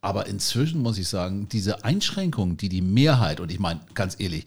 Aber 0.00 0.26
inzwischen 0.26 0.82
muss 0.82 0.98
ich 0.98 1.08
sagen, 1.08 1.48
diese 1.48 1.84
Einschränkungen, 1.84 2.56
die 2.56 2.68
die 2.68 2.82
Mehrheit, 2.82 3.40
und 3.40 3.50
ich 3.50 3.58
meine 3.58 3.80
ganz 3.94 4.16
ehrlich, 4.18 4.44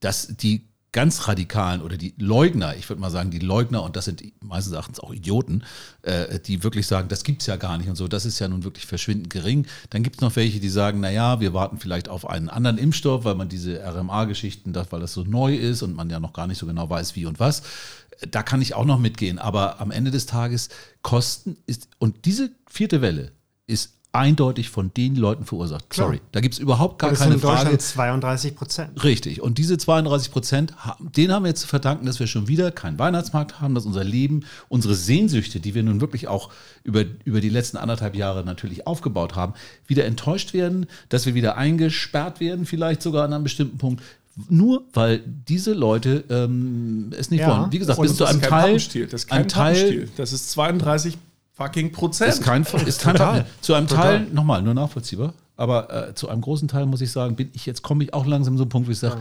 dass 0.00 0.28
die 0.28 0.67
ganz 0.92 1.28
Radikalen 1.28 1.82
oder 1.82 1.96
die 1.96 2.14
Leugner, 2.16 2.74
ich 2.76 2.88
würde 2.88 3.00
mal 3.00 3.10
sagen, 3.10 3.30
die 3.30 3.38
Leugner, 3.38 3.82
und 3.82 3.96
das 3.96 4.06
sind 4.06 4.22
meines 4.42 4.70
Erachtens 4.72 5.00
auch 5.00 5.12
Idioten, 5.12 5.62
äh, 6.02 6.40
die 6.40 6.64
wirklich 6.64 6.86
sagen, 6.86 7.08
das 7.08 7.24
gibt 7.24 7.42
es 7.42 7.46
ja 7.46 7.56
gar 7.56 7.76
nicht 7.76 7.88
und 7.88 7.96
so, 7.96 8.08
das 8.08 8.24
ist 8.24 8.38
ja 8.38 8.48
nun 8.48 8.64
wirklich 8.64 8.86
verschwindend 8.86 9.30
gering. 9.30 9.66
Dann 9.90 10.02
gibt 10.02 10.16
es 10.16 10.22
noch 10.22 10.34
welche, 10.36 10.60
die 10.60 10.68
sagen, 10.70 11.00
naja, 11.00 11.40
wir 11.40 11.52
warten 11.52 11.78
vielleicht 11.78 12.08
auf 12.08 12.28
einen 12.28 12.48
anderen 12.48 12.78
Impfstoff, 12.78 13.24
weil 13.24 13.34
man 13.34 13.48
diese 13.48 13.80
RMA-Geschichten, 13.84 14.74
weil 14.90 15.00
das 15.00 15.12
so 15.12 15.24
neu 15.24 15.54
ist 15.54 15.82
und 15.82 15.94
man 15.94 16.08
ja 16.08 16.20
noch 16.20 16.32
gar 16.32 16.46
nicht 16.46 16.58
so 16.58 16.66
genau 16.66 16.88
weiß, 16.88 17.16
wie 17.16 17.26
und 17.26 17.38
was. 17.38 17.62
Da 18.30 18.42
kann 18.42 18.62
ich 18.62 18.74
auch 18.74 18.86
noch 18.86 18.98
mitgehen, 18.98 19.38
aber 19.38 19.80
am 19.80 19.90
Ende 19.90 20.10
des 20.10 20.26
Tages 20.26 20.70
Kosten 21.02 21.56
ist, 21.66 21.88
und 21.98 22.24
diese 22.24 22.50
vierte 22.66 23.00
Welle 23.00 23.32
ist 23.66 23.97
eindeutig 24.12 24.70
von 24.70 24.90
den 24.96 25.16
Leuten 25.16 25.44
verursacht. 25.44 25.90
Klar. 25.90 26.08
Sorry, 26.08 26.20
da 26.32 26.40
gibt 26.40 26.54
es 26.54 26.60
überhaupt 26.60 26.98
gar 26.98 27.10
das 27.10 27.20
keine 27.20 27.32
sind 27.32 27.44
in 27.44 27.48
Frage. 27.48 27.78
32 27.78 28.56
Prozent. 28.56 29.04
Richtig. 29.04 29.42
Und 29.42 29.58
diese 29.58 29.76
32 29.76 30.32
Prozent, 30.32 30.74
denen 30.98 31.32
haben 31.32 31.44
wir 31.44 31.50
jetzt 31.50 31.60
zu 31.60 31.68
verdanken, 31.68 32.06
dass 32.06 32.18
wir 32.18 32.26
schon 32.26 32.48
wieder 32.48 32.70
keinen 32.70 32.98
Weihnachtsmarkt 32.98 33.60
haben, 33.60 33.74
dass 33.74 33.84
unser 33.84 34.04
Leben, 34.04 34.44
unsere 34.68 34.94
Sehnsüchte, 34.94 35.60
die 35.60 35.74
wir 35.74 35.82
nun 35.82 36.00
wirklich 36.00 36.26
auch 36.26 36.50
über, 36.84 37.04
über 37.24 37.40
die 37.40 37.50
letzten 37.50 37.76
anderthalb 37.76 38.14
Jahre 38.14 38.44
natürlich 38.44 38.86
aufgebaut 38.86 39.36
haben, 39.36 39.52
wieder 39.86 40.06
enttäuscht 40.06 40.54
werden, 40.54 40.86
dass 41.10 41.26
wir 41.26 41.34
wieder 41.34 41.58
eingesperrt 41.58 42.40
werden, 42.40 42.64
vielleicht 42.64 43.02
sogar 43.02 43.24
an 43.24 43.34
einem 43.34 43.44
bestimmten 43.44 43.78
Punkt 43.78 44.02
nur 44.48 44.84
weil 44.92 45.20
diese 45.48 45.72
Leute 45.72 46.22
ähm, 46.30 47.10
es 47.18 47.30
nicht 47.32 47.40
ja. 47.40 47.48
wollen. 47.48 47.72
Wie 47.72 47.78
gesagt, 47.80 48.00
bis 48.00 48.14
zu 48.14 48.24
einem 48.24 48.40
Teil. 48.40 48.74
Das 48.74 48.86
ist 48.92 49.26
kein 49.28 49.48
Teil. 49.48 50.08
Das 50.16 50.32
ist 50.32 50.50
32 50.52 51.18
fucking 51.58 51.92
Prozent. 51.92 52.30
Ist 52.30 52.42
kein, 52.42 52.62
ist 52.62 53.02
kein 53.02 53.16
Teil. 53.16 53.46
Zu 53.60 53.74
einem 53.74 53.88
Teil, 53.88 54.26
nochmal, 54.32 54.62
nur 54.62 54.74
nachvollziehbar, 54.74 55.34
aber 55.56 56.08
äh, 56.08 56.14
zu 56.14 56.28
einem 56.28 56.40
großen 56.40 56.68
Teil 56.68 56.86
muss 56.86 57.00
ich 57.00 57.10
sagen, 57.10 57.36
bin 57.36 57.50
ich 57.52 57.66
jetzt 57.66 57.82
komme 57.82 58.04
ich 58.04 58.14
auch 58.14 58.26
langsam 58.26 58.56
so 58.56 58.62
einen 58.62 58.70
Punkt, 58.70 58.88
wo 58.88 58.92
ich 58.92 58.98
sage, 58.98 59.16
ja. 59.16 59.20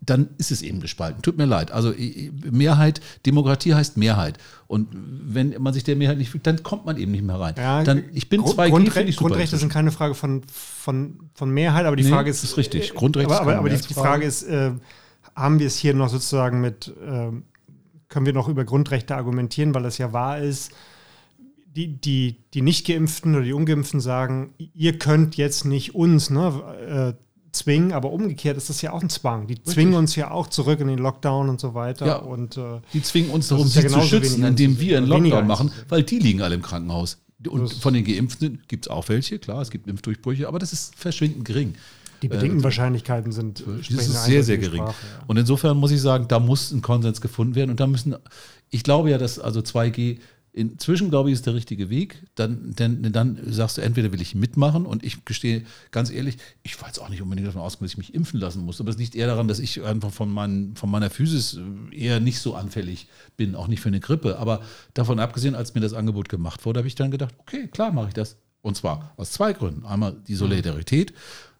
dann 0.00 0.28
ist 0.38 0.52
es 0.52 0.62
eben 0.62 0.80
gespalten. 0.80 1.22
Tut 1.22 1.36
mir 1.36 1.44
leid. 1.44 1.72
Also 1.72 1.92
Mehrheit, 2.50 3.00
Demokratie 3.26 3.74
heißt 3.74 3.96
Mehrheit. 3.96 4.38
Und 4.68 4.88
wenn 4.92 5.60
man 5.60 5.74
sich 5.74 5.82
der 5.82 5.96
Mehrheit 5.96 6.18
nicht 6.18 6.30
fühlt, 6.30 6.46
dann 6.46 6.62
kommt 6.62 6.86
man 6.86 6.96
eben 6.96 7.10
nicht 7.10 7.24
mehr 7.24 7.38
rein. 7.38 7.56
Ja, 7.58 7.82
dann, 7.82 8.04
ich 8.14 8.28
bin 8.28 8.42
Grund, 8.42 8.58
2G, 8.58 8.70
Grundre 8.70 9.02
ich 9.02 9.16
Grundrechte 9.16 9.56
sind 9.56 9.72
keine 9.72 9.90
Frage 9.90 10.14
von, 10.14 10.42
von, 10.46 11.18
von 11.34 11.50
Mehrheit, 11.50 11.84
aber 11.84 11.96
die 11.96 12.04
nee, 12.04 12.10
Frage 12.10 12.30
ist. 12.30 12.44
ist 12.44 12.56
richtig. 12.56 12.94
Grundrechte 12.94 13.34
aber, 13.34 13.42
aber, 13.42 13.58
aber 13.58 13.68
die, 13.68 13.80
die, 13.80 13.94
Frage 13.94 14.24
ist, 14.24 14.44
äh, 14.44 14.70
haben 15.34 15.58
wir 15.58 15.66
es 15.66 15.76
hier 15.76 15.94
noch 15.94 16.08
sozusagen 16.08 16.60
mit, 16.60 16.88
äh, 16.88 17.32
können 18.08 18.26
wir 18.26 18.32
noch 18.32 18.48
über 18.48 18.64
Grundrechte 18.64 19.16
argumentieren, 19.16 19.74
weil 19.74 19.82
das 19.82 19.98
ja 19.98 20.12
wahr 20.12 20.38
ist, 20.38 20.70
die, 21.74 22.00
die, 22.00 22.36
die 22.54 22.62
Nicht-Geimpften 22.62 23.34
oder 23.34 23.44
die 23.44 23.52
Ungeimpften 23.52 24.00
sagen, 24.00 24.54
ihr 24.58 24.98
könnt 24.98 25.36
jetzt 25.36 25.64
nicht 25.64 25.94
uns 25.94 26.30
ne, 26.30 27.14
äh, 27.16 27.22
zwingen, 27.52 27.92
aber 27.92 28.10
umgekehrt 28.10 28.56
ist 28.56 28.70
das 28.70 28.82
ja 28.82 28.92
auch 28.92 29.02
ein 29.02 29.10
Zwang. 29.10 29.46
Die 29.46 29.54
Richtig. 29.54 29.74
zwingen 29.74 29.94
uns 29.94 30.16
ja 30.16 30.30
auch 30.30 30.48
zurück 30.48 30.80
in 30.80 30.88
den 30.88 30.98
Lockdown 30.98 31.48
und 31.48 31.60
so 31.60 31.74
weiter. 31.74 32.06
Ja, 32.06 32.16
und, 32.16 32.56
äh, 32.56 32.80
die 32.92 33.02
zwingen 33.02 33.30
uns 33.30 33.48
darum, 33.48 33.66
sie 33.66 33.80
ja 33.80 33.88
zu 33.88 34.00
schützen, 34.02 34.44
indem 34.44 34.78
wir 34.78 34.98
einen 34.98 35.06
Lockdown 35.06 35.46
machen, 35.46 35.70
weil 35.88 36.02
die 36.02 36.18
liegen 36.18 36.42
alle 36.42 36.54
im 36.54 36.62
Krankenhaus. 36.62 37.18
Und 37.48 37.72
von 37.72 37.94
den 37.94 38.04
Geimpften 38.04 38.62
gibt 38.68 38.86
es 38.86 38.90
auch 38.90 39.08
welche, 39.08 39.38
klar, 39.38 39.60
es 39.62 39.70
gibt 39.70 39.88
Impfdurchbrüche, 39.88 40.46
aber 40.46 40.58
das 40.58 40.72
ist 40.72 40.94
verschwindend 40.94 41.44
gering. 41.44 41.74
Die 42.22 42.28
bedingten 42.28 42.60
äh, 42.60 42.64
Wahrscheinlichkeiten 42.64 43.32
sind 43.32 43.64
das 43.66 43.88
ist 43.90 44.24
sehr, 44.24 44.44
sehr 44.44 44.58
gering. 44.58 44.82
Sprache, 44.82 44.94
ja. 45.18 45.24
Und 45.26 45.38
insofern 45.38 45.76
muss 45.76 45.90
ich 45.90 46.00
sagen, 46.00 46.26
da 46.28 46.38
muss 46.38 46.70
ein 46.70 46.80
Konsens 46.80 47.20
gefunden 47.20 47.56
werden. 47.56 47.70
Und 47.70 47.80
da 47.80 47.88
müssen, 47.88 48.14
ich 48.70 48.84
glaube 48.84 49.10
ja, 49.10 49.18
dass 49.18 49.40
also 49.40 49.58
2G 49.58 50.20
Inzwischen 50.54 51.08
glaube 51.08 51.30
ich, 51.30 51.34
ist 51.34 51.46
der 51.46 51.54
richtige 51.54 51.88
Weg. 51.88 52.26
Dann, 52.34 52.74
denn, 52.74 53.10
dann 53.10 53.38
sagst 53.46 53.78
du, 53.78 53.80
entweder 53.80 54.12
will 54.12 54.20
ich 54.20 54.34
mitmachen 54.34 54.84
und 54.84 55.02
ich 55.02 55.24
gestehe 55.24 55.64
ganz 55.90 56.10
ehrlich, 56.10 56.36
ich 56.62 56.78
war 56.80 56.88
jetzt 56.88 56.98
auch 56.98 57.08
nicht 57.08 57.22
unbedingt 57.22 57.48
davon 57.48 57.62
ausgegangen, 57.62 57.86
dass 57.86 57.92
ich 57.92 57.98
mich 57.98 58.14
impfen 58.14 58.38
lassen 58.38 58.62
muss. 58.62 58.78
Aber 58.78 58.90
es 58.90 58.98
liegt 58.98 59.14
eher 59.14 59.28
daran, 59.28 59.48
dass 59.48 59.58
ich 59.58 59.82
einfach 59.82 60.12
von, 60.12 60.30
mein, 60.30 60.74
von 60.76 60.90
meiner 60.90 61.08
Physis 61.08 61.54
äh, 61.54 61.96
eher 61.96 62.20
nicht 62.20 62.38
so 62.38 62.54
anfällig 62.54 63.08
bin, 63.38 63.54
auch 63.54 63.66
nicht 63.66 63.80
für 63.80 63.88
eine 63.88 64.00
Grippe. 64.00 64.38
Aber 64.38 64.60
davon 64.92 65.20
abgesehen, 65.20 65.54
als 65.54 65.74
mir 65.74 65.80
das 65.80 65.94
Angebot 65.94 66.28
gemacht 66.28 66.66
wurde, 66.66 66.80
habe 66.80 66.88
ich 66.88 66.96
dann 66.96 67.10
gedacht, 67.10 67.34
okay, 67.38 67.68
klar 67.68 67.90
mache 67.90 68.08
ich 68.08 68.14
das. 68.14 68.36
Und 68.60 68.76
zwar 68.76 69.14
aus 69.16 69.32
zwei 69.32 69.54
Gründen. 69.54 69.86
Einmal 69.86 70.16
die 70.28 70.34
Solidarität, 70.34 71.14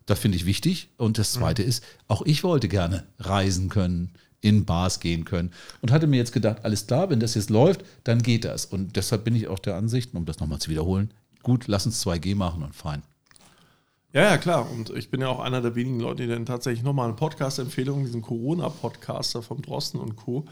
das 0.05 0.19
finde 0.19 0.37
ich 0.37 0.45
wichtig. 0.45 0.91
Und 0.99 1.17
das 1.17 1.33
Zweite 1.33 1.63
ist, 1.63 1.83
auch 2.09 2.21
ich 2.27 2.45
wollte 2.45 2.69
gerne 2.69 3.05
reisen 3.19 3.71
können 3.71 4.13
in 4.43 4.67
Bars 4.67 5.01
gehen 5.01 5.25
können. 5.25 5.53
Und 5.81 5.91
hatte 5.91 6.07
mir 6.07 6.19
jetzt 6.19 6.33
gedacht, 6.33 6.65
alles 6.65 6.87
klar, 6.87 7.09
wenn 7.09 7.21
das 7.21 7.35
jetzt 7.35 7.49
läuft, 7.49 7.85
dann 8.05 8.23
geht 8.23 8.45
das. 8.45 8.67
Und 8.67 8.97
deshalb 8.97 9.25
bin 9.25 9.35
ich 9.35 9.49
auch 9.49 9.59
der 9.59 9.77
Ansicht, 9.77 10.15
um 10.15 10.27
das 10.27 10.41
nochmal 10.41 10.59
zu 10.59 10.69
wiederholen, 10.69 11.11
gut, 11.43 11.69
lass 11.69 11.87
uns 11.87 12.05
2G 12.05 12.35
machen 12.37 12.63
und 12.63 12.75
fein. 12.75 13.03
Ja, 14.13 14.23
ja, 14.25 14.37
klar. 14.37 14.71
Und 14.71 14.91
ich 14.91 15.11
bin 15.11 15.23
ja 15.23 15.29
auch 15.29 15.41
einer 15.41 15.63
der 15.63 15.75
wenigen 15.75 15.99
Leute, 15.99 16.25
die 16.25 16.29
dann 16.29 16.45
tatsächlich 16.45 16.83
nochmal 16.83 17.07
eine 17.07 17.17
Podcast-Empfehlung, 17.17 18.05
diesen 18.05 18.21
Corona-Podcaster 18.21 19.43
vom 19.43 19.63
Drosten 19.63 19.99
und 19.99 20.17
Co. 20.17 20.45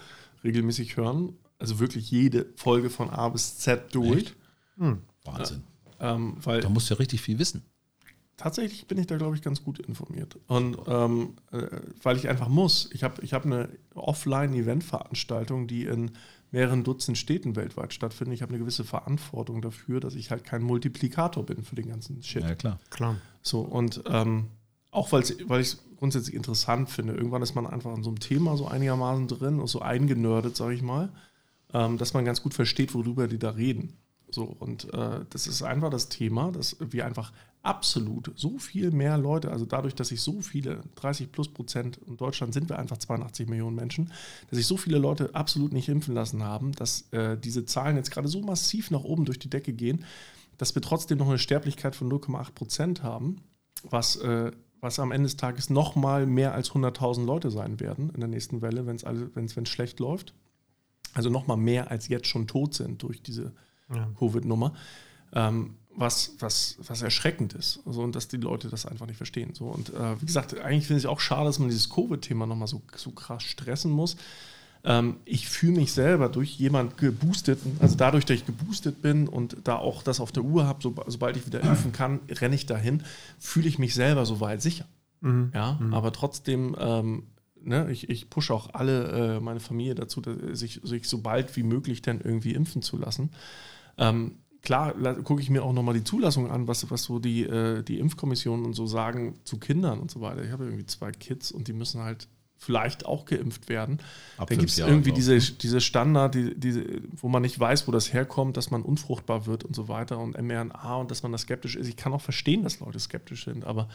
regelmäßig 0.42 0.96
hören. 0.96 1.34
Also 1.58 1.78
wirklich 1.78 2.10
jede 2.10 2.46
Folge 2.56 2.88
von 2.88 3.10
A 3.10 3.28
bis 3.28 3.58
Z 3.58 3.94
durch. 3.94 4.32
Hm. 4.78 5.02
Wahnsinn. 5.24 5.62
ähm, 6.00 6.36
weil 6.42 6.62
da 6.62 6.70
musst 6.70 6.88
du 6.88 6.94
ja 6.94 6.98
richtig 6.98 7.20
viel 7.20 7.38
wissen 7.38 7.62
tatsächlich 8.40 8.86
bin 8.86 8.98
ich 8.98 9.06
da, 9.06 9.18
glaube 9.18 9.36
ich, 9.36 9.42
ganz 9.42 9.62
gut 9.62 9.78
informiert. 9.78 10.38
Und 10.46 10.78
ähm, 10.86 11.34
äh, 11.52 11.66
weil 12.02 12.16
ich 12.16 12.28
einfach 12.28 12.48
muss. 12.48 12.88
Ich 12.92 13.04
habe 13.04 13.22
ich 13.22 13.34
hab 13.34 13.44
eine 13.44 13.68
Offline-Event-Veranstaltung, 13.94 15.66
die 15.66 15.84
in 15.84 16.12
mehreren 16.50 16.82
Dutzend 16.82 17.18
Städten 17.18 17.54
weltweit 17.54 17.92
stattfindet. 17.92 18.34
Ich 18.34 18.42
habe 18.42 18.50
eine 18.50 18.58
gewisse 18.58 18.82
Verantwortung 18.82 19.60
dafür, 19.60 20.00
dass 20.00 20.14
ich 20.14 20.30
halt 20.30 20.44
kein 20.44 20.62
Multiplikator 20.62 21.44
bin 21.44 21.62
für 21.62 21.76
den 21.76 21.88
ganzen 21.88 22.22
Shit. 22.22 22.42
Ja, 22.42 22.54
klar. 22.54 22.80
klar. 22.88 23.16
So, 23.42 23.60
und 23.60 24.02
ähm, 24.06 24.46
auch 24.90 25.12
weil 25.12 25.22
ich 25.22 25.36
es 25.48 25.84
grundsätzlich 25.98 26.34
interessant 26.34 26.88
finde. 26.88 27.12
Irgendwann 27.12 27.42
ist 27.42 27.54
man 27.54 27.66
einfach 27.66 27.94
in 27.94 28.02
so 28.02 28.08
einem 28.08 28.20
Thema 28.20 28.56
so 28.56 28.66
einigermaßen 28.66 29.28
drin 29.28 29.60
und 29.60 29.66
so 29.66 29.80
eingenördet, 29.80 30.56
sage 30.56 30.74
ich 30.74 30.82
mal, 30.82 31.12
ähm, 31.74 31.98
dass 31.98 32.14
man 32.14 32.24
ganz 32.24 32.42
gut 32.42 32.54
versteht, 32.54 32.94
worüber 32.94 33.28
die 33.28 33.38
da 33.38 33.50
reden. 33.50 33.92
So, 34.30 34.44
und 34.44 34.92
äh, 34.94 35.20
das 35.28 35.46
ist 35.46 35.62
einfach 35.62 35.90
das 35.90 36.08
Thema, 36.08 36.52
dass 36.52 36.76
wir 36.80 37.04
einfach 37.04 37.32
absolut 37.62 38.32
so 38.36 38.58
viel 38.58 38.90
mehr 38.90 39.18
Leute, 39.18 39.50
also 39.50 39.66
dadurch, 39.66 39.94
dass 39.94 40.08
sich 40.08 40.22
so 40.22 40.40
viele, 40.40 40.82
30 40.94 41.30
plus 41.30 41.48
Prozent 41.48 41.98
in 42.06 42.16
Deutschland 42.16 42.54
sind 42.54 42.68
wir 42.70 42.78
einfach 42.78 42.96
82 42.96 43.48
Millionen 43.48 43.76
Menschen, 43.76 44.12
dass 44.48 44.56
sich 44.56 44.66
so 44.66 44.76
viele 44.76 44.98
Leute 44.98 45.34
absolut 45.34 45.72
nicht 45.72 45.88
impfen 45.88 46.14
lassen 46.14 46.42
haben, 46.42 46.72
dass 46.72 47.12
äh, 47.12 47.36
diese 47.36 47.66
Zahlen 47.66 47.96
jetzt 47.96 48.10
gerade 48.10 48.28
so 48.28 48.40
massiv 48.40 48.90
nach 48.90 49.04
oben 49.04 49.26
durch 49.26 49.38
die 49.38 49.50
Decke 49.50 49.72
gehen, 49.72 50.04
dass 50.56 50.74
wir 50.74 50.82
trotzdem 50.82 51.18
noch 51.18 51.28
eine 51.28 51.38
Sterblichkeit 51.38 51.94
von 51.94 52.10
0,8 52.10 52.52
Prozent 52.52 53.02
haben, 53.02 53.36
was, 53.82 54.16
äh, 54.16 54.52
was 54.80 54.98
am 54.98 55.12
Ende 55.12 55.26
des 55.26 55.36
Tages 55.36 55.68
nochmal 55.68 56.26
mehr 56.26 56.54
als 56.54 56.70
100.000 56.70 57.24
Leute 57.24 57.50
sein 57.50 57.78
werden 57.80 58.10
in 58.10 58.20
der 58.20 58.28
nächsten 58.28 58.62
Welle, 58.62 58.86
wenn 58.86 58.96
es 59.44 59.68
schlecht 59.68 60.00
läuft. 60.00 60.34
Also 61.12 61.28
nochmal 61.28 61.56
mehr 61.56 61.90
als 61.90 62.08
jetzt 62.08 62.26
schon 62.26 62.46
tot 62.46 62.74
sind 62.74 63.02
durch 63.02 63.22
diese 63.22 63.52
ja. 63.92 64.08
Covid-Nummer. 64.18 64.74
Ähm, 65.32 65.76
was, 65.94 66.32
was, 66.38 66.76
was 66.78 67.02
erschreckend 67.02 67.52
ist. 67.54 67.80
Also, 67.84 68.02
und 68.02 68.14
dass 68.14 68.28
die 68.28 68.36
Leute 68.36 68.68
das 68.68 68.86
einfach 68.86 69.06
nicht 69.06 69.16
verstehen. 69.16 69.54
So, 69.54 69.66
und 69.66 69.90
äh, 69.90 70.20
wie 70.20 70.26
gesagt, 70.26 70.58
eigentlich 70.58 70.86
finde 70.86 71.00
ich 71.00 71.06
auch 71.06 71.20
schade, 71.20 71.46
dass 71.46 71.58
man 71.58 71.68
dieses 71.68 71.90
Covid-Thema 71.90 72.46
nochmal 72.46 72.68
so, 72.68 72.80
so 72.96 73.10
krass 73.10 73.42
stressen 73.42 73.90
muss. 73.90 74.16
Ähm, 74.82 75.16
ich 75.24 75.48
fühle 75.48 75.76
mich 75.76 75.92
selber 75.92 76.28
durch 76.28 76.58
jemand 76.58 76.96
geboosteten, 76.96 77.76
also 77.80 77.96
dadurch, 77.96 78.24
dass 78.24 78.36
ich 78.36 78.46
geboostet 78.46 79.02
bin 79.02 79.28
und 79.28 79.56
da 79.64 79.76
auch 79.76 80.02
das 80.02 80.20
auf 80.20 80.32
der 80.32 80.42
Uhr 80.42 80.66
habe, 80.66 80.82
so, 80.82 80.94
sobald 81.06 81.36
ich 81.36 81.46
wieder 81.46 81.60
impfen 81.60 81.92
kann, 81.92 82.20
renne 82.30 82.54
ich 82.54 82.66
dahin, 82.66 83.02
fühle 83.38 83.68
ich 83.68 83.78
mich 83.78 83.94
selber 83.94 84.24
soweit 84.24 84.62
sicher. 84.62 84.86
Mhm. 85.20 85.50
Ja, 85.54 85.76
mhm. 85.78 85.92
aber 85.92 86.12
trotzdem, 86.12 86.74
ähm, 86.78 87.24
ne, 87.62 87.90
ich, 87.90 88.08
ich 88.08 88.30
pushe 88.30 88.54
auch 88.54 88.72
alle, 88.72 89.36
äh, 89.36 89.40
meine 89.40 89.60
Familie 89.60 89.94
dazu, 89.94 90.22
sich, 90.52 90.80
sich 90.82 91.08
so 91.08 91.20
bald 91.20 91.56
wie 91.56 91.62
möglich 91.62 92.00
dann 92.00 92.20
irgendwie 92.20 92.54
impfen 92.54 92.80
zu 92.80 92.96
lassen. 92.96 93.30
Ähm, 93.98 94.36
klar 94.62 94.92
gucke 95.22 95.42
ich 95.42 95.50
mir 95.50 95.64
auch 95.64 95.72
nochmal 95.72 95.94
die 95.94 96.04
Zulassung 96.04 96.50
an, 96.50 96.68
was, 96.68 96.90
was 96.90 97.04
so 97.04 97.18
die, 97.18 97.42
äh, 97.44 97.82
die 97.82 97.98
Impfkommissionen 97.98 98.64
und 98.64 98.74
so 98.74 98.86
sagen 98.86 99.34
zu 99.44 99.58
Kindern 99.58 100.00
und 100.00 100.10
so 100.10 100.20
weiter. 100.20 100.44
Ich 100.44 100.52
habe 100.52 100.64
irgendwie 100.64 100.86
zwei 100.86 101.12
Kids 101.12 101.52
und 101.52 101.68
die 101.68 101.72
müssen 101.72 102.02
halt 102.02 102.28
vielleicht 102.60 103.06
auch 103.06 103.24
geimpft 103.24 103.70
werden. 103.70 104.00
Ab 104.36 104.50
da 104.50 104.54
gibt 104.54 104.70
es 104.70 104.78
irgendwie 104.78 105.12
diese, 105.12 105.34
ne? 105.34 105.42
diese 105.62 105.80
Standard, 105.80 106.34
die, 106.34 106.54
diese, 106.54 106.84
wo 107.16 107.28
man 107.28 107.40
nicht 107.40 107.58
weiß, 107.58 107.88
wo 107.88 107.92
das 107.92 108.12
herkommt, 108.12 108.58
dass 108.58 108.70
man 108.70 108.82
unfruchtbar 108.82 109.46
wird 109.46 109.64
und 109.64 109.74
so 109.74 109.88
weiter 109.88 110.18
und 110.18 110.40
mRNA 110.40 110.96
und 110.96 111.10
dass 111.10 111.22
man 111.22 111.32
da 111.32 111.38
skeptisch 111.38 111.74
ist. 111.74 111.88
Ich 111.88 111.96
kann 111.96 112.12
auch 112.12 112.20
verstehen, 112.20 112.62
dass 112.62 112.80
Leute 112.80 113.00
skeptisch 113.00 113.46
sind, 113.46 113.64
aber 113.64 113.88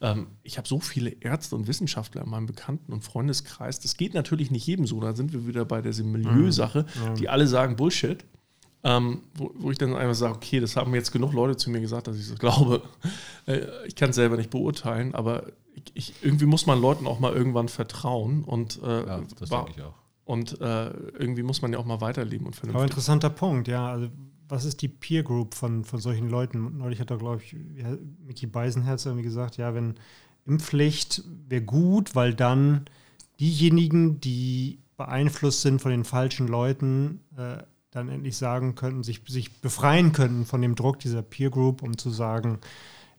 ähm, 0.00 0.28
ich 0.42 0.56
habe 0.56 0.66
so 0.66 0.80
viele 0.80 1.10
Ärzte 1.10 1.56
und 1.56 1.68
Wissenschaftler 1.68 2.22
in 2.22 2.30
meinem 2.30 2.46
Bekannten- 2.46 2.92
und 2.92 3.04
Freundeskreis. 3.04 3.80
Das 3.80 3.98
geht 3.98 4.14
natürlich 4.14 4.50
nicht 4.50 4.66
jedem 4.66 4.86
so. 4.86 4.98
Da 4.98 5.14
sind 5.14 5.34
wir 5.34 5.46
wieder 5.46 5.66
bei 5.66 5.82
dieser 5.82 6.04
Milieusache, 6.04 6.86
mhm. 7.08 7.16
die 7.16 7.28
alle 7.28 7.46
sagen 7.46 7.76
Bullshit. 7.76 8.24
Ähm, 8.86 9.22
wo, 9.34 9.50
wo, 9.56 9.70
ich 9.72 9.78
dann 9.78 9.96
einfach 9.96 10.14
sage, 10.14 10.36
okay, 10.36 10.60
das 10.60 10.76
haben 10.76 10.94
jetzt 10.94 11.10
genug 11.10 11.32
Leute 11.32 11.56
zu 11.56 11.70
mir 11.70 11.80
gesagt, 11.80 12.06
dass 12.06 12.16
ich 12.16 12.28
das 12.28 12.38
glaube. 12.38 12.82
Äh, 13.46 13.66
ich 13.86 13.96
kann 13.96 14.10
es 14.10 14.16
selber 14.16 14.36
nicht 14.36 14.50
beurteilen, 14.50 15.14
aber 15.14 15.44
ich, 15.94 16.14
irgendwie 16.22 16.46
muss 16.46 16.66
man 16.66 16.80
Leuten 16.80 17.06
auch 17.06 17.18
mal 17.18 17.32
irgendwann 17.32 17.68
vertrauen 17.68 18.44
und 18.44 18.80
äh, 18.82 19.06
ja, 19.06 19.20
das 19.38 19.50
denke 19.50 19.70
ich 19.76 19.82
auch. 19.82 19.94
Und 20.24 20.60
äh, 20.60 20.90
irgendwie 21.18 21.42
muss 21.44 21.62
man 21.62 21.72
ja 21.72 21.78
auch 21.78 21.84
mal 21.84 22.00
weiterleben 22.00 22.46
und 22.46 22.54
vernünftig. 22.54 22.74
Aber 22.76 22.84
interessanter 22.84 23.30
Punkt, 23.30 23.68
ja. 23.68 23.88
Also 23.88 24.08
was 24.48 24.64
ist 24.64 24.82
die 24.82 24.88
Peer 24.88 25.22
Group 25.22 25.54
von, 25.54 25.84
von 25.84 26.00
solchen 26.00 26.28
Leuten? 26.28 26.78
Neulich 26.78 27.00
hat 27.00 27.10
er, 27.10 27.18
glaube 27.18 27.42
ich, 27.42 27.52
ja, 27.52 27.96
Mickey 28.24 28.46
Beisenherz 28.46 29.06
irgendwie 29.06 29.24
gesagt, 29.24 29.56
ja, 29.56 29.74
wenn 29.74 29.94
Impfpflicht 30.46 31.22
wäre 31.48 31.62
gut, 31.62 32.14
weil 32.14 32.34
dann 32.34 32.86
diejenigen, 33.40 34.20
die 34.20 34.78
beeinflusst 34.96 35.62
sind 35.62 35.80
von 35.80 35.90
den 35.90 36.04
falschen 36.04 36.48
Leuten, 36.48 37.20
äh, 37.36 37.62
dann 37.96 38.08
endlich 38.08 38.36
sagen 38.36 38.74
könnten, 38.74 39.02
sich, 39.02 39.22
sich 39.26 39.60
befreien 39.60 40.12
könnten 40.12 40.44
von 40.44 40.60
dem 40.60 40.74
Druck 40.74 40.98
dieser 40.98 41.22
Peer 41.22 41.50
Group, 41.50 41.82
um 41.82 41.96
zu 41.96 42.10
sagen, 42.10 42.58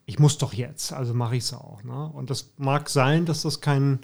ich 0.05 0.19
muss 0.19 0.37
doch 0.37 0.53
jetzt, 0.53 0.93
also 0.93 1.13
mache 1.13 1.35
ich 1.35 1.43
es 1.43 1.53
auch. 1.53 1.83
Ne? 1.83 2.07
Und 2.13 2.29
das 2.29 2.53
mag 2.57 2.89
sein, 2.89 3.25
dass 3.25 3.41
das 3.41 3.59
kein, 3.59 3.99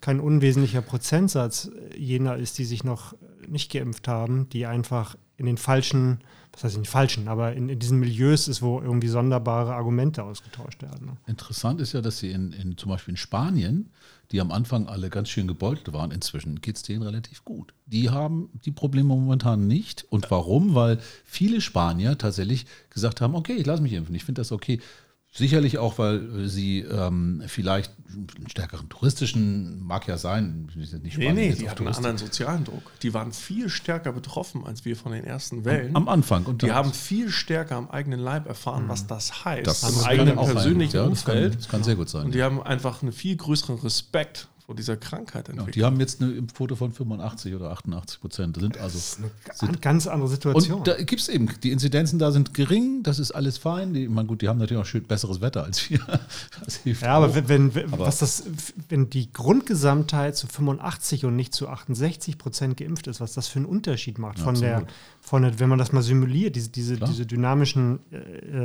kein 0.00 0.20
unwesentlicher 0.20 0.82
Prozentsatz 0.82 1.70
jener 1.96 2.36
ist, 2.36 2.58
die 2.58 2.64
sich 2.64 2.84
noch 2.84 3.14
nicht 3.48 3.72
geimpft 3.72 4.06
haben, 4.06 4.48
die 4.50 4.66
einfach 4.66 5.16
in 5.38 5.46
den 5.46 5.56
falschen, 5.56 6.18
was 6.52 6.64
heißt 6.64 6.76
in 6.76 6.82
den 6.82 6.88
falschen, 6.88 7.28
aber 7.28 7.54
in, 7.54 7.68
in 7.68 7.78
diesen 7.78 7.98
Milieus 7.98 8.48
ist, 8.48 8.60
wo 8.60 8.80
irgendwie 8.80 9.08
sonderbare 9.08 9.74
Argumente 9.74 10.24
ausgetauscht 10.24 10.82
werden. 10.82 11.06
Ne? 11.06 11.16
Interessant 11.26 11.80
ist 11.80 11.94
ja, 11.94 12.00
dass 12.00 12.18
sie 12.18 12.32
in, 12.32 12.52
in, 12.52 12.76
zum 12.76 12.90
Beispiel 12.90 13.12
in 13.12 13.16
Spanien, 13.16 13.90
die 14.32 14.40
am 14.40 14.50
Anfang 14.50 14.88
alle 14.88 15.08
ganz 15.08 15.30
schön 15.30 15.46
gebeutelt 15.46 15.92
waren, 15.92 16.10
inzwischen 16.10 16.60
geht 16.60 16.76
es 16.76 16.82
denen 16.82 17.02
relativ 17.02 17.44
gut. 17.44 17.72
Die 17.86 18.10
haben 18.10 18.50
die 18.64 18.72
Probleme 18.72 19.08
momentan 19.08 19.66
nicht. 19.66 20.04
Und 20.10 20.30
warum? 20.30 20.74
Weil 20.74 20.98
viele 21.24 21.60
Spanier 21.60 22.18
tatsächlich 22.18 22.66
gesagt 22.90 23.20
haben, 23.20 23.34
okay, 23.34 23.54
ich 23.54 23.64
lasse 23.64 23.82
mich 23.82 23.92
impfen, 23.92 24.14
ich 24.14 24.24
finde 24.24 24.40
das 24.40 24.52
okay. 24.52 24.80
Sicherlich 25.30 25.78
auch, 25.78 25.98
weil 25.98 26.48
sie 26.48 26.80
ähm, 26.80 27.42
vielleicht 27.46 27.92
einen 28.10 28.48
stärkeren 28.48 28.88
touristischen, 28.88 29.84
mag 29.84 30.08
ja 30.08 30.16
sein, 30.16 30.68
nicht 30.74 31.18
Nee, 31.18 31.32
nee, 31.32 31.52
die 31.52 31.68
hatten 31.68 31.86
einen 31.86 31.94
anderen 31.94 32.18
sozialen 32.18 32.64
Druck. 32.64 32.90
Die 33.02 33.12
waren 33.12 33.32
viel 33.32 33.68
stärker 33.68 34.12
betroffen 34.12 34.66
als 34.66 34.84
wir 34.84 34.96
von 34.96 35.12
den 35.12 35.24
ersten 35.24 35.64
Wellen. 35.64 35.94
Am, 35.94 36.04
am 36.04 36.08
Anfang. 36.08 36.46
Und 36.46 36.62
die 36.62 36.72
haben 36.72 36.92
viel 36.92 37.30
stärker 37.30 37.76
am 37.76 37.90
eigenen 37.90 38.20
Leib 38.20 38.46
erfahren, 38.46 38.84
mhm. 38.84 38.88
was 38.88 39.06
das 39.06 39.44
heißt. 39.44 39.66
Das 39.66 39.82
im 39.82 40.04
eigenen 40.04 40.36
persönlichen 40.36 40.92
sein, 40.92 41.08
Umfeld. 41.08 41.36
Ja, 41.36 41.48
das, 41.48 41.50
kann, 41.50 41.58
das 41.58 41.68
kann 41.68 41.84
sehr 41.84 41.96
gut 41.96 42.08
sein. 42.08 42.24
Und 42.24 42.34
die 42.34 42.42
haben 42.42 42.62
einfach 42.62 43.02
einen 43.02 43.12
viel 43.12 43.36
größeren 43.36 43.78
Respekt 43.80 44.48
vor 44.68 44.74
dieser 44.74 44.98
Krankheit 44.98 45.48
entwickelt. 45.48 45.76
Ja, 45.76 45.80
die 45.80 45.84
haben 45.86 45.98
jetzt 45.98 46.20
eine 46.20 46.42
Quote 46.42 46.76
von 46.76 46.92
85 46.92 47.54
oder 47.54 47.70
88 47.70 48.20
Prozent. 48.20 48.54
Das 48.54 48.62
sind 48.62 48.76
also 48.76 48.98
das 48.98 49.12
ist 49.12 49.18
eine 49.62 49.72
sind, 49.72 49.80
ganz 49.80 50.06
andere 50.06 50.28
Situation. 50.28 50.80
Und 50.80 50.86
da 50.86 50.94
gibt 51.02 51.22
es 51.22 51.30
eben, 51.30 51.48
die 51.62 51.70
Inzidenzen 51.70 52.18
da 52.18 52.32
sind 52.32 52.52
gering, 52.52 53.02
das 53.02 53.18
ist 53.18 53.30
alles 53.30 53.56
fein. 53.56 53.94
Die, 53.94 54.08
man, 54.08 54.26
gut, 54.26 54.42
die 54.42 54.48
haben 54.50 54.58
natürlich 54.58 54.82
auch 54.82 54.86
schön 54.86 55.04
besseres 55.04 55.40
Wetter 55.40 55.64
als 55.64 55.88
wir. 55.88 56.00
ja, 56.84 57.14
aber 57.14 57.34
wenn, 57.48 57.74
wenn, 57.74 57.90
aber 57.94 58.04
was 58.04 58.18
das, 58.18 58.44
wenn 58.90 59.08
die 59.08 59.32
Grundgesamtheit 59.32 60.36
zu 60.36 60.46
85 60.46 61.24
und 61.24 61.34
nicht 61.34 61.54
zu 61.54 61.66
68 61.66 62.36
Prozent 62.36 62.76
geimpft 62.76 63.06
ist, 63.06 63.22
was 63.22 63.32
das 63.32 63.48
für 63.48 63.60
einen 63.60 63.66
Unterschied 63.66 64.18
macht 64.18 64.38
von 64.38 64.54
der, 64.54 64.86
von 65.22 65.44
der, 65.44 65.58
wenn 65.60 65.70
man 65.70 65.78
das 65.78 65.92
mal 65.92 66.02
simuliert, 66.02 66.56
diese, 66.56 66.68
diese, 66.68 66.98
diese 66.98 67.24
dynamischen 67.24 68.00
äh, 68.12 68.16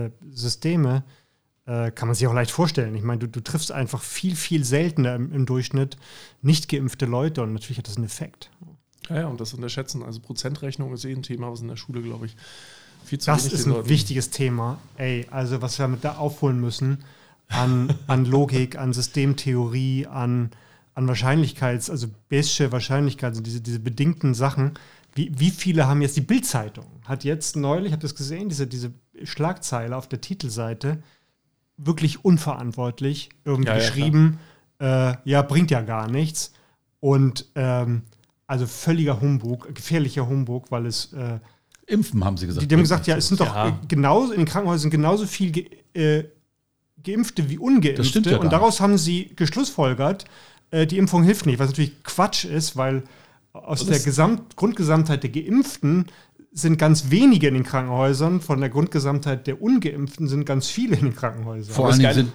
äh 0.07 0.11
Systeme, 0.33 1.05
äh, 1.65 1.91
kann 1.91 2.07
man 2.07 2.15
sich 2.15 2.27
auch 2.27 2.33
leicht 2.33 2.51
vorstellen. 2.51 2.95
Ich 2.95 3.03
meine, 3.03 3.19
du, 3.19 3.27
du 3.27 3.41
triffst 3.41 3.71
einfach 3.71 4.01
viel, 4.01 4.35
viel 4.35 4.63
seltener 4.65 5.15
im, 5.15 5.31
im, 5.31 5.45
Durchschnitt 5.45 5.97
nicht 6.41 6.69
geimpfte 6.69 7.05
Leute 7.05 7.41
und 7.41 7.53
natürlich 7.53 7.77
hat 7.77 7.87
das 7.87 7.95
einen 7.95 8.05
Effekt. 8.05 8.49
Ja, 9.09 9.21
ja, 9.21 9.27
und 9.27 9.39
das 9.39 9.53
unterschätzen. 9.53 10.03
Also 10.03 10.19
Prozentrechnung 10.19 10.93
ist 10.93 11.05
eh 11.05 11.13
ein 11.13 11.23
Thema, 11.23 11.51
was 11.51 11.61
in 11.61 11.67
der 11.67 11.75
Schule, 11.75 12.01
glaube 12.01 12.25
ich, 12.25 12.35
viel 13.05 13.19
zu 13.19 13.31
Das 13.31 13.45
ist 13.45 13.65
ein 13.65 13.73
Leuten. 13.73 13.89
wichtiges 13.89 14.29
Thema. 14.29 14.77
Ey, 14.97 15.27
also 15.31 15.61
was 15.61 15.79
wir 15.79 15.87
mit 15.87 16.03
da 16.03 16.15
aufholen 16.15 16.59
müssen 16.59 17.03
an, 17.49 17.93
an 18.07 18.25
Logik, 18.25 18.77
an 18.77 18.93
Systemtheorie, 18.93 20.07
an, 20.07 20.51
an 20.95 21.07
Wahrscheinlichkeits-, 21.07 21.89
also 21.89 22.07
Bayesche 22.29 22.71
Wahrscheinlichkeit, 22.71 23.31
also 23.31 23.41
diese, 23.41 23.61
diese 23.61 23.79
bedingten 23.79 24.33
Sachen. 24.33 24.73
Wie, 25.15 25.31
wie 25.37 25.51
viele 25.51 25.87
haben 25.87 26.01
jetzt 26.01 26.17
die 26.17 26.21
Bildzeitung? 26.21 26.85
Hat 27.05 27.23
jetzt 27.23 27.55
neulich, 27.55 27.87
ich 27.87 27.91
habe 27.91 28.01
das 28.01 28.15
gesehen, 28.15 28.49
diese, 28.49 28.67
diese 28.67 28.93
Schlagzeile 29.23 29.95
auf 29.95 30.07
der 30.07 30.21
Titelseite, 30.21 31.03
wirklich 31.77 32.23
unverantwortlich 32.23 33.29
irgendwie 33.45 33.69
ja, 33.69 33.77
geschrieben, 33.77 34.39
ja, 34.79 35.11
äh, 35.11 35.17
ja, 35.25 35.41
bringt 35.41 35.71
ja 35.71 35.81
gar 35.81 36.09
nichts. 36.09 36.53
Und 36.99 37.47
ähm, 37.55 38.03
also 38.47 38.67
völliger 38.67 39.19
Humbug, 39.19 39.73
gefährlicher 39.73 40.27
Humbug, 40.27 40.71
weil 40.71 40.85
es 40.85 41.11
äh, 41.13 41.39
Impfen 41.87 42.23
haben 42.23 42.37
sie 42.37 42.47
gesagt. 42.47 42.63
Die, 42.63 42.67
die 42.67 42.75
haben 42.75 42.81
gesagt, 42.81 43.07
ja, 43.07 43.17
es 43.17 43.27
sind 43.27 43.39
doch 43.39 43.53
ja. 43.53 43.77
genauso, 43.87 44.31
in 44.31 44.39
den 44.39 44.47
Krankenhäusern 44.47 44.89
genauso 44.89 45.25
viel 45.25 45.51
ge, 45.51 45.69
äh, 45.93 46.25
Geimpfte 47.03 47.49
wie 47.49 47.57
Ungeimpfte. 47.57 48.19
Ja 48.29 48.37
und 48.37 48.51
daraus 48.51 48.79
haben 48.79 48.97
sie 48.97 49.31
geschlussfolgert, 49.35 50.25
äh, 50.71 50.87
die 50.87 50.97
Impfung 50.97 51.23
hilft 51.23 51.45
nicht, 51.45 51.59
was 51.59 51.69
natürlich 51.69 52.03
Quatsch 52.03 52.45
ist, 52.45 52.77
weil 52.77 53.03
aus 53.51 53.85
der 53.85 53.99
Gesamt 53.99 54.55
Grundgesamtheit 54.55 55.23
der 55.23 55.29
Geimpften 55.29 56.07
sind 56.53 56.77
ganz 56.77 57.09
wenige 57.09 57.47
in 57.47 57.55
den 57.55 57.63
Krankenhäusern, 57.63 58.41
von 58.41 58.59
der 58.59 58.69
Grundgesamtheit 58.69 59.47
der 59.47 59.61
Ungeimpften 59.61 60.27
sind 60.27 60.45
ganz 60.45 60.67
viele 60.67 60.95
in 60.95 61.05
den 61.05 61.15
Krankenhäusern. 61.15 61.73
Vor 61.73 61.87
allen 61.87 61.99
Dingen 61.99 62.13
sind, 62.13 62.31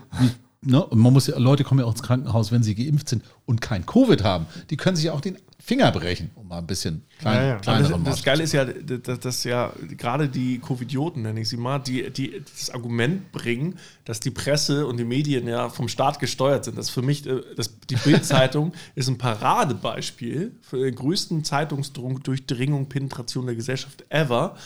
ne, 0.60 0.84
man 0.90 1.12
muss 1.12 1.28
ja, 1.28 1.38
Leute 1.38 1.64
kommen 1.64 1.80
ja 1.80 1.86
auch 1.86 1.92
ins 1.92 2.02
Krankenhaus, 2.02 2.52
wenn 2.52 2.62
sie 2.62 2.74
geimpft 2.74 3.08
sind 3.08 3.22
und 3.46 3.60
kein 3.60 3.86
Covid 3.86 4.24
haben. 4.24 4.46
Die 4.70 4.76
können 4.76 4.96
sich 4.96 5.06
ja 5.06 5.12
auch 5.12 5.20
den 5.20 5.38
Finger 5.68 5.92
brechen, 5.92 6.30
um 6.34 6.48
mal 6.48 6.60
ein 6.60 6.66
bisschen 6.66 7.02
klein, 7.18 7.36
ja, 7.36 7.46
ja. 7.48 7.56
kleineren 7.56 8.02
Das, 8.02 8.14
das 8.14 8.24
Geile 8.24 8.42
ist 8.42 8.52
ja, 8.52 8.64
dass, 8.64 9.20
dass 9.20 9.44
ja 9.44 9.70
gerade 9.98 10.30
die 10.30 10.60
Covidioten, 10.60 11.20
nenne 11.20 11.42
ich 11.42 11.50
sie 11.50 11.58
mal, 11.58 11.78
die, 11.78 12.10
die 12.10 12.42
das 12.56 12.70
Argument 12.70 13.30
bringen, 13.32 13.78
dass 14.06 14.18
die 14.18 14.30
Presse 14.30 14.86
und 14.86 14.96
die 14.96 15.04
Medien 15.04 15.46
ja 15.46 15.68
vom 15.68 15.88
Staat 15.88 16.20
gesteuert 16.20 16.64
sind. 16.64 16.78
Das 16.78 16.88
für 16.88 17.02
mich, 17.02 17.26
äh, 17.26 17.42
das, 17.54 17.78
die 17.80 17.96
Bild-Zeitung 17.96 18.72
ist 18.94 19.08
ein 19.08 19.18
Paradebeispiel 19.18 20.52
für 20.62 20.78
den 20.78 20.94
größten 20.94 21.44
Zeitungsdruck, 21.44 22.24
Durchdringung, 22.24 22.88
Penetration 22.88 23.44
der 23.44 23.54
Gesellschaft 23.54 24.06
ever, 24.08 24.56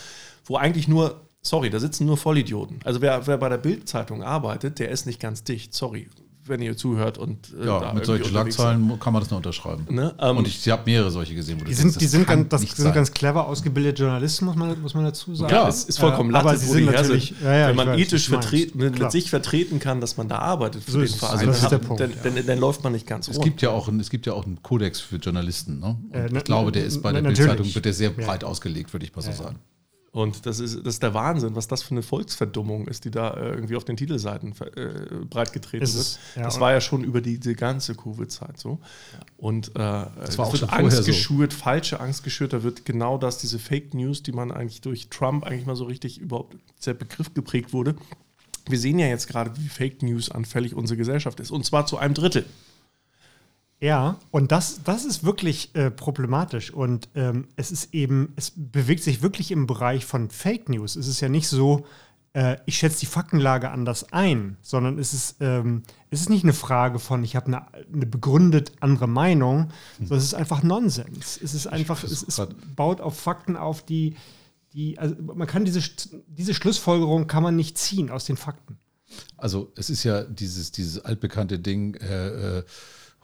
wo 0.45 0.55
eigentlich 0.55 0.87
nur 0.87 1.19
Sorry, 1.45 1.69
da 1.69 1.77
sitzen 1.77 2.05
nur 2.05 2.15
Vollidioten. 2.15 2.79
Also 2.85 3.01
wer, 3.01 3.27
wer 3.27 3.37
bei 3.37 3.49
der 3.49 3.57
Bild-Zeitung 3.57 4.23
arbeitet, 4.23 4.79
der 4.79 4.87
ist 4.87 5.05
nicht 5.05 5.19
ganz 5.19 5.43
dicht. 5.43 5.73
Sorry 5.73 6.07
wenn 6.45 6.61
ihr 6.61 6.75
zuhört 6.75 7.17
und 7.17 7.53
äh, 7.59 7.65
ja, 7.65 7.93
mit 7.93 8.05
solchen 8.05 8.25
Schlagzeilen 8.25 8.99
kann 8.99 9.13
man 9.13 9.21
das 9.21 9.29
nur 9.29 9.37
unterschreiben. 9.37 9.85
Ne? 9.89 10.13
Ähm, 10.19 10.37
und 10.37 10.47
ich, 10.47 10.65
ich 10.65 10.71
habe 10.71 10.83
mehrere 10.85 11.11
solche 11.11 11.35
gesehen. 11.35 11.59
Wo 11.59 11.65
die 11.65 11.73
sind, 11.73 11.99
die 11.99 12.05
sind, 12.05 12.27
ganz, 12.27 12.49
das 12.49 12.61
sind 12.61 12.93
ganz 12.93 13.11
clever 13.11 13.47
ausgebildete 13.47 14.03
Journalisten, 14.03 14.45
muss 14.45 14.55
man, 14.55 14.81
muss 14.81 14.93
man 14.93 15.05
dazu 15.05 15.35
sagen. 15.35 15.53
Ja, 15.53 15.67
es 15.67 15.85
ist 15.85 15.99
vollkommen 15.99 16.29
äh, 16.29 16.33
Latte, 16.33 16.49
aber 16.49 16.57
sie 16.57 16.67
sind 16.67 16.85
natürlich, 16.85 17.33
ja, 17.43 17.55
ja, 17.55 17.67
wenn 17.69 17.75
man 17.75 17.87
weiß, 17.89 17.99
ethisch 17.99 18.27
vertreten, 18.27 18.77
mit, 18.77 18.99
mit, 18.99 19.11
sich 19.11 19.29
vertreten 19.29 19.79
kann, 19.79 20.01
dass 20.01 20.17
man 20.17 20.27
da 20.27 20.39
arbeitet 20.39 20.83
für 20.83 20.91
so 20.91 20.99
den 20.99 21.09
Verein, 21.09 21.47
also 21.47 21.69
dann, 21.69 21.81
Punkt, 21.81 22.01
dann, 22.01 22.11
dann, 22.23 22.45
dann, 22.45 22.59
läuft 22.59 22.83
man 22.83 22.93
nicht 22.93 23.07
ganz 23.07 23.27
es 23.27 23.39
gibt 23.39 23.61
ja 23.61 23.69
auch 23.69 23.87
Es 23.87 24.09
gibt 24.09 24.25
ja 24.25 24.33
auch 24.33 24.45
einen 24.45 24.61
Kodex 24.61 24.99
für 24.99 25.17
Journalisten. 25.17 25.79
Ne? 25.79 25.97
Äh, 26.11 26.37
ich 26.37 26.43
glaube, 26.43 26.71
der 26.71 26.85
ist 26.85 27.01
bei 27.01 27.11
der 27.11 27.21
Bildzeitung 27.21 27.73
wird 27.73 27.85
der 27.85 27.93
sehr 27.93 28.09
breit 28.09 28.43
ausgelegt, 28.43 28.93
würde 28.93 29.05
ich 29.05 29.15
mal 29.15 29.21
so 29.21 29.31
sagen. 29.31 29.59
Und 30.13 30.45
das 30.45 30.59
ist, 30.59 30.77
das 30.85 30.93
ist 30.93 31.03
der 31.03 31.15
Wahnsinn, 31.15 31.55
was 31.55 31.67
das 31.67 31.81
für 31.81 31.89
eine 31.89 32.03
Volksverdummung 32.03 32.87
ist, 32.87 33.03
die 33.03 33.09
da 33.09 33.31
äh, 33.31 33.55
irgendwie 33.55 33.75
auf 33.75 33.83
den 33.83 33.97
Titelseiten 33.97 34.53
äh, 34.75 35.25
breitgetreten 35.27 35.83
ist, 35.83 35.95
wird. 35.95 36.35
Ja, 36.35 36.43
das 36.43 36.59
war 36.59 36.71
ja 36.71 36.81
schon 36.81 37.03
über 37.03 37.19
die, 37.19 37.39
die 37.39 37.55
ganze 37.55 37.95
Covid-Zeit 37.95 38.59
so. 38.59 38.77
Und 39.37 39.69
äh, 39.69 39.71
das 39.73 40.37
war 40.37 40.45
auch 40.45 40.53
wird 40.53 40.71
Angst 40.71 41.05
geschürt, 41.05 41.53
so. 41.53 41.57
falsche 41.57 41.99
Angst 41.99 42.23
geschürt. 42.23 42.53
Da 42.53 42.61
wird 42.61 42.85
genau 42.85 43.17
das, 43.17 43.39
diese 43.39 43.57
Fake 43.57 43.95
News, 43.95 44.21
die 44.21 44.33
man 44.33 44.51
eigentlich 44.51 44.81
durch 44.81 45.09
Trump 45.09 45.45
eigentlich 45.45 45.65
mal 45.65 45.75
so 45.75 45.85
richtig 45.85 46.21
überhaupt 46.21 46.57
der 46.85 46.93
Begriff 46.93 47.33
geprägt 47.33 47.73
wurde. 47.73 47.95
Wir 48.69 48.77
sehen 48.77 48.99
ja 48.99 49.07
jetzt 49.07 49.27
gerade, 49.27 49.57
wie 49.57 49.67
Fake 49.67 50.03
News 50.03 50.29
anfällig 50.29 50.75
unsere 50.75 50.95
Gesellschaft 50.95 51.39
ist. 51.39 51.49
Und 51.49 51.65
zwar 51.65 51.87
zu 51.87 51.97
einem 51.97 52.13
Drittel. 52.13 52.45
Ja, 53.83 54.17
und 54.31 54.53
das, 54.53 54.79
das 54.85 55.03
ist 55.03 55.25
wirklich 55.25 55.75
äh, 55.75 55.91
problematisch. 55.91 56.71
Und 56.71 57.09
ähm, 57.15 57.49
es 57.57 57.69
ist 57.69 57.93
eben, 57.93 58.31
es 58.37 58.53
bewegt 58.55 59.03
sich 59.03 59.21
wirklich 59.21 59.51
im 59.51 59.67
Bereich 59.67 60.05
von 60.05 60.29
Fake 60.29 60.69
News. 60.69 60.95
Es 60.95 61.05
ist 61.05 61.19
ja 61.19 61.27
nicht 61.27 61.49
so, 61.49 61.85
äh, 62.31 62.55
ich 62.65 62.77
schätze 62.77 63.01
die 63.01 63.07
Faktenlage 63.07 63.69
anders 63.71 64.13
ein, 64.13 64.55
sondern 64.61 64.99
es 64.99 65.13
ist, 65.13 65.35
ähm, 65.41 65.83
es 66.11 66.21
ist 66.21 66.29
nicht 66.29 66.45
eine 66.45 66.53
Frage 66.53 66.97
von, 66.97 67.25
ich 67.25 67.35
habe 67.35 67.47
eine, 67.47 67.67
eine 67.93 68.05
begründet 68.05 68.71
andere 68.79 69.07
Meinung, 69.07 69.63
hm. 69.97 70.07
sondern 70.07 70.19
es 70.19 70.23
ist 70.27 70.35
einfach 70.35 70.63
Nonsens. 70.63 71.37
Es 71.43 71.53
ist 71.53 71.67
einfach, 71.67 72.05
es, 72.05 72.23
es 72.23 72.41
baut 72.77 73.01
auf 73.01 73.19
Fakten 73.19 73.57
auf, 73.57 73.83
die, 73.83 74.15
die, 74.71 74.97
also 74.97 75.13
man 75.21 75.45
kann 75.45 75.65
diese, 75.65 75.81
diese 76.27 76.53
Schlussfolgerung 76.53 77.27
kann 77.27 77.43
man 77.43 77.57
nicht 77.57 77.77
ziehen 77.77 78.11
aus 78.11 78.23
den 78.23 78.37
Fakten. 78.37 78.77
Also 79.35 79.73
es 79.75 79.89
ist 79.89 80.05
ja 80.05 80.23
dieses, 80.23 80.71
dieses 80.71 81.03
altbekannte 81.03 81.59
Ding, 81.59 81.95
äh, 81.95 82.59
äh 82.59 82.63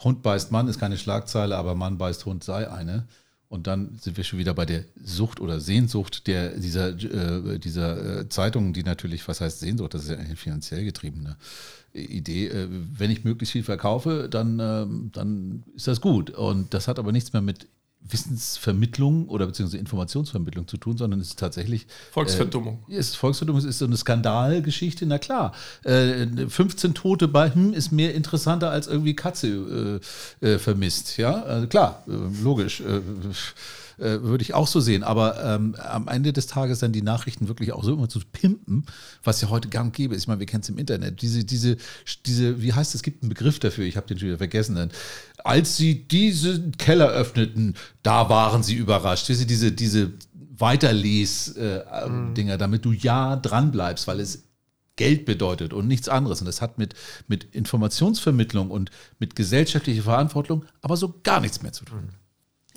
Hund 0.03 0.21
beißt 0.21 0.51
Mann 0.51 0.67
ist 0.67 0.79
keine 0.79 0.97
Schlagzeile, 0.97 1.57
aber 1.57 1.75
Mann 1.75 1.97
beißt 1.97 2.25
Hund 2.25 2.43
sei 2.43 2.69
eine. 2.69 3.07
Und 3.49 3.65
dann 3.65 3.97
sind 3.99 4.15
wir 4.15 4.23
schon 4.23 4.37
wieder 4.37 4.53
bei 4.53 4.65
der 4.65 4.85
Sucht 5.03 5.39
oder 5.39 5.59
Sehnsucht 5.59 6.27
der, 6.27 6.51
dieser, 6.51 6.89
äh, 6.89 7.57
dieser 7.57 8.19
äh, 8.19 8.29
Zeitungen, 8.29 8.73
die 8.73 8.83
natürlich, 8.83 9.27
was 9.27 9.41
heißt 9.41 9.59
Sehnsucht, 9.59 9.95
das 9.95 10.03
ist 10.03 10.11
ja 10.11 10.17
eine 10.17 10.35
finanziell 10.35 10.85
getriebene 10.85 11.35
Idee. 11.91 12.47
Äh, 12.47 12.67
wenn 12.69 13.09
ich 13.09 13.23
möglichst 13.23 13.53
viel 13.53 13.63
verkaufe, 13.63 14.27
dann, 14.29 14.59
ähm, 14.59 15.09
dann 15.13 15.63
ist 15.75 15.87
das 15.87 15.99
gut. 15.99 16.29
Und 16.29 16.75
das 16.75 16.87
hat 16.87 16.99
aber 16.99 17.11
nichts 17.11 17.33
mehr 17.33 17.41
mit 17.41 17.67
Wissensvermittlung 18.01 19.27
oder 19.27 19.45
beziehungsweise 19.45 19.77
Informationsvermittlung 19.77 20.67
zu 20.67 20.77
tun, 20.77 20.97
sondern 20.97 21.19
es 21.19 21.29
ist 21.29 21.39
tatsächlich 21.39 21.85
Volksverdummung. 22.11 22.83
Äh, 22.89 22.95
ist 22.95 23.15
Volksverdummung, 23.15 23.59
es 23.59 23.65
ist 23.65 23.79
so 23.79 23.85
eine 23.85 23.97
Skandalgeschichte, 23.97 25.05
na 25.05 25.17
klar. 25.17 25.53
Äh, 25.83 26.25
15 26.47 26.93
Tote 26.93 27.27
bei 27.27 27.53
hm 27.53 27.73
ist 27.73 27.91
mehr 27.91 28.15
interessanter 28.15 28.71
als 28.71 28.87
irgendwie 28.87 29.15
Katze 29.15 29.99
äh, 30.41 30.47
äh 30.47 30.59
vermisst. 30.59 31.17
Ja, 31.17 31.43
also 31.43 31.67
klar, 31.67 32.03
äh, 32.07 32.11
logisch. 32.43 32.81
Äh, 33.99 34.09
äh, 34.09 34.23
würde 34.23 34.41
ich 34.41 34.53
auch 34.53 34.67
so 34.67 34.79
sehen. 34.79 35.03
Aber 35.03 35.43
ähm, 35.43 35.75
am 35.77 36.07
Ende 36.07 36.33
des 36.33 36.47
Tages 36.47 36.79
dann 36.79 36.91
die 36.91 37.01
Nachrichten 37.01 37.47
wirklich 37.47 37.73
auch 37.73 37.83
so 37.83 37.93
immer 37.93 38.09
zu 38.09 38.19
pimpen, 38.31 38.85
was 39.23 39.41
ja 39.41 39.49
heute 39.49 39.69
gang 39.69 39.95
gäbe 39.95 40.15
ist. 40.15 40.23
Ich 40.23 40.27
meine, 40.27 40.39
wir 40.39 40.47
kennen 40.47 40.61
es 40.61 40.69
im 40.69 40.77
Internet. 40.77 41.21
Diese, 41.21 41.43
diese, 41.43 41.77
diese, 42.25 42.61
wie 42.61 42.73
heißt 42.73 42.91
es, 42.91 42.95
es 42.95 43.03
gibt 43.03 43.23
einen 43.23 43.29
Begriff 43.29 43.59
dafür, 43.59 43.85
ich 43.85 43.97
habe 43.97 44.07
den 44.07 44.19
schon 44.19 44.29
wieder 44.29 44.37
vergessen. 44.37 44.91
Als 45.43 45.77
sie 45.77 46.07
diesen 46.07 46.73
Keller 46.73 47.09
öffneten, 47.09 47.75
da 48.03 48.29
waren 48.29 48.63
sie 48.63 48.75
überrascht. 48.75 49.27
Diese, 49.27 49.45
diese, 49.45 49.71
diese 49.71 50.11
Weiterles-Dinger, 50.57 52.33
äh, 52.35 52.55
mhm. 52.55 52.59
damit 52.59 52.85
du 52.85 52.91
ja 52.91 53.35
dran 53.35 53.71
bleibst, 53.71 54.07
weil 54.07 54.19
es 54.19 54.43
Geld 54.95 55.25
bedeutet 55.25 55.71
und 55.73 55.87
nichts 55.87 56.09
anderes. 56.09 56.41
Und 56.41 56.45
das 56.45 56.61
hat 56.61 56.77
mit, 56.77 56.93
mit 57.27 57.45
Informationsvermittlung 57.55 58.69
und 58.69 58.91
mit 59.17 59.35
gesellschaftlicher 59.35 60.03
Verantwortung 60.03 60.65
aber 60.81 60.97
so 60.97 61.15
gar 61.23 61.39
nichts 61.39 61.61
mehr 61.61 61.71
zu 61.71 61.85
tun. 61.85 62.09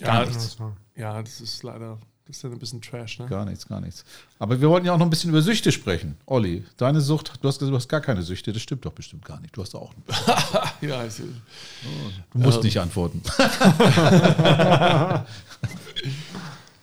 Gar 0.03 0.24
ja, 0.24 0.28
nichts. 0.28 0.57
Ja, 0.96 1.22
das 1.22 1.40
ist 1.40 1.62
leider, 1.62 1.98
das 2.26 2.36
ist 2.36 2.44
ein 2.44 2.59
bisschen 2.59 2.82
Trash, 2.82 3.20
ne? 3.20 3.26
Gar 3.26 3.44
nichts, 3.44 3.66
gar 3.66 3.80
nichts. 3.80 4.05
Aber 4.38 4.61
wir 4.61 4.68
wollten 4.68 4.86
ja 4.86 4.92
auch 4.92 4.98
noch 4.98 5.07
ein 5.07 5.11
bisschen 5.11 5.30
über 5.30 5.42
Süchte 5.42 5.70
sprechen. 5.70 6.16
Olli, 6.26 6.64
deine 6.76 7.00
Sucht, 7.00 7.38
du 7.40 7.48
hast 7.48 7.59
gesagt, 7.61 7.72
du 7.72 7.76
hast 7.76 7.88
gar 7.88 8.00
keine 8.00 8.22
Süchte, 8.22 8.53
das 8.53 8.62
stimmt 8.62 8.84
doch 8.84 8.92
bestimmt 8.92 9.24
gar 9.24 9.40
nicht. 9.40 9.57
Du 9.57 9.62
hast 9.62 9.74
auch. 9.76 9.94
ja, 10.80 11.05
ich, 11.07 11.20
oh, 11.20 11.26
du 12.32 12.38
musst 12.38 12.59
ähm. 12.59 12.64
nicht 12.64 12.80
antworten. 12.80 13.22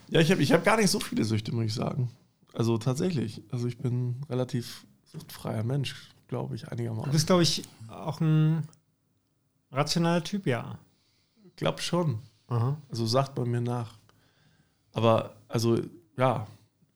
ja, 0.07 0.21
ich 0.21 0.31
habe 0.31 0.41
ich 0.41 0.53
hab 0.53 0.63
gar 0.63 0.77
nicht 0.77 0.89
so 0.89 0.99
viele 0.99 1.25
Süchte, 1.25 1.53
muss 1.53 1.65
ich 1.65 1.73
sagen. 1.73 2.09
Also 2.53 2.77
tatsächlich. 2.77 3.43
Also 3.51 3.67
ich 3.67 3.77
bin 3.77 4.15
relativ 4.29 4.85
suchtfreier 5.11 5.63
Mensch, 5.63 6.09
glaube 6.27 6.55
ich, 6.55 6.69
einigermaßen. 6.69 7.05
Du 7.05 7.11
bist, 7.11 7.27
glaube 7.27 7.43
ich, 7.43 7.63
auch 7.89 8.21
ein 8.21 8.67
rationaler 9.71 10.23
Typ, 10.23 10.47
ja. 10.47 10.79
Ich 11.43 11.55
glaube 11.57 11.81
schon. 11.81 12.19
Aha. 12.49 12.77
Also 12.89 13.05
sagt 13.05 13.37
man 13.37 13.49
mir 13.49 13.61
nach. 13.61 13.97
Aber 14.91 15.35
also 15.47 15.79
ja, 16.17 16.47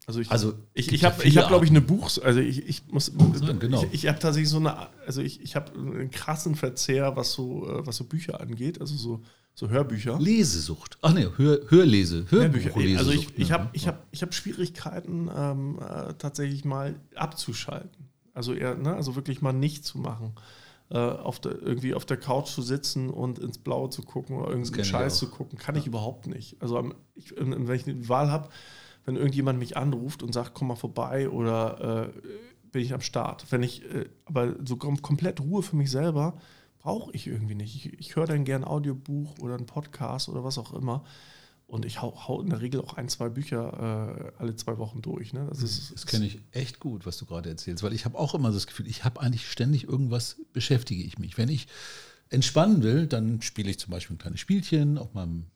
also 0.05 0.19
ich, 0.19 0.31
also 0.31 0.53
ich, 0.73 0.91
ich 0.91 1.05
habe, 1.05 1.23
ich 1.23 1.37
habe, 1.37 1.47
glaube 1.47 1.63
ich, 1.63 1.71
eine 1.71 1.79
Buch, 1.79 2.11
also 2.23 2.39
ich, 2.41 2.67
ich 2.67 2.83
muss, 2.91 3.13
Nein, 3.13 3.59
genau. 3.59 3.83
ich, 3.85 3.93
ich 4.03 4.07
habe 4.07 4.19
tatsächlich 4.19 4.49
so 4.49 4.57
eine, 4.57 4.89
also 5.05 5.21
ich, 5.21 5.41
ich 5.41 5.55
habe 5.55 5.71
einen 5.73 6.11
krassen 6.11 6.55
Verzehr, 6.55 7.15
was 7.15 7.31
so, 7.31 7.69
äh, 7.69 7.87
was 7.87 7.97
so 7.97 8.03
Bücher 8.03 8.41
angeht, 8.41 8.81
also 8.81 8.95
so, 8.97 9.21
so 9.53 9.69
Hörbücher. 9.69 10.19
Lesesucht. 10.19 10.97
Ach 11.01 11.13
nee, 11.13 11.27
Hör, 11.37 11.59
Hörlese, 11.69 12.25
Hörbücher. 12.29 12.75
Also 12.97 13.11
ich, 13.11 13.37
ich 13.37 13.53
habe, 13.53 13.69
ich 13.71 13.87
habe, 13.87 13.99
ich 14.11 14.21
habe 14.21 14.33
Schwierigkeiten, 14.33 15.29
ähm, 15.33 15.79
äh, 15.79 16.13
tatsächlich 16.15 16.65
mal 16.65 16.99
abzuschalten. 17.15 18.09
Also 18.33 18.53
eher, 18.53 18.75
ne, 18.75 18.95
also 18.95 19.15
wirklich 19.15 19.41
mal 19.41 19.53
nicht 19.53 19.85
zu 19.85 19.99
machen 19.99 20.33
äh, 20.89 20.97
auf 20.97 21.39
der, 21.39 21.61
irgendwie 21.61 21.93
auf 21.93 22.05
der 22.05 22.17
Couch 22.17 22.49
zu 22.49 22.61
sitzen 22.61 23.09
und 23.09 23.39
ins 23.39 23.57
Blaue 23.57 23.89
zu 23.89 24.03
gucken 24.03 24.37
oder 24.37 24.49
irgendeinen 24.49 24.85
Scheiß 24.85 25.17
zu 25.17 25.29
gucken, 25.29 25.57
kann 25.57 25.75
ja. 25.75 25.81
ich 25.81 25.87
überhaupt 25.87 26.27
nicht. 26.27 26.61
Also 26.61 26.91
ich, 27.15 27.33
wenn 27.37 27.69
ich 27.71 27.87
eine 27.87 28.09
Wahl 28.09 28.31
habe, 28.31 28.49
wenn 29.05 29.15
irgendjemand 29.15 29.59
mich 29.59 29.75
anruft 29.77 30.23
und 30.23 30.33
sagt, 30.33 30.53
komm 30.53 30.67
mal 30.67 30.75
vorbei 30.75 31.29
oder 31.29 32.11
äh, 32.13 32.19
bin 32.71 32.81
ich 32.81 32.93
am 32.93 33.01
Start. 33.01 33.45
Wenn 33.51 33.63
ich, 33.63 33.83
äh, 33.85 34.09
aber 34.25 34.55
so 34.65 34.77
komplett 34.77 35.41
Ruhe 35.41 35.63
für 35.63 35.75
mich 35.75 35.91
selber 35.91 36.37
brauche 36.79 37.11
ich 37.13 37.27
irgendwie 37.27 37.55
nicht. 37.55 37.75
Ich, 37.75 37.99
ich 37.99 38.15
höre 38.15 38.25
dann 38.25 38.43
gern 38.43 38.63
ein 38.63 38.69
Audiobuch 38.69 39.39
oder 39.39 39.55
einen 39.55 39.65
Podcast 39.65 40.29
oder 40.29 40.43
was 40.43 40.57
auch 40.57 40.73
immer. 40.73 41.03
Und 41.73 41.85
ich 41.85 42.03
hau, 42.03 42.13
hau, 42.27 42.39
in 42.39 42.51
der 42.51 42.61
Regel 42.61 42.81
auch 42.81 42.93
ein, 42.97 43.09
zwei 43.09 43.29
Bücher 43.29 44.29
äh, 44.37 44.39
alle 44.39 44.55
zwei 44.55 44.77
Wochen 44.77 45.01
durch. 45.01 45.33
Ne? 45.33 45.47
Das, 45.49 45.61
das, 45.61 45.89
das 45.91 46.05
kenne 46.05 46.27
ich 46.27 46.37
echt 46.51 46.79
gut, 46.79 47.07
was 47.07 47.17
du 47.17 47.25
gerade 47.25 47.49
erzählst, 47.49 47.81
weil 47.81 47.93
ich 47.93 48.05
habe 48.05 48.15
auch 48.19 48.35
immer 48.35 48.51
das 48.51 48.67
Gefühl, 48.67 48.85
ich 48.85 49.03
habe 49.03 49.19
eigentlich 49.19 49.49
ständig 49.49 49.87
irgendwas, 49.87 50.37
beschäftige 50.53 51.01
ich 51.01 51.17
mich. 51.17 51.35
Wenn 51.39 51.49
ich 51.49 51.65
entspannen 52.29 52.83
will, 52.83 53.07
dann 53.07 53.41
spiele 53.41 53.71
ich 53.71 53.79
zum 53.79 53.89
Beispiel 53.89 54.15
ein 54.15 54.19
kleines 54.19 54.39
Spielchen 54.39 54.99
auf 54.99 55.15
meinem 55.15 55.47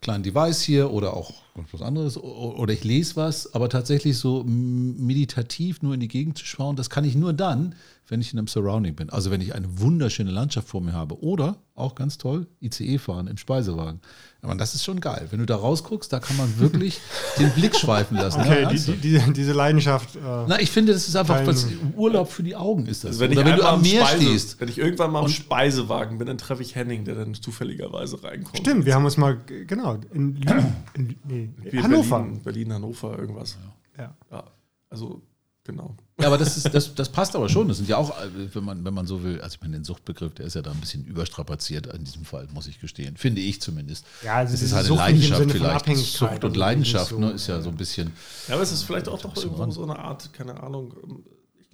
kleinen 0.00 0.22
Device 0.22 0.62
hier 0.62 0.90
oder 0.90 1.12
auch 1.12 1.42
was 1.72 1.82
anderes 1.82 2.16
oder 2.16 2.72
ich 2.72 2.84
lese 2.84 3.16
was, 3.16 3.54
aber 3.54 3.68
tatsächlich 3.68 4.18
so 4.18 4.44
meditativ 4.44 5.82
nur 5.82 5.94
in 5.94 6.00
die 6.00 6.08
Gegend 6.08 6.38
zu 6.38 6.44
schauen, 6.44 6.76
das 6.76 6.90
kann 6.90 7.04
ich 7.04 7.14
nur 7.14 7.32
dann, 7.32 7.74
wenn 8.08 8.20
ich 8.20 8.32
in 8.32 8.38
einem 8.38 8.48
Surrounding 8.48 8.94
bin. 8.94 9.10
Also 9.10 9.30
wenn 9.30 9.40
ich 9.40 9.54
eine 9.54 9.80
wunderschöne 9.80 10.30
Landschaft 10.30 10.68
vor 10.68 10.80
mir 10.80 10.92
habe 10.92 11.22
oder 11.22 11.58
auch 11.74 11.94
ganz 11.94 12.18
toll 12.18 12.46
ICE 12.60 12.98
fahren 12.98 13.26
im 13.26 13.36
Speisewagen. 13.36 14.00
Aber 14.42 14.54
das 14.54 14.74
ist 14.74 14.84
schon 14.84 15.00
geil. 15.00 15.28
Wenn 15.30 15.38
du 15.38 15.46
da 15.46 15.56
rausguckst, 15.56 16.12
da 16.12 16.18
kann 16.18 16.36
man 16.36 16.58
wirklich 16.58 17.00
den 17.38 17.50
Blick 17.50 17.76
schweifen 17.76 18.16
lassen. 18.16 18.40
Okay, 18.40 18.62
ja, 18.62 18.68
die, 18.70 18.78
die, 18.78 19.18
die, 19.18 19.32
diese 19.32 19.52
Leidenschaft. 19.52 20.16
Äh, 20.16 20.20
Na, 20.46 20.60
ich 20.60 20.70
finde, 20.70 20.92
das 20.92 21.08
ist 21.08 21.16
einfach 21.16 21.46
was, 21.46 21.66
Urlaub 21.94 22.30
für 22.30 22.42
die 22.42 22.56
Augen 22.56 22.86
ist 22.86 23.04
das. 23.04 23.10
Also 23.10 23.20
wenn 23.20 23.32
Oder 23.32 23.44
wenn 23.44 23.56
du 23.56 23.64
am 23.64 23.82
Meer 23.82 24.06
Speise, 24.06 24.24
stehst. 24.24 24.60
Wenn 24.60 24.68
ich 24.68 24.78
irgendwann 24.78 25.12
mal 25.12 25.20
am 25.20 25.28
Speisewagen 25.28 26.18
bin, 26.18 26.26
dann 26.26 26.38
treffe 26.38 26.62
ich 26.62 26.74
Henning, 26.74 27.04
der 27.04 27.14
dann 27.14 27.34
zufälligerweise 27.34 28.22
reinkommt. 28.22 28.58
Stimmt, 28.58 28.86
wir 28.86 28.94
haben 28.94 29.04
uns 29.04 29.16
mal, 29.16 29.38
genau, 29.66 29.98
in, 30.12 30.36
in, 30.94 31.10
in 31.10 31.16
nee, 31.28 31.49
Hannover. 31.82 32.20
Berlin, 32.20 32.42
Berlin, 32.42 32.72
Hannover, 32.72 33.18
irgendwas. 33.18 33.58
Ja. 33.96 34.16
ja. 34.30 34.44
Also 34.88 35.22
Genau. 35.64 35.94
Ja, 36.18 36.26
aber 36.26 36.38
das, 36.38 36.56
ist, 36.56 36.74
das, 36.74 36.94
das 36.94 37.08
passt 37.10 37.36
aber 37.36 37.48
schon. 37.48 37.68
Das 37.68 37.76
sind 37.76 37.88
ja 37.88 37.96
auch, 37.96 38.14
wenn 38.52 38.64
man, 38.64 38.84
wenn 38.84 38.94
man 38.94 39.06
so 39.06 39.22
will, 39.22 39.40
also 39.40 39.54
ich 39.54 39.60
meine, 39.60 39.74
den 39.76 39.84
Suchtbegriff, 39.84 40.34
der 40.34 40.46
ist 40.46 40.54
ja 40.54 40.62
da 40.62 40.70
ein 40.70 40.80
bisschen 40.80 41.04
überstrapaziert 41.04 41.86
in 41.86 42.02
diesem 42.02 42.24
Fall, 42.24 42.48
muss 42.52 42.66
ich 42.66 42.80
gestehen. 42.80 43.16
Finde 43.16 43.40
ich 43.40 43.60
zumindest. 43.60 44.06
Ja, 44.24 44.36
also 44.36 44.54
es 44.54 44.62
ist 44.62 44.72
halt 44.72 44.86
eine 44.86 44.96
Leidenschaft 44.96 45.50
vielleicht. 45.50 45.86
Sucht 45.86 46.44
und 46.44 46.56
Leidenschaft, 46.56 47.10
so, 47.10 47.18
ne, 47.18 47.30
ist 47.32 47.46
ja 47.46 47.60
so 47.60 47.68
ein 47.70 47.76
bisschen. 47.76 48.12
Ja, 48.48 48.54
aber 48.54 48.62
es 48.62 48.72
ist 48.72 48.82
vielleicht 48.82 49.08
auch 49.08 49.20
doch 49.20 49.36
irgendwo 49.36 49.70
so 49.70 49.82
eine 49.82 49.98
Art, 49.98 50.32
keine 50.32 50.62
Ahnung. 50.62 50.94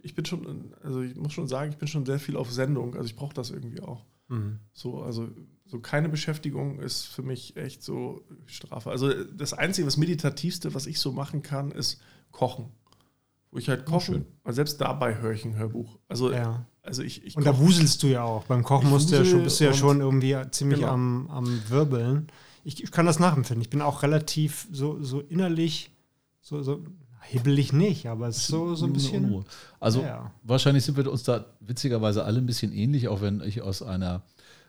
Ich 0.03 0.15
bin 0.15 0.25
schon, 0.25 0.73
also 0.83 1.03
ich 1.03 1.17
muss 1.17 1.33
schon 1.33 1.49
sagen, 1.49 1.71
ich 1.71 1.79
bin 1.79 1.89
schon 1.89 2.05
sehr 2.07 2.19
viel 2.19 2.37
auf 2.37 2.53
Sendung. 2.53 2.95
Also 2.95 3.07
ich 3.07 3.17
brauche 3.17 3.35
das 3.35 3.51
irgendwie 3.51 3.81
auch. 3.81 4.05
Mhm. 4.29 4.59
So, 4.73 5.03
also 5.03 5.29
so 5.67 5.81
keine 5.81 6.09
Beschäftigung 6.09 6.81
ist 6.81 7.07
für 7.07 7.23
mich 7.23 7.57
echt 7.57 7.83
so 7.83 8.23
Strafe. 8.47 8.91
Also 8.91 9.13
das 9.25 9.53
Einzige, 9.53 9.87
was 9.87 9.97
Meditativste, 9.97 10.75
was 10.75 10.87
ich 10.87 11.01
so 11.01 11.13
machen 11.13 11.43
kann, 11.43 11.73
ist 11.73 12.01
kochen 12.31 12.71
wo 13.57 13.59
ich 13.59 13.71
halt 13.71 13.87
koche. 13.87 14.25
Also 14.45 14.57
selbst 14.57 14.81
dabei 14.83 15.17
höre 15.17 15.33
ich 15.33 15.45
ein 15.47 15.57
Hörbuch. 15.57 15.99
Also, 16.09 16.31
ja. 16.31 16.67
also 16.83 17.03
ich, 17.03 17.25
ich 17.25 17.37
Und 17.37 17.47
da 17.47 17.59
wuselst 17.59 18.03
du 18.03 18.09
ja 18.09 18.23
auch. 18.23 18.45
Beim 18.45 18.63
Kochen 18.63 18.91
musst 18.91 19.11
du 19.11 19.17
ja 19.17 19.25
schon, 19.25 19.45
bist 19.45 19.61
du 19.61 19.65
ja 19.65 19.73
schon 19.73 20.01
irgendwie 20.01 20.37
ziemlich 20.51 20.81
genau. 20.81 20.93
am, 20.93 21.31
am 21.31 21.63
Wirbeln. 21.71 22.27
Ich, 22.65 22.83
ich, 22.83 22.91
kann 22.91 23.07
das 23.07 23.19
nachempfinden. 23.19 23.63
Ich 23.63 23.71
bin 23.71 23.81
auch 23.81 24.03
relativ 24.03 24.69
so, 24.71 25.03
so 25.03 25.21
innerlich, 25.21 25.91
so, 26.43 26.63
so 26.63 26.85
hibbelig 27.23 27.73
nicht, 27.73 28.07
aber 28.09 28.29
es 28.29 28.37
ist 28.37 28.49
so, 28.49 28.75
so 28.75 28.85
ein 28.85 28.93
bisschen. 28.93 29.45
Also 29.81 30.03
ja. 30.03 30.33
wahrscheinlich 30.43 30.85
sind 30.85 30.99
wir 30.99 31.11
uns 31.11 31.23
da 31.23 31.47
witzigerweise 31.61 32.25
alle 32.25 32.39
ein 32.39 32.47
bisschen 32.47 32.73
ähnlich, 32.73 33.09
auch 33.09 33.23
wenn 33.23 33.41
ich 33.41 33.63
aus 33.63 33.81
einer 33.81 34.23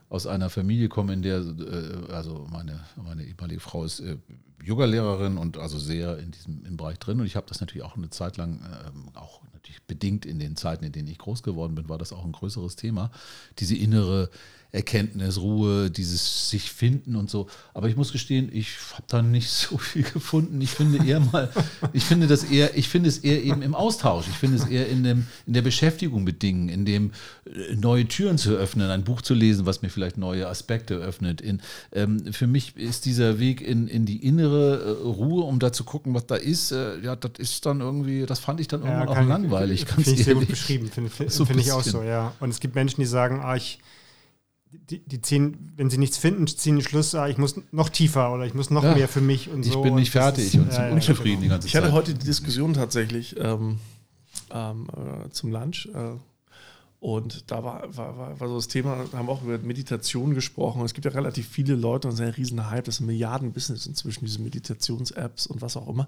aus 0.09 0.27
einer 0.27 0.49
Familie 0.49 0.89
komme, 0.89 1.13
in 1.13 1.21
der, 1.21 1.39
äh, 1.39 2.13
also 2.13 2.47
meine, 2.49 2.79
meine 2.95 3.25
ehemalige 3.25 3.59
Frau 3.59 3.83
ist 3.83 3.99
äh, 3.99 4.17
Yoga-Lehrerin 4.63 5.37
und 5.37 5.57
also 5.57 5.77
sehr 5.77 6.17
in 6.17 6.31
diesem 6.31 6.65
im 6.65 6.77
Bereich 6.77 6.99
drin. 6.99 7.19
Und 7.19 7.25
ich 7.25 7.35
habe 7.35 7.47
das 7.47 7.59
natürlich 7.59 7.83
auch 7.83 7.95
eine 7.95 8.09
Zeit 8.09 8.37
lang, 8.37 8.61
ähm, 8.87 9.09
auch 9.13 9.41
natürlich 9.53 9.83
bedingt 9.83 10.25
in 10.25 10.39
den 10.39 10.55
Zeiten, 10.55 10.85
in 10.85 10.91
denen 10.91 11.07
ich 11.07 11.17
groß 11.17 11.43
geworden 11.43 11.75
bin, 11.75 11.89
war 11.89 11.97
das 11.97 12.13
auch 12.13 12.25
ein 12.25 12.31
größeres 12.31 12.75
Thema. 12.75 13.11
Diese 13.59 13.75
innere 13.75 14.29
Erkenntnis, 14.71 15.39
Ruhe, 15.39 15.89
dieses 15.89 16.49
sich 16.49 16.71
finden 16.71 17.15
und 17.15 17.29
so. 17.29 17.47
Aber 17.73 17.87
ich 17.87 17.95
muss 17.95 18.11
gestehen, 18.11 18.49
ich 18.51 18.69
habe 18.93 19.05
da 19.07 19.21
nicht 19.21 19.49
so 19.49 19.77
viel 19.77 20.03
gefunden. 20.03 20.59
Ich 20.59 20.71
finde 20.71 21.05
eher 21.05 21.19
mal, 21.19 21.49
ich 21.93 22.03
finde 22.03 22.27
das 22.27 22.43
eher, 22.43 22.77
ich 22.77 22.89
finde 22.89 23.07
es 23.07 23.19
eher 23.19 23.43
eben 23.43 23.61
im 23.61 23.73
Austausch. 23.73 24.27
Ich 24.27 24.35
finde 24.35 24.57
es 24.57 24.65
eher 24.65 24.89
in, 24.89 25.03
dem, 25.03 25.27
in 25.45 25.53
der 25.53 25.61
Beschäftigung 25.61 26.23
mit 26.23 26.43
Dingen, 26.43 26.67
in 26.67 26.85
dem 26.85 27.11
äh, 27.45 27.75
neue 27.75 28.07
Türen 28.07 28.37
zu 28.37 28.51
öffnen, 28.55 28.89
ein 28.89 29.03
Buch 29.03 29.21
zu 29.21 29.33
lesen, 29.33 29.65
was 29.65 29.81
mir 29.81 29.89
vielleicht 29.89 30.17
neue 30.17 30.47
Aspekte 30.47 30.95
öffnet. 30.95 31.39
In, 31.39 31.61
ähm, 31.93 32.33
für 32.33 32.47
mich 32.47 32.75
ist 32.75 33.05
dieser 33.05 33.39
Weg 33.39 33.61
in, 33.61 33.87
in 33.87 34.05
die 34.05 34.17
innere 34.17 34.97
äh, 35.01 35.07
Ruhe, 35.07 35.43
um 35.43 35.59
da 35.59 35.71
zu 35.71 35.85
gucken, 35.85 36.13
was 36.13 36.27
da 36.27 36.35
ist, 36.35 36.71
äh, 36.71 36.99
ja, 36.99 37.15
das 37.15 37.31
ist 37.37 37.65
dann 37.65 37.79
irgendwie, 37.79 38.25
das 38.25 38.39
fand 38.39 38.59
ich 38.59 38.67
dann 38.67 38.81
irgendwann 38.81 39.07
ja, 39.07 39.23
auch 39.23 39.27
langweilig. 39.27 39.85
Finde 39.85 40.11
ich 40.11 40.25
sehr 40.25 40.35
gut 40.35 40.49
beschrieben, 40.49 40.89
finde 40.91 41.09
find, 41.09 41.31
so 41.31 41.45
find 41.45 41.61
ich 41.61 41.71
auch 41.71 41.83
so, 41.83 42.03
ja. 42.03 42.33
Und 42.41 42.49
es 42.49 42.59
gibt 42.59 42.75
Menschen, 42.75 42.99
die 42.99 43.07
sagen, 43.07 43.39
ah, 43.41 43.55
ich 43.55 43.79
die, 44.89 44.99
die, 44.99 45.21
ziehen, 45.21 45.71
wenn 45.75 45.89
sie 45.89 45.97
nichts 45.97 46.17
finden, 46.17 46.47
ziehen 46.47 46.77
die 46.77 46.83
Schluss, 46.83 47.15
ah, 47.15 47.27
ich 47.27 47.37
muss 47.37 47.55
noch 47.71 47.89
tiefer 47.89 48.33
oder 48.33 48.45
ich 48.45 48.53
muss 48.53 48.69
noch 48.69 48.83
ja, 48.83 48.95
mehr 48.95 49.07
für 49.07 49.21
mich 49.21 49.49
und 49.49 49.65
ich 49.65 49.71
so. 49.71 49.79
Ich 49.79 49.83
bin 49.83 49.95
nicht 49.95 50.11
fertig 50.11 50.45
ist, 50.45 50.55
und 50.55 50.71
ja, 50.71 50.89
unzufrieden 50.89 51.37
ja, 51.37 51.41
die 51.41 51.47
ganze 51.49 51.67
Zeit. 51.67 51.69
Ich 51.69 51.75
hatte 51.75 51.93
heute 51.93 52.13
die 52.13 52.25
Diskussion 52.25 52.73
tatsächlich 52.73 53.35
ähm, 53.39 53.79
ähm, 54.51 54.87
äh, 55.25 55.29
zum 55.29 55.51
Lunch. 55.51 55.89
Äh, 55.93 56.11
und 56.99 57.51
da 57.51 57.63
war, 57.63 57.95
war, 57.95 58.17
war, 58.17 58.39
war, 58.39 58.47
so 58.47 58.55
das 58.55 58.67
Thema, 58.67 59.05
haben 59.13 59.29
auch 59.29 59.43
über 59.43 59.57
Meditation 59.59 60.33
gesprochen. 60.33 60.83
Es 60.83 60.93
gibt 60.93 61.05
ja 61.05 61.11
relativ 61.11 61.47
viele 61.47 61.75
Leute 61.75 62.07
und 62.07 62.15
es 62.15 62.19
ist 62.19 62.25
ein 62.25 62.33
riesen 62.33 62.69
Hype, 62.69 62.85
das 62.85 62.95
ist 62.95 63.01
ein 63.01 63.05
Milliarden-Business 63.07 63.85
inzwischen, 63.85 64.25
diese 64.25 64.41
Meditations-Apps 64.41 65.47
und 65.47 65.61
was 65.61 65.77
auch 65.77 65.87
immer. 65.87 66.07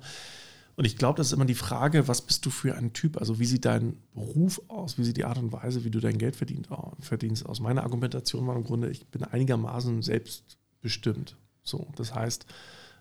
Und 0.79 0.85
ich 0.85 0.95
glaube, 0.95 1.17
das 1.17 1.27
ist 1.27 1.33
immer 1.33 1.43
die 1.43 1.55
Frage, 1.55 2.07
was 2.07 2.21
bist 2.21 2.45
du 2.45 2.49
für 2.49 2.73
ein 2.77 2.93
Typ? 2.93 3.17
Also 3.17 3.37
wie 3.37 3.45
sieht 3.45 3.65
dein 3.65 3.97
Beruf 4.13 4.61
aus? 4.69 4.97
Wie 4.97 5.03
sieht 5.03 5.17
die 5.17 5.25
Art 5.25 5.37
und 5.37 5.51
Weise, 5.51 5.83
wie 5.83 5.91
du 5.91 5.99
dein 5.99 6.17
Geld 6.17 6.37
verdienst, 6.37 7.45
aus? 7.45 7.59
Meiner 7.59 7.83
Argumentation 7.83 8.47
war 8.47 8.55
im 8.55 8.63
Grunde, 8.63 8.89
ich 8.89 9.05
bin 9.07 9.25
einigermaßen 9.25 10.01
selbstbestimmt. 10.01 11.35
So, 11.63 11.89
das 11.97 12.15
heißt, 12.15 12.45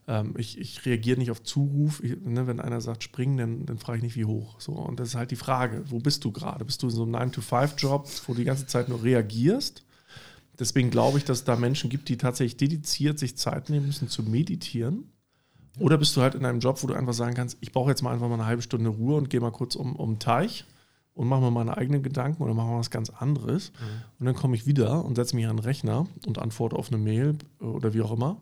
ähm, 0.08 0.34
ich, 0.36 0.58
ich 0.58 0.84
reagiere 0.86 1.20
nicht 1.20 1.30
auf 1.30 1.44
Zuruf. 1.44 2.02
Ich, 2.02 2.20
ne, 2.20 2.48
wenn 2.48 2.58
einer 2.58 2.80
sagt, 2.80 3.04
springen, 3.04 3.36
dann, 3.36 3.66
dann 3.66 3.78
frage 3.78 3.98
ich 3.98 4.02
nicht, 4.02 4.16
wie 4.16 4.24
hoch. 4.24 4.60
So, 4.60 4.72
und 4.72 4.98
das 4.98 5.10
ist 5.10 5.14
halt 5.14 5.30
die 5.30 5.36
Frage, 5.36 5.84
wo 5.86 6.00
bist 6.00 6.24
du 6.24 6.32
gerade? 6.32 6.64
Bist 6.64 6.82
du 6.82 6.88
in 6.88 6.92
so 6.92 7.04
einem 7.04 7.14
9-to-5-Job, 7.14 8.08
wo 8.26 8.32
du 8.32 8.40
die 8.40 8.44
ganze 8.44 8.66
Zeit 8.66 8.88
nur 8.88 9.04
reagierst? 9.04 9.84
Deswegen 10.58 10.90
glaube 10.90 11.18
ich, 11.18 11.24
dass 11.24 11.38
es 11.38 11.44
da 11.44 11.54
Menschen 11.54 11.90
gibt, 11.90 12.08
die 12.08 12.16
tatsächlich 12.16 12.56
dediziert 12.56 13.20
sich 13.20 13.36
Zeit 13.36 13.70
nehmen 13.70 13.86
müssen 13.86 14.08
zu 14.08 14.24
meditieren 14.24 15.12
oder 15.78 15.98
bist 15.98 16.16
du 16.16 16.22
halt 16.22 16.34
in 16.34 16.44
einem 16.44 16.60
Job, 16.60 16.82
wo 16.82 16.86
du 16.86 16.94
einfach 16.94 17.14
sagen 17.14 17.34
kannst, 17.34 17.58
ich 17.60 17.72
brauche 17.72 17.90
jetzt 17.90 18.02
mal 18.02 18.12
einfach 18.12 18.28
mal 18.28 18.34
eine 18.34 18.46
halbe 18.46 18.62
Stunde 18.62 18.90
Ruhe 18.90 19.16
und 19.16 19.30
gehe 19.30 19.40
mal 19.40 19.52
kurz 19.52 19.76
um, 19.76 19.96
um 19.96 20.14
den 20.14 20.18
Teich 20.18 20.64
und 21.14 21.28
mache 21.28 21.40
mir 21.40 21.50
meine 21.50 21.76
eigenen 21.76 22.02
Gedanken 22.02 22.42
oder 22.42 22.54
mache 22.54 22.68
mal 22.68 22.78
was 22.78 22.90
ganz 22.90 23.10
anderes. 23.10 23.72
Mhm. 23.72 23.84
Und 24.20 24.26
dann 24.26 24.34
komme 24.34 24.54
ich 24.54 24.66
wieder 24.66 25.04
und 25.04 25.16
setze 25.16 25.34
mich 25.34 25.46
an 25.46 25.56
den 25.56 25.64
Rechner 25.64 26.06
und 26.26 26.38
antworte 26.38 26.76
auf 26.76 26.88
eine 26.88 26.98
Mail 26.98 27.36
oder 27.58 27.92
wie 27.92 28.02
auch 28.02 28.12
immer. 28.12 28.40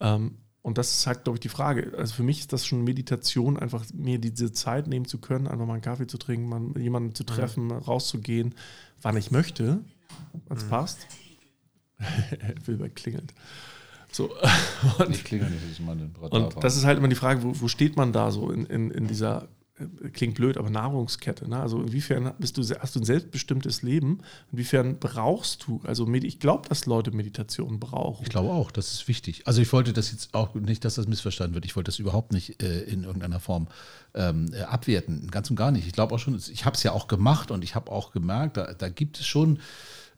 Ähm, 0.00 0.38
und 0.62 0.78
das 0.78 0.96
ist 0.96 1.06
halt, 1.06 1.24
glaube 1.24 1.36
ich, 1.36 1.40
die 1.40 1.48
Frage. 1.48 1.92
Also 1.98 2.14
für 2.14 2.22
mich 2.22 2.40
ist 2.40 2.52
das 2.52 2.64
schon 2.64 2.84
Meditation, 2.84 3.58
einfach 3.58 3.84
mir 3.92 4.18
diese 4.18 4.52
Zeit 4.52 4.86
nehmen 4.86 5.04
zu 5.04 5.18
können, 5.18 5.46
einfach 5.46 5.66
mal 5.66 5.74
einen 5.74 5.82
Kaffee 5.82 6.06
zu 6.06 6.16
trinken, 6.16 6.48
mal 6.48 6.80
jemanden 6.80 7.14
zu 7.14 7.24
mhm. 7.24 7.26
treffen, 7.26 7.64
mhm. 7.64 7.72
rauszugehen, 7.72 8.54
wann 9.02 9.16
ich 9.16 9.30
möchte, 9.30 9.80
wann 10.46 10.56
es 10.56 10.64
mhm. 10.64 10.70
passt. 10.70 11.06
Wilbert 12.64 12.96
klingelt. 12.96 13.34
So. 14.14 14.30
Und, 14.98 15.10
ich 15.10 15.24
klinge 15.24 15.50
nicht, 15.50 15.62
ich 15.72 15.80
meine 15.80 16.08
Und 16.30 16.62
das 16.62 16.76
ist 16.76 16.84
halt 16.84 16.98
immer 16.98 17.08
die 17.08 17.16
Frage, 17.16 17.42
wo, 17.42 17.60
wo 17.60 17.68
steht 17.68 17.96
man 17.96 18.12
da 18.12 18.30
so 18.30 18.50
in, 18.50 18.64
in, 18.66 18.92
in 18.92 19.08
dieser, 19.08 19.48
äh, 19.76 20.08
klingt 20.10 20.36
blöd, 20.36 20.56
aber 20.56 20.70
Nahrungskette. 20.70 21.48
Ne? 21.48 21.58
Also 21.58 21.80
inwiefern 21.80 22.32
bist 22.38 22.56
du, 22.56 22.62
hast 22.62 22.94
du 22.94 23.00
ein 23.00 23.04
selbstbestimmtes 23.04 23.82
Leben? 23.82 24.20
Inwiefern 24.52 24.98
brauchst 25.00 25.66
du, 25.66 25.80
also 25.82 26.06
ich 26.14 26.38
glaube, 26.38 26.68
dass 26.68 26.86
Leute 26.86 27.10
Meditation 27.10 27.80
brauchen. 27.80 28.22
Ich 28.22 28.28
glaube 28.28 28.50
auch, 28.50 28.70
das 28.70 28.92
ist 28.92 29.08
wichtig. 29.08 29.48
Also 29.48 29.60
ich 29.60 29.72
wollte 29.72 29.92
das 29.92 30.12
jetzt 30.12 30.32
auch 30.32 30.54
nicht, 30.54 30.84
dass 30.84 30.94
das 30.94 31.08
missverstanden 31.08 31.56
wird. 31.56 31.64
Ich 31.64 31.74
wollte 31.74 31.88
das 31.88 31.98
überhaupt 31.98 32.32
nicht 32.32 32.62
äh, 32.62 32.82
in 32.82 33.02
irgendeiner 33.02 33.40
Form 33.40 33.66
ähm, 34.14 34.54
äh, 34.54 34.60
abwerten, 34.60 35.28
ganz 35.32 35.50
und 35.50 35.56
gar 35.56 35.72
nicht. 35.72 35.88
Ich 35.88 35.92
glaube 35.92 36.14
auch 36.14 36.20
schon, 36.20 36.36
ich 36.36 36.64
habe 36.64 36.76
es 36.76 36.84
ja 36.84 36.92
auch 36.92 37.08
gemacht 37.08 37.50
und 37.50 37.64
ich 37.64 37.74
habe 37.74 37.90
auch 37.90 38.12
gemerkt, 38.12 38.58
da, 38.58 38.74
da 38.74 38.88
gibt 38.88 39.18
es 39.18 39.26
schon 39.26 39.58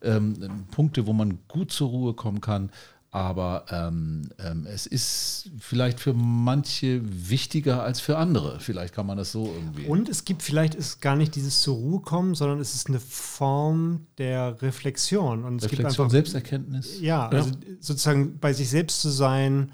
ähm, 0.02 0.66
Punkte, 0.70 1.06
wo 1.06 1.12
man 1.12 1.38
gut 1.48 1.72
zur 1.72 1.88
Ruhe 1.88 2.14
kommen 2.14 2.40
kann. 2.40 2.70
Aber 3.16 3.64
ähm, 3.70 4.28
ähm, 4.38 4.66
es 4.66 4.84
ist 4.84 5.48
vielleicht 5.58 6.00
für 6.00 6.12
manche 6.12 7.00
wichtiger 7.02 7.82
als 7.82 7.98
für 7.98 8.18
andere. 8.18 8.60
Vielleicht 8.60 8.92
kann 8.92 9.06
man 9.06 9.16
das 9.16 9.32
so 9.32 9.46
irgendwie. 9.46 9.86
Und 9.86 10.10
es 10.10 10.26
gibt 10.26 10.42
vielleicht 10.42 10.74
ist 10.74 11.00
gar 11.00 11.16
nicht 11.16 11.34
dieses 11.34 11.62
zur 11.62 11.76
Ruhe 11.76 12.00
kommen, 12.00 12.34
sondern 12.34 12.60
es 12.60 12.74
ist 12.74 12.88
eine 12.88 13.00
Form 13.00 14.06
der 14.18 14.60
Reflexion. 14.60 15.44
Und 15.44 15.56
es 15.56 15.64
Reflexion, 15.64 15.86
gibt 15.86 15.98
einfach, 15.98 16.10
Selbsterkenntnis. 16.10 17.00
Ja, 17.00 17.28
also 17.28 17.48
ja. 17.48 17.56
sozusagen 17.80 18.38
bei 18.38 18.52
sich 18.52 18.68
selbst 18.68 19.00
zu 19.00 19.08
sein, 19.08 19.72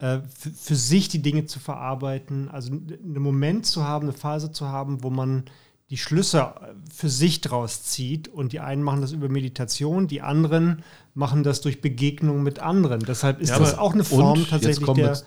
äh, 0.00 0.18
für, 0.36 0.50
für 0.50 0.74
sich 0.74 1.08
die 1.08 1.22
Dinge 1.22 1.46
zu 1.46 1.60
verarbeiten, 1.60 2.48
also 2.48 2.72
einen 2.72 3.22
Moment 3.22 3.66
zu 3.66 3.84
haben, 3.84 4.08
eine 4.08 4.18
Phase 4.18 4.50
zu 4.50 4.66
haben, 4.66 5.04
wo 5.04 5.10
man 5.10 5.44
die 5.90 5.98
Schlüsse 5.98 6.54
für 6.92 7.08
sich 7.08 7.40
draus 7.40 7.82
zieht. 7.82 8.28
Und 8.28 8.52
die 8.52 8.60
einen 8.60 8.82
machen 8.82 9.00
das 9.00 9.12
über 9.12 9.28
Meditation, 9.28 10.06
die 10.06 10.22
anderen 10.22 10.82
machen 11.14 11.42
das 11.42 11.60
durch 11.60 11.80
Begegnung 11.80 12.42
mit 12.42 12.60
anderen. 12.60 13.00
Deshalb 13.00 13.40
ist 13.40 13.50
ja, 13.50 13.58
das 13.58 13.76
auch 13.76 13.92
eine 13.92 14.04
Form 14.04 14.46
tatsächlich 14.48 14.88
der 14.92 15.20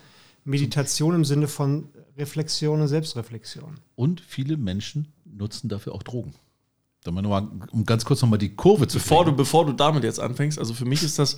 Meditation 0.46 1.16
im 1.16 1.26
Sinne 1.26 1.48
von 1.48 1.90
Reflexion 2.18 2.82
und 2.82 2.88
Selbstreflexion. 2.88 3.76
Und 3.96 4.22
viele 4.22 4.58
Menschen 4.58 5.14
nutzen 5.26 5.68
dafür 5.68 5.94
auch 5.94 6.04
Drogen. 6.04 6.34
Mal, 7.06 7.50
um 7.72 7.86
ganz 7.86 8.06
kurz 8.06 8.22
nochmal 8.22 8.40
die 8.40 8.56
Kurve 8.56 8.88
zu 8.88 8.98
bevor 8.98 9.26
du 9.26 9.34
Bevor 9.34 9.66
du 9.66 9.74
damit 9.74 10.06
jetzt 10.06 10.22
anfängst, 10.22 10.58
also 10.58 10.74
für 10.74 10.86
mich 10.86 11.04
ist 11.04 11.20
das 11.20 11.36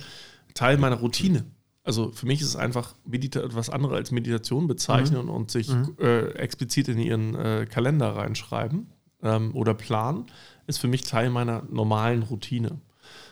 Teil 0.54 0.78
meiner 0.78 0.96
Routine. 0.96 1.44
Also 1.82 2.12
für 2.12 2.26
mich 2.26 2.40
ist 2.40 2.48
es 2.48 2.56
einfach 2.56 2.94
Medita 3.04 3.40
etwas 3.40 3.70
anderes 3.70 3.96
als 3.96 4.10
Meditation 4.12 4.68
bezeichnen 4.68 5.24
mhm. 5.24 5.30
und 5.30 5.50
sich 5.50 5.68
mhm. 5.68 5.96
äh, 6.00 6.28
explizit 6.34 6.86
in 6.86 6.98
ihren 6.98 7.34
äh, 7.34 7.66
Kalender 7.68 8.14
reinschreiben 8.14 8.86
ähm, 9.26 9.54
oder 9.54 9.74
Plan 9.74 10.24
ist 10.66 10.78
für 10.78 10.88
mich 10.88 11.02
Teil 11.02 11.30
meiner 11.30 11.62
normalen 11.70 12.22
Routine. 12.22 12.78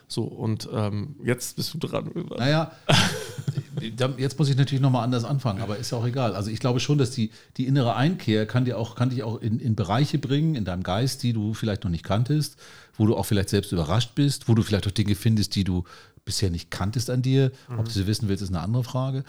So, 0.07 0.23
und 0.23 0.69
ähm, 0.73 1.17
jetzt 1.25 1.57
bist 1.57 1.75
du 1.75 1.79
dran. 1.79 2.11
Naja, 2.37 2.73
jetzt 4.17 4.39
muss 4.39 4.49
ich 4.49 4.57
natürlich 4.57 4.83
nochmal 4.83 5.03
anders 5.03 5.25
anfangen, 5.25 5.63
aber 5.63 5.79
ist 5.79 5.91
ja 5.93 5.99
auch 5.99 6.07
egal. 6.07 6.37
Also 6.37 6.51
ich 6.51 6.61
glaube 6.61 6.79
schon, 6.79 6.99
dass 6.99 7.11
die, 7.11 7.31
die 7.57 7.67
innere 7.67 7.97
Einkehr 7.97 8.47
kann 8.47 8.65
dir 8.65 8.79
auch, 8.79 8.95
kann 8.95 9.11
dich 9.11 9.23
auch 9.23 9.41
in, 9.41 9.59
in 9.59 9.75
Bereiche 9.75 10.19
bringen, 10.19 10.55
in 10.55 10.65
deinem 10.65 10.83
Geist, 10.83 11.23
die 11.23 11.33
du 11.33 11.55
vielleicht 11.55 11.85
noch 11.85 11.91
nicht 11.91 12.05
kanntest, 12.05 12.57
wo 12.97 13.07
du 13.07 13.17
auch 13.17 13.25
vielleicht 13.25 13.49
selbst 13.49 13.73
überrascht 13.73 14.15
bist, 14.15 14.49
wo 14.49 14.55
du 14.55 14.63
vielleicht 14.63 14.87
auch 14.87 14.93
Dinge 14.93 15.15
findest, 15.15 15.55
die 15.55 15.65
du 15.65 15.85
bisher 16.25 16.51
nicht 16.51 16.71
kanntest 16.71 17.11
an 17.11 17.23
dir. 17.23 17.51
Mhm. 17.69 17.79
Ob 17.79 17.87
du 17.87 17.91
sie 17.91 18.07
wissen 18.07 18.29
willst, 18.29 18.43
ist 18.43 18.51
eine 18.51 18.61
andere 18.61 18.85
Frage. 18.85 19.25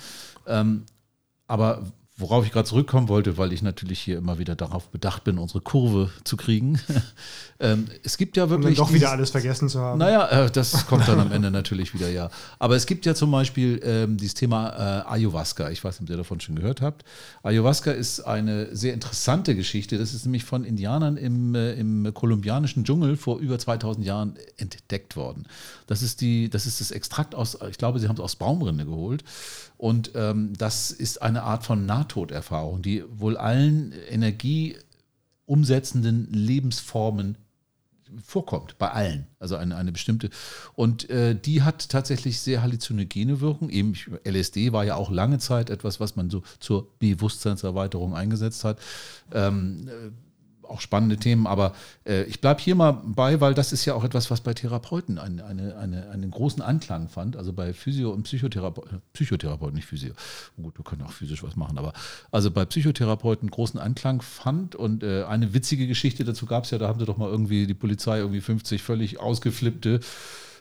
Ähm, 0.45 0.83
aber 1.47 1.83
Worauf 2.17 2.45
ich 2.45 2.53
gerade 2.53 2.65
zurückkommen 2.65 3.09
wollte, 3.09 3.37
weil 3.37 3.51
ich 3.51 3.61
natürlich 3.61 3.99
hier 3.99 4.17
immer 4.17 4.39
wieder 4.39 4.55
darauf 4.55 4.87
bedacht 4.87 5.25
bin, 5.25 5.37
unsere 5.37 5.59
Kurve 5.59 6.09
zu 6.23 6.37
kriegen. 6.37 6.79
ähm, 7.59 7.87
es 8.03 8.17
gibt 8.17 8.37
ja 8.37 8.49
wirklich. 8.49 8.79
Und 8.79 8.87
doch 8.87 8.93
wieder 8.93 9.11
alles 9.11 9.31
vergessen 9.31 9.67
zu 9.67 9.81
haben. 9.81 9.99
Naja, 9.99 10.45
äh, 10.45 10.49
das 10.49 10.85
kommt 10.87 11.09
dann 11.09 11.19
am 11.19 11.33
Ende 11.33 11.51
natürlich 11.51 11.93
wieder, 11.93 12.09
ja. 12.09 12.29
Aber 12.57 12.77
es 12.77 12.85
gibt 12.85 13.05
ja 13.05 13.15
zum 13.15 13.31
Beispiel 13.31 13.81
ähm, 13.83 14.15
dieses 14.15 14.33
Thema 14.33 14.69
äh, 14.69 15.11
Ayahuasca. 15.11 15.69
Ich 15.71 15.83
weiß 15.83 15.99
nicht, 15.99 16.09
ob 16.09 16.13
ihr 16.13 16.17
davon 16.17 16.39
schon 16.39 16.55
gehört 16.55 16.81
habt. 16.81 17.03
Ayahuasca 17.43 17.91
ist 17.91 18.21
eine 18.21 18.73
sehr 18.73 18.93
interessante 18.93 19.53
Geschichte. 19.53 19.97
Das 19.97 20.13
ist 20.13 20.23
nämlich 20.23 20.45
von 20.45 20.63
Indianern 20.63 21.17
im, 21.17 21.53
äh, 21.53 21.73
im 21.73 22.13
kolumbianischen 22.13 22.85
Dschungel 22.85 23.17
vor 23.17 23.39
über 23.39 23.59
2000 23.59 24.05
Jahren 24.05 24.37
entdeckt 24.55 25.17
worden. 25.17 25.47
Das 25.87 26.01
ist, 26.01 26.21
die, 26.21 26.49
das, 26.49 26.65
ist 26.65 26.79
das 26.79 26.91
Extrakt 26.91 27.35
aus, 27.35 27.57
ich 27.69 27.77
glaube, 27.77 27.99
sie 27.99 28.07
haben 28.07 28.15
es 28.15 28.21
aus 28.21 28.37
Baumrinde 28.37 28.85
geholt. 28.85 29.25
Und 29.77 30.11
ähm, 30.15 30.53
das 30.57 30.91
ist 30.91 31.21
eine 31.21 31.43
Art 31.43 31.65
von 31.65 31.85
Nahtoderfahrung, 31.85 32.81
die 32.81 33.03
wohl 33.09 33.37
allen 33.37 33.93
energieumsetzenden 34.09 36.27
Lebensformen 36.31 37.37
vorkommt, 38.23 38.77
bei 38.77 38.91
allen. 38.91 39.27
Also 39.39 39.55
eine, 39.55 39.75
eine 39.75 39.91
bestimmte. 39.91 40.29
Und 40.73 41.09
äh, 41.09 41.35
die 41.35 41.63
hat 41.63 41.89
tatsächlich 41.89 42.39
sehr 42.39 42.61
halluzinogene 42.61 43.41
Wirkung. 43.41 43.69
Eben 43.69 43.93
LSD 44.27 44.71
war 44.71 44.85
ja 44.85 44.95
auch 44.95 45.11
lange 45.11 45.39
Zeit 45.39 45.69
etwas, 45.69 45.99
was 45.99 46.15
man 46.15 46.29
so 46.29 46.43
zur 46.59 46.87
Bewusstseinserweiterung 46.99 48.15
eingesetzt 48.15 48.63
hat. 48.63 48.79
Ähm, 49.33 49.89
auch 50.69 50.81
spannende 50.81 51.17
Themen, 51.17 51.47
aber 51.47 51.73
äh, 52.05 52.23
ich 52.23 52.41
bleibe 52.41 52.61
hier 52.61 52.75
mal 52.75 52.91
bei, 52.91 53.41
weil 53.41 53.53
das 53.53 53.71
ist 53.71 53.85
ja 53.85 53.93
auch 53.93 54.03
etwas, 54.03 54.31
was 54.31 54.41
bei 54.41 54.53
Therapeuten 54.53 55.17
ein, 55.17 55.39
eine, 55.39 55.77
eine, 55.77 56.09
einen 56.09 56.31
großen 56.31 56.61
Anklang 56.61 57.07
fand. 57.09 57.37
Also 57.37 57.53
bei 57.53 57.73
Physio- 57.73 58.11
und 58.11 58.23
Psychotherapeuten, 58.23 59.01
Psychotherapeuten, 59.13 59.75
nicht 59.75 59.87
Physio. 59.87 60.13
Gut, 60.61 60.77
wir 60.77 60.83
können 60.83 61.03
auch 61.03 61.11
physisch 61.11 61.43
was 61.43 61.55
machen, 61.55 61.77
aber 61.77 61.93
also 62.31 62.51
bei 62.51 62.65
Psychotherapeuten 62.65 63.49
großen 63.49 63.79
Anklang 63.79 64.21
fand 64.21 64.75
und 64.75 65.03
äh, 65.03 65.23
eine 65.23 65.53
witzige 65.53 65.87
Geschichte 65.87 66.23
dazu 66.23 66.45
gab 66.45 66.65
es 66.65 66.71
ja, 66.71 66.77
da 66.77 66.87
haben 66.87 66.99
sie 66.99 67.05
doch 67.05 67.17
mal 67.17 67.29
irgendwie 67.29 67.67
die 67.67 67.73
Polizei 67.73 68.19
irgendwie 68.19 68.41
50 68.41 68.81
völlig 68.81 69.19
ausgeflippte 69.19 69.99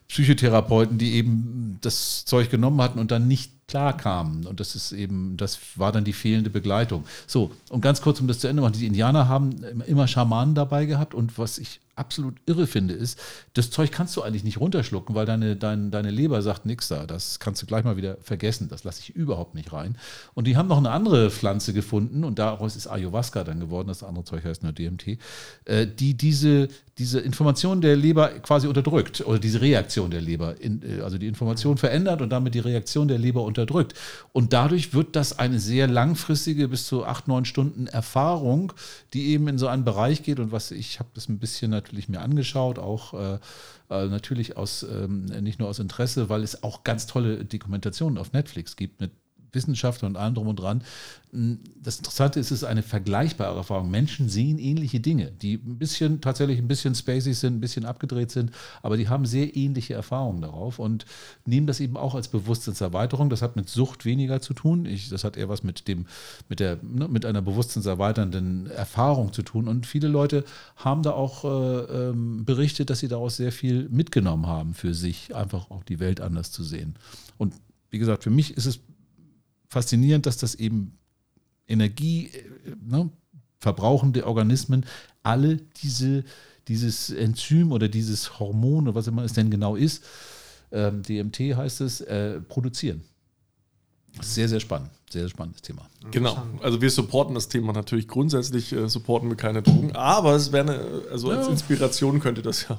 Psychotherapeuten, 0.09 0.99
die 0.99 1.15
eben 1.15 1.79
das 1.81 2.25
Zeug 2.25 2.51
genommen 2.51 2.81
hatten 2.83 2.99
und 2.99 3.11
dann 3.11 3.27
nicht 3.27 3.53
klarkamen. 3.69 4.47
Und 4.47 4.61
das 4.61 4.75
ist 4.75 4.93
eben, 4.93 5.37
das 5.37 5.59
war 5.77 5.93
dann 5.93 6.05
die 6.05 6.12
fehlende 6.12 6.51
Begleitung. 6.51 7.05
So, 7.27 7.51
und 7.71 7.81
ganz 7.81 8.01
kurz, 8.03 8.21
um 8.21 8.29
das 8.29 8.39
zu 8.39 8.49
Ende 8.49 8.62
machen, 8.62 8.75
die 8.75 8.87
Indianer 8.87 9.29
haben 9.29 9.62
immer 9.87 10.07
Schamanen 10.07 10.55
dabei 10.55 10.87
gehabt 10.87 11.15
und 11.15 11.39
was 11.39 11.59
ich 11.59 11.81
absolut 11.97 12.35
irre 12.47 12.67
finde, 12.67 12.95
ist, 12.95 13.19
das 13.55 13.71
Zeug 13.71 13.93
kannst 13.93 14.17
du 14.17 14.23
eigentlich 14.23 14.45
nicht 14.45 14.61
runterschlucken, 14.61 15.15
weil 15.15 15.27
deine, 15.27 15.57
dein, 15.57 15.91
deine 15.91 16.11
Leber 16.11 16.43
sagt 16.43 16.67
nichts 16.67 16.89
da. 16.89 17.07
Das 17.07 17.39
kannst 17.39 17.62
du 17.62 17.67
gleich 17.67 17.85
mal 17.85 17.97
wieder 17.97 18.17
vergessen. 18.23 18.69
Das 18.69 18.85
lasse 18.85 19.01
ich 19.01 19.15
überhaupt 19.15 19.55
nicht 19.55 19.73
rein. 19.73 19.97
Und 20.35 20.47
die 20.47 20.57
haben 20.57 20.69
noch 20.69 20.79
eine 20.79 20.91
andere 20.91 21.31
Pflanze 21.31 21.73
gefunden 21.73 22.25
und 22.25 22.39
daraus 22.39 22.77
ist 22.77 22.87
Ayahuasca 22.87 23.45
dann 23.45 23.61
geworden. 23.61 23.89
Das 23.89 24.03
andere 24.03 24.25
Zeug 24.25 24.45
heißt 24.45 24.62
nur 24.62 24.73
DMT, 24.73 25.19
äh, 25.65 25.87
die 25.87 26.15
diese, 26.15 26.69
diese 26.99 27.21
Information 27.21 27.81
der 27.81 27.97
Leber 27.97 28.29
quasi 28.41 28.67
unterdrückt 28.67 29.21
oder 29.27 29.39
diese 29.39 29.61
Reaktion 29.61 30.11
der 30.11 30.21
Leber, 30.21 30.57
äh, 30.61 31.01
also 31.03 31.19
die 31.19 31.27
Information 31.27 31.77
verändert 31.77 32.23
und 32.23 32.31
damit 32.31 32.55
die 32.55 32.61
Reaktion 32.61 33.09
der 33.09 33.19
Leber 33.19 33.43
unterdrückt. 33.55 33.95
Und 34.33 34.53
dadurch 34.53 34.93
wird 34.95 35.17
das 35.17 35.39
eine 35.39 35.61
sehr 35.61 35.87
langfristige, 35.87 36.69
bis 36.69 36.87
zu 36.87 37.05
acht, 37.05 37.29
neun 37.29 37.45
Stunden 37.45 37.87
Erfahrung, 37.87 38.73
die 39.13 39.29
eben 39.29 39.49
in 39.49 39.59
so 39.59 39.69
einen 39.69 39.85
Bereich 39.85 40.23
geht 40.23 40.41
und 40.41 40.53
was 40.53 40.71
ich 40.71 40.99
habe 40.99 41.11
das 41.15 41.29
ein 41.29 41.39
bisschen 41.39 41.71
natürlich 41.71 42.09
mir 42.09 42.21
angeschaut, 42.21 42.79
auch 42.79 43.15
äh, 43.15 43.39
äh, 43.91 44.07
natürlich 44.09 44.57
aus 44.57 44.83
ähm, 44.83 45.27
nicht 45.27 45.61
nur 45.61 45.69
aus 45.69 45.79
Interesse, 45.79 46.29
weil 46.29 46.43
es 46.43 46.63
auch 46.63 46.85
ganz 46.85 47.07
tolle 47.07 47.45
Dokumentationen 47.45 48.19
auf 48.19 48.33
Netflix 48.33 48.77
gibt 48.77 49.01
mit 49.01 49.13
Wissenschaftler 49.55 50.09
und 50.09 50.17
allem 50.17 50.35
drum 50.35 50.49
und 50.49 50.57
dran. 50.57 50.83
Hm, 51.35 51.59
das 51.83 51.99
Interessante 51.99 52.41
ist, 52.41 52.47
es 52.47 52.63
ist 52.63 52.65
eine 52.65 52.83
vergleichbare 52.83 53.57
Erfahrung. 53.57 53.91
Menschen 53.91 54.29
sehen 54.29 54.59
ähnliche 54.59 55.01
Dinge, 55.01 55.33
die 55.33 55.55
ein 55.55 55.79
bisschen, 55.79 56.21
tatsächlich 56.21 56.59
ein 56.59 56.69
bisschen 56.69 56.95
spacey 56.95 57.35
sind, 57.35 57.57
ein 57.57 57.61
bisschen 57.61 57.85
abgedreht 57.85 58.31
sind, 58.31 58.53
aber 58.83 58.97
die 58.97 59.09
haben 59.09 59.27
sehr 59.27 59.57
ähnliche 59.57 59.95
Erfahrungen 59.95 60.43
darauf 60.43 60.79
und 60.79 61.05
nehmen 61.45 61.67
das 61.67 61.81
eben 61.81 61.97
auch 61.97 62.15
als 62.15 62.29
Bewusstseinserweiterung. 62.29 63.31
Das 63.31 63.43
hat 63.43 63.57
mit 63.57 63.69
Sucht 63.69 64.05
weniger 64.05 64.41
zu 64.41 64.55
tun. 64.55 64.87
Ich, 64.87 65.09
das 65.09 65.25
hat 65.25 65.37
eher 65.37 65.49
was 65.49 65.63
mit 65.65 65.89
dem, 65.89 66.07
mit 66.49 66.61
der, 66.61 66.79
ne, 66.83 67.09
mit 67.09 67.27
einer 67.27 67.43
bewusstseinserweiternden 67.43 68.71
Erfahrung 68.71 69.33
zu 69.33 69.43
tun. 69.43 69.67
Und 69.67 69.87
viele 69.87 70.09
Leute 70.09 70.45
haben 70.77 71.03
da 71.03 71.11
auch 71.11 71.45
äh, 71.45 71.49
ähm, 71.49 72.45
berichtet, 72.45 72.91
dass 72.91 73.01
sie 73.01 73.09
daraus 73.09 73.37
sehr 73.37 73.53
viel 73.53 73.89
mitgenommen 73.89 74.47
haben 74.47 74.75
für 74.75 74.95
sich, 74.95 75.35
einfach 75.35 75.71
auch 75.71 75.83
die 75.83 75.99
Welt 75.99 76.21
anders 76.21 76.53
zu 76.53 76.63
sehen. 76.63 76.95
Und 77.39 77.55
wie 77.91 77.99
gesagt, 77.99 78.25
für 78.25 78.31
mich 78.31 78.57
ist 78.57 78.67
es 78.67 78.81
faszinierend, 79.75 80.27
dass 80.27 80.39
das 80.39 80.55
eben 80.55 80.97
Energie, 81.68 82.29
äh, 82.29 82.75
ne, 82.83 83.11
verbrauchende 83.59 84.27
Organismen 84.27 84.85
alle 85.22 85.57
diese, 85.83 86.25
dieses 86.68 87.11
Enzym 87.11 87.72
oder 87.72 87.89
dieses 87.89 88.39
Hormon 88.39 88.89
oder 88.89 88.95
was 88.95 89.07
immer 89.07 89.25
es 89.25 89.33
denn 89.33 89.51
genau 89.51 89.77
ist, 89.77 90.05
ähm, 90.70 91.03
DMT 91.03 91.57
heißt 91.57 91.81
es, 91.81 92.01
äh, 92.03 92.41
produzieren. 92.41 93.03
Sehr, 94.23 94.49
sehr 94.49 94.61
spannend. 94.61 94.91
Sehr, 95.11 95.23
sehr 95.23 95.29
spannendes 95.29 95.62
Thema. 95.62 95.83
Genau. 96.11 96.37
Also 96.62 96.81
wir 96.81 96.91
supporten 96.91 97.35
das 97.35 97.49
Thema 97.49 97.73
natürlich 97.73 98.09
grundsätzlich, 98.09 98.73
äh, 98.73 98.89
supporten 98.89 99.29
wir 99.29 99.37
keine 99.37 99.62
Drogen, 99.62 99.95
aber 99.95 100.35
es 100.35 100.53
wäre 100.53 100.73
eine, 100.73 101.11
also 101.11 101.31
als 101.31 101.47
ja. 101.47 101.53
Inspiration 101.53 102.21
könnte 102.21 102.43
das 102.43 102.67
ja. 102.69 102.79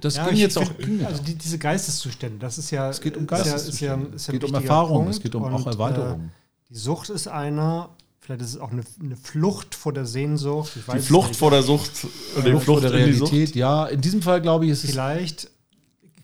Das 0.00 0.16
ja, 0.16 0.28
ging 0.28 0.38
jetzt 0.38 0.58
auch. 0.58 0.70
Also 1.04 1.22
die, 1.22 1.34
diese 1.34 1.58
Geisteszustände, 1.58 2.38
das 2.38 2.58
ist 2.58 2.70
ja. 2.70 2.90
Es 2.90 3.00
geht 3.00 3.16
um 3.16 3.26
Geisteszustände. 3.26 4.16
es 4.16 4.26
geht 4.26 4.44
um 4.44 4.54
Erfahrung, 4.54 5.04
Punkt. 5.04 5.14
es 5.14 5.22
geht 5.22 5.34
um 5.34 5.42
Und, 5.44 5.54
auch 5.54 5.66
Erweiterung. 5.66 6.20
Äh, 6.20 6.28
die 6.70 6.76
Sucht 6.76 7.10
ist 7.10 7.28
einer, 7.28 7.90
Vielleicht 8.26 8.42
ist 8.42 8.54
es 8.54 8.58
auch 8.58 8.72
eine, 8.72 8.82
eine, 9.00 9.14
Flucht 9.14 9.76
vor 9.76 9.92
der 9.92 10.04
Sehnsucht. 10.04 10.72
die 10.74 10.98
Flucht 10.98 11.36
vor 11.36 11.52
der 11.52 11.62
Sucht, 11.62 11.92
die 12.02 12.40
Flucht, 12.40 12.64
Flucht 12.64 12.64
vor 12.64 12.80
der 12.80 12.92
Realität, 12.92 13.54
ja. 13.54 13.86
In 13.86 14.00
diesem 14.00 14.20
Fall 14.20 14.42
glaube 14.42 14.64
ich, 14.64 14.72
ist 14.72 14.82
es. 14.82 14.90
Vielleicht 14.90 15.48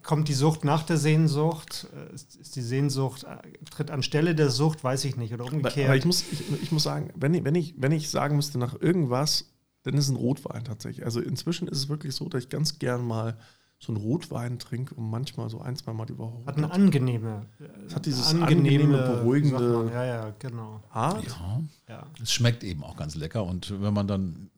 kommt 0.03 0.29
die 0.29 0.35
Sucht 0.35 0.65
nach 0.65 0.83
der 0.83 0.97
Sehnsucht? 0.97 1.87
Äh, 1.95 2.15
ist 2.15 2.57
die 2.57 2.63
Sehnsucht, 2.63 3.25
äh, 3.25 3.37
tritt 3.71 3.91
anstelle 3.91 4.35
der 4.35 4.51
Sucht, 4.51 4.83
weiß 4.85 5.05
ich 5.05 5.17
nicht, 5.17 5.33
oder 5.33 5.45
umgekehrt? 5.45 5.89
Aber 5.89 5.97
ich 5.97 6.05
muss, 6.05 6.25
ich, 6.31 6.63
ich 6.63 6.73
muss 6.73 6.83
sagen, 6.83 7.11
wenn 7.15 7.35
ich, 7.35 7.45
wenn, 7.45 7.55
ich, 7.55 7.75
wenn 7.79 7.93
ich 7.93 8.11
sagen 8.11 8.37
müsste 8.37 8.59
nach 8.59 8.81
irgendwas, 8.81 9.53
dann 9.83 9.95
ist 9.95 10.05
es 10.05 10.11
ein 10.11 10.17
Rotwein 10.17 10.65
tatsächlich. 10.65 11.05
Also 11.05 11.21
inzwischen 11.21 11.69
ist 11.69 11.79
es 11.79 11.89
wirklich 11.89 12.15
so, 12.15 12.29
dass 12.29 12.45
ich 12.45 12.49
ganz 12.49 12.79
gern 12.79 13.05
mal 13.07 13.37
so 13.79 13.93
einen 13.93 14.01
Rotwein 14.01 14.61
trinke 14.61 14.95
und 14.95 15.11
manchmal 15.11 15.51
so 15.51 15.61
ein, 15.61 15.75
zwei 15.75 15.93
Mal 15.93 16.07
die 16.07 16.17
Woche. 16.17 16.45
Hat 16.47 16.57
eine 16.57 16.71
angenehme. 16.71 17.47
Es 17.87 17.97
hat 17.97 18.07
dieses 18.07 18.29
angenehme, 18.29 18.97
angenehme 18.97 18.99
beruhigende. 18.99 19.91
Ja, 19.93 20.05
ja, 20.05 20.35
genau. 20.39 20.81
Art. 20.91 21.27
Ja. 21.27 21.61
ja. 21.89 22.07
Es 22.23 22.33
schmeckt 22.33 22.63
eben 22.63 22.85
auch 22.85 22.97
ganz 22.97 23.17
lecker 23.17 23.45
und 23.45 23.83
wenn 23.83 23.93
man 23.93 24.07
dann, 24.07 24.51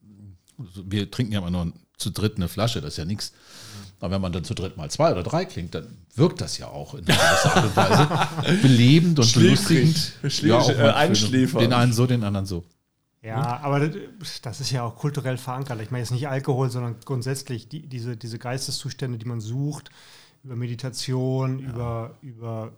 wir 0.59 1.11
trinken 1.11 1.33
ja 1.33 1.39
immer 1.39 1.51
nur 1.51 1.73
zu 1.97 2.11
dritt 2.11 2.37
eine 2.37 2.49
Flasche, 2.49 2.83
das 2.83 2.95
ist 2.95 2.97
ja 2.99 3.07
nichts. 3.07 3.33
Aber 4.05 4.17
wenn 4.17 4.21
man 4.21 4.33
dann 4.33 4.45
zu 4.45 4.53
dritt 4.53 4.77
mal 4.77 4.91
zwei 4.91 5.13
oder 5.13 5.23
drei 5.23 5.47
klingt, 5.47 5.75
dann 5.75 5.87
wirkt 6.15 6.43
das 6.43 6.59
ja 6.59 6.67
auch 6.67 6.93
in 6.93 7.07
einer 7.09 7.17
gewissen 7.17 7.51
Art 7.53 7.65
und 7.65 7.75
Weise 7.75 8.59
belebend 8.61 9.19
und 9.19 9.33
belustigend. 9.33 10.13
Ja, 10.43 10.59
auch 10.59 10.69
äh, 10.69 10.91
Einschläfer. 10.91 11.59
Den 11.61 11.73
einen 11.73 11.95
so, 11.95 12.07
den 12.07 12.23
anderen 12.23 12.45
so. 12.45 12.65
Ja, 13.23 13.61
aber 13.63 13.89
das 14.43 14.61
ist 14.61 14.71
ja 14.71 14.83
auch 14.83 14.97
kulturell 14.97 15.39
verankert. 15.39 15.81
Ich 15.81 15.91
meine 15.91 16.03
jetzt 16.03 16.11
nicht 16.11 16.29
Alkohol, 16.29 16.69
sondern 16.69 16.97
grundsätzlich 17.03 17.71
die, 17.71 17.81
diese, 17.89 18.19
diese 18.19 18.39
Geisteszustände, 18.39 19.17
die 19.17 19.25
man 19.25 19.41
sucht, 19.41 19.91
über 20.43 20.55
Meditation, 20.55 21.61
ja. 21.61 21.71
über, 21.71 22.19
über 22.21 22.73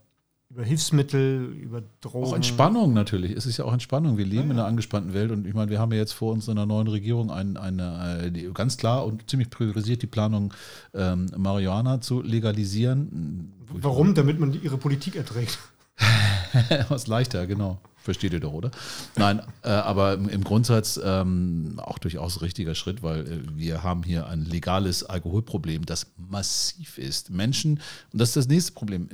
über 0.56 0.64
Hilfsmittel, 0.64 1.52
über 1.60 1.82
Drogen. 2.00 2.28
Auch 2.28 2.34
Entspannung 2.34 2.94
natürlich. 2.94 3.32
Es 3.32 3.44
ist 3.44 3.58
ja 3.58 3.66
auch 3.66 3.74
Entspannung. 3.74 4.16
Wir 4.16 4.24
leben 4.24 4.36
ja, 4.36 4.46
ja. 4.46 4.50
in 4.52 4.58
einer 4.58 4.66
angespannten 4.66 5.12
Welt 5.12 5.30
und 5.30 5.46
ich 5.46 5.52
meine, 5.52 5.70
wir 5.70 5.78
haben 5.78 5.92
ja 5.92 5.98
jetzt 5.98 6.12
vor 6.12 6.32
uns 6.32 6.48
in 6.48 6.52
einer 6.52 6.64
neuen 6.64 6.88
Regierung 6.88 7.30
eine, 7.30 7.60
eine, 7.60 7.98
eine 7.98 8.52
ganz 8.52 8.78
klar 8.78 9.04
und 9.04 9.28
ziemlich 9.28 9.50
priorisiert 9.50 10.00
die 10.00 10.06
Planung, 10.06 10.54
ähm, 10.94 11.26
Marihuana 11.36 12.00
zu 12.00 12.22
legalisieren. 12.22 13.52
Warum? 13.70 14.14
Damit 14.14 14.40
man 14.40 14.58
ihre 14.62 14.78
Politik 14.78 15.16
erträgt. 15.16 15.58
Was 16.88 17.06
leichter, 17.06 17.46
genau. 17.46 17.78
Versteht 17.98 18.32
ihr 18.32 18.40
doch, 18.40 18.52
oder? 18.52 18.70
Nein, 19.16 19.42
äh, 19.62 19.68
aber 19.68 20.14
im, 20.14 20.28
im 20.28 20.44
Grundsatz 20.44 20.98
ähm, 21.04 21.74
auch 21.82 21.98
durchaus 21.98 22.40
richtiger 22.40 22.74
Schritt, 22.74 23.02
weil 23.02 23.26
äh, 23.26 23.40
wir 23.56 23.82
haben 23.82 24.04
hier 24.04 24.28
ein 24.28 24.44
legales 24.44 25.02
Alkoholproblem, 25.04 25.84
das 25.84 26.06
massiv 26.16 26.96
ist. 26.96 27.30
Menschen, 27.30 27.80
und 28.12 28.20
das 28.20 28.30
ist 28.30 28.36
das 28.36 28.48
nächste 28.48 28.72
Problem, 28.72 29.08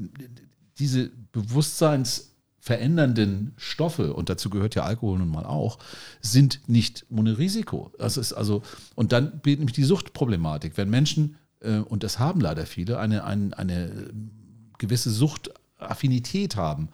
diese 0.83 1.11
bewusstseinsverändernden 1.31 3.53
Stoffe, 3.57 4.15
und 4.15 4.29
dazu 4.29 4.51
gehört 4.51 4.75
ja 4.75 4.83
Alkohol 4.83 5.19
nun 5.19 5.29
mal 5.29 5.47
auch, 5.47 5.79
sind 6.21 6.59
nicht 6.67 7.07
ohne 7.09 7.39
Risiko. 7.39 7.93
Das 7.99 8.17
ist 8.17 8.33
also, 8.33 8.63
und 8.97 9.13
dann 9.13 9.39
bietet 9.41 9.61
nämlich 9.61 9.77
die 9.77 9.85
Suchtproblematik. 9.85 10.77
Wenn 10.77 10.91
Menschen, 10.91 11.37
äh, 11.61 11.77
und 11.79 12.03
das 12.03 12.19
haben 12.19 12.41
leider 12.41 12.67
viele, 12.67 12.99
eine, 12.99 13.23
eine, 13.25 13.57
eine 13.57 14.11
gewisse 14.79 15.11
Suchtaffinität 15.11 16.57
haben, 16.57 16.89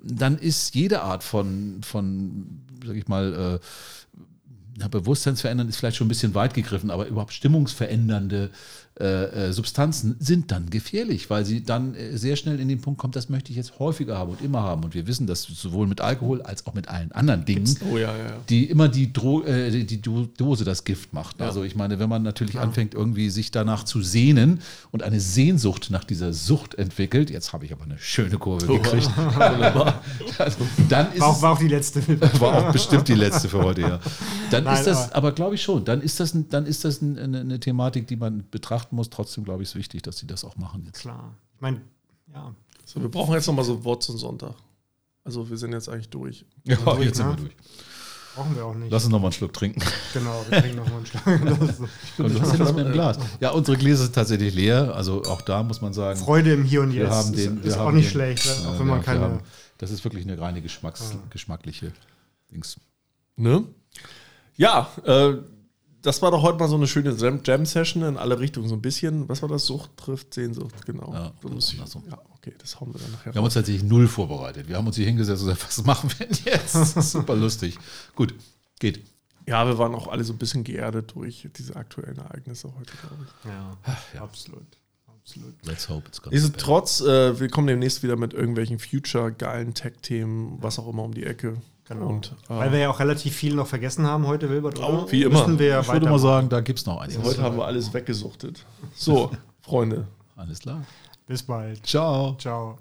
dann 0.00 0.38
ist 0.38 0.76
jede 0.76 1.02
Art 1.02 1.24
von, 1.24 1.80
von 1.82 2.62
sag 2.86 2.94
ich 2.94 3.08
mal, 3.08 3.58
äh, 3.60 3.66
Bewusstseinsverändern 4.88 5.68
ist 5.68 5.76
vielleicht 5.76 5.96
schon 5.96 6.06
ein 6.06 6.08
bisschen 6.08 6.34
weit 6.34 6.54
gegriffen, 6.54 6.90
aber 6.90 7.06
überhaupt 7.06 7.34
stimmungsverändernde 7.34 8.50
äh, 9.00 9.46
äh, 9.48 9.52
Substanzen 9.54 10.16
sind 10.18 10.52
dann 10.52 10.68
gefährlich, 10.68 11.30
weil 11.30 11.46
sie 11.46 11.64
dann 11.64 11.94
äh, 11.94 12.18
sehr 12.18 12.36
schnell 12.36 12.60
in 12.60 12.68
den 12.68 12.82
Punkt 12.82 13.00
kommt, 13.00 13.16
das 13.16 13.30
möchte 13.30 13.50
ich 13.50 13.56
jetzt 13.56 13.78
häufiger 13.78 14.18
haben 14.18 14.32
und 14.32 14.42
immer 14.42 14.60
haben. 14.60 14.84
Und 14.84 14.92
wir 14.92 15.06
wissen, 15.06 15.26
dass 15.26 15.44
sowohl 15.44 15.86
mit 15.86 16.02
Alkohol 16.02 16.42
als 16.42 16.66
auch 16.66 16.74
mit 16.74 16.88
allen 16.88 17.10
anderen 17.12 17.46
Dingen, 17.46 17.74
oh, 17.90 17.96
ja, 17.96 18.14
ja. 18.14 18.34
die 18.50 18.66
immer 18.66 18.90
die, 18.90 19.10
Dro 19.10 19.44
äh, 19.44 19.84
die 19.84 20.02
Dose 20.02 20.64
das 20.64 20.84
Gift 20.84 21.14
macht. 21.14 21.40
Ja. 21.40 21.46
Also 21.46 21.64
ich 21.64 21.74
meine, 21.74 21.98
wenn 22.00 22.10
man 22.10 22.22
natürlich 22.22 22.58
anfängt, 22.58 22.92
irgendwie 22.92 23.30
sich 23.30 23.50
danach 23.50 23.84
zu 23.84 24.02
sehnen 24.02 24.60
und 24.90 25.02
eine 25.02 25.20
Sehnsucht 25.20 25.88
nach 25.90 26.04
dieser 26.04 26.34
Sucht 26.34 26.74
entwickelt, 26.74 27.30
jetzt 27.30 27.54
habe 27.54 27.64
ich 27.64 27.72
aber 27.72 27.84
eine 27.84 27.98
schöne 27.98 28.36
Kurve 28.36 28.70
oh. 28.70 28.74
gekriegt. 28.78 29.10
also, 30.38 30.58
dann 30.90 31.12
ist 31.12 31.20
war, 31.20 31.28
auch, 31.28 31.40
war 31.40 31.52
auch 31.52 31.58
die 31.58 31.68
letzte. 31.68 32.02
War 32.40 32.68
auch 32.68 32.72
bestimmt 32.72 33.08
die 33.08 33.14
letzte 33.14 33.48
für 33.48 33.62
heute, 33.62 33.80
ja. 33.80 34.00
Dann 34.50 34.64
Nein, 34.64 34.74
ist 34.74 34.86
das, 34.86 35.06
aber, 35.12 35.16
aber 35.16 35.32
glaube 35.32 35.54
ich 35.54 35.62
schon, 35.62 35.84
dann 35.84 36.02
ist 36.02 36.20
das, 36.20 36.36
dann 36.50 36.66
ist 36.66 36.84
das 36.84 37.00
eine, 37.00 37.40
eine 37.40 37.60
Thematik, 37.60 38.06
die 38.06 38.16
man 38.16 38.44
betrachtet 38.50 38.81
betrachten 38.82 38.96
muss. 38.96 39.10
Trotzdem 39.10 39.44
glaube 39.44 39.62
ich, 39.62 39.70
ist 39.70 39.74
wichtig, 39.74 40.02
dass 40.02 40.18
sie 40.18 40.26
das 40.26 40.44
auch 40.44 40.56
machen 40.56 40.84
jetzt. 40.84 41.00
Klar. 41.00 41.34
Ich 41.54 41.60
meine, 41.60 41.80
ja. 42.32 42.54
So, 42.84 43.00
wir 43.00 43.08
brauchen 43.08 43.34
jetzt 43.34 43.46
nochmal 43.46 43.64
so 43.64 43.74
ein 43.74 43.84
Wort 43.84 44.02
zum 44.02 44.18
Sonntag. 44.18 44.54
Also 45.24 45.48
wir 45.48 45.56
sind 45.56 45.72
jetzt 45.72 45.88
eigentlich 45.88 46.08
durch. 46.08 46.44
Ja, 46.64 46.76
durch, 46.76 47.04
jetzt 47.04 47.18
ne? 47.18 47.24
sind 47.24 47.28
wir 47.28 47.36
durch. 47.36 47.56
Brauchen 48.34 48.56
wir 48.56 48.64
auch 48.64 48.74
nicht. 48.74 48.90
Lass 48.90 49.04
uns 49.04 49.12
nochmal 49.12 49.26
einen 49.26 49.32
Schluck 49.34 49.52
trinken. 49.52 49.82
Genau, 50.14 50.42
wir 50.48 50.60
trinken 50.60 50.78
nochmal 50.78 50.96
einen 50.96 51.06
Schluck. 51.06 51.26
und 52.18 52.34
du 52.34 52.40
hast 52.40 52.52
ja 52.52 52.58
das 52.58 52.72
mit 52.72 52.86
dem 52.86 52.92
Glas. 52.92 53.18
Ja, 53.40 53.50
unsere 53.50 53.76
Gläser 53.76 54.04
sind 54.04 54.14
tatsächlich 54.14 54.54
leer. 54.54 54.94
Also 54.94 55.22
auch 55.24 55.42
da 55.42 55.62
muss 55.62 55.82
man 55.82 55.92
sagen. 55.92 56.18
Freude 56.18 56.54
im 56.54 56.64
Hier 56.64 56.80
und 56.80 56.92
Jetzt. 56.92 57.10
Wir 57.10 57.14
haben 57.14 57.32
den, 57.32 57.58
ist, 57.58 57.66
ist 57.66 57.78
auch 57.78 57.92
nicht 57.92 58.06
den, 58.06 58.10
schlecht, 58.10 58.46
ne? 58.46 58.68
auch 58.68 58.78
wenn 58.78 58.86
man 58.86 59.02
keine. 59.02 59.20
Haben, 59.20 59.40
das 59.76 59.90
ist 59.90 60.02
wirklich 60.04 60.24
eine 60.24 60.40
reine 60.40 60.62
Geschmacks, 60.62 61.12
ah. 61.12 61.18
geschmackliche 61.28 61.92
Dings. 62.50 62.80
Ne? 63.36 63.64
Ja, 64.56 64.88
äh, 65.04 65.34
das 66.02 66.20
war 66.20 66.30
doch 66.30 66.42
heute 66.42 66.58
mal 66.58 66.68
so 66.68 66.76
eine 66.76 66.86
schöne 66.86 67.16
Jam-Session 67.44 68.02
in 68.02 68.16
alle 68.16 68.38
Richtungen, 68.38 68.68
so 68.68 68.74
ein 68.74 68.82
bisschen. 68.82 69.28
Was 69.28 69.40
war 69.42 69.48
das? 69.48 69.66
Sucht 69.66 69.96
trifft 69.96 70.34
Sehnsucht, 70.34 70.84
genau. 70.84 71.12
Ja, 71.12 71.32
so 71.42 71.56
ich, 71.56 71.80
so. 71.84 72.02
ja 72.10 72.18
okay, 72.34 72.54
das 72.58 72.80
hauen 72.80 72.92
wir 72.92 73.00
dann 73.00 73.12
nachher. 73.12 73.32
Wir 73.32 73.38
haben 73.38 73.44
uns 73.44 73.54
tatsächlich 73.54 73.84
null 73.84 74.08
vorbereitet. 74.08 74.68
Wir 74.68 74.76
haben 74.76 74.86
uns 74.86 74.96
hier 74.96 75.06
hingesetzt 75.06 75.42
und 75.42 75.48
gesagt, 75.48 75.64
was 75.64 75.84
machen 75.84 76.10
wir 76.18 76.26
denn 76.26 76.36
jetzt? 76.44 76.74
Das 76.74 76.96
ist 76.96 77.12
super 77.12 77.36
lustig. 77.36 77.78
Gut, 78.16 78.34
geht. 78.80 79.00
Ja, 79.46 79.66
wir 79.66 79.78
waren 79.78 79.94
auch 79.94 80.08
alle 80.08 80.24
so 80.24 80.32
ein 80.32 80.38
bisschen 80.38 80.64
geerdet 80.64 81.12
durch 81.14 81.48
diese 81.56 81.76
aktuellen 81.76 82.18
Ereignisse 82.18 82.72
heute, 82.78 82.92
glaube 82.96 83.24
ich. 83.24 83.48
Ja, 83.48 83.76
Ach, 83.84 84.14
ja. 84.14 84.22
absolut. 84.22 84.66
Absolut. 85.06 85.54
Let's 85.64 85.88
hope 85.88 86.08
it's 86.08 86.20
gonna 86.20 86.34
Nichtsdestotrotz, 86.34 87.00
äh, 87.00 87.38
wir 87.38 87.48
kommen 87.48 87.68
demnächst 87.68 88.02
wieder 88.02 88.16
mit 88.16 88.34
irgendwelchen 88.34 88.80
future-geilen 88.80 89.72
Tech-Themen, 89.72 90.60
was 90.60 90.80
auch 90.80 90.88
immer 90.88 91.04
um 91.04 91.14
die 91.14 91.24
Ecke. 91.24 91.58
Genau. 91.88 92.06
Und, 92.06 92.34
äh, 92.48 92.54
Weil 92.54 92.72
wir 92.72 92.78
ja 92.78 92.90
auch 92.90 93.00
relativ 93.00 93.34
viel 93.34 93.54
noch 93.54 93.66
vergessen 93.66 94.06
haben 94.06 94.26
heute, 94.26 94.48
Wilbert, 94.48 94.78
oder? 94.78 95.10
wie 95.10 95.22
immer. 95.22 95.40
Müssen 95.40 95.58
wir 95.58 95.80
ich 95.80 95.92
würde 95.92 96.08
mal 96.08 96.18
sagen, 96.18 96.48
da 96.48 96.60
gibt 96.60 96.78
es 96.78 96.86
noch 96.86 97.00
einiges. 97.00 97.22
heute 97.22 97.42
haben 97.42 97.56
wir 97.56 97.64
alles 97.64 97.92
weggesuchtet. 97.92 98.64
So, 98.94 99.30
Freunde. 99.60 100.06
Alles 100.36 100.60
klar. 100.60 100.82
Bis 101.26 101.42
bald. 101.42 101.84
Ciao. 101.86 102.36
Ciao. 102.38 102.78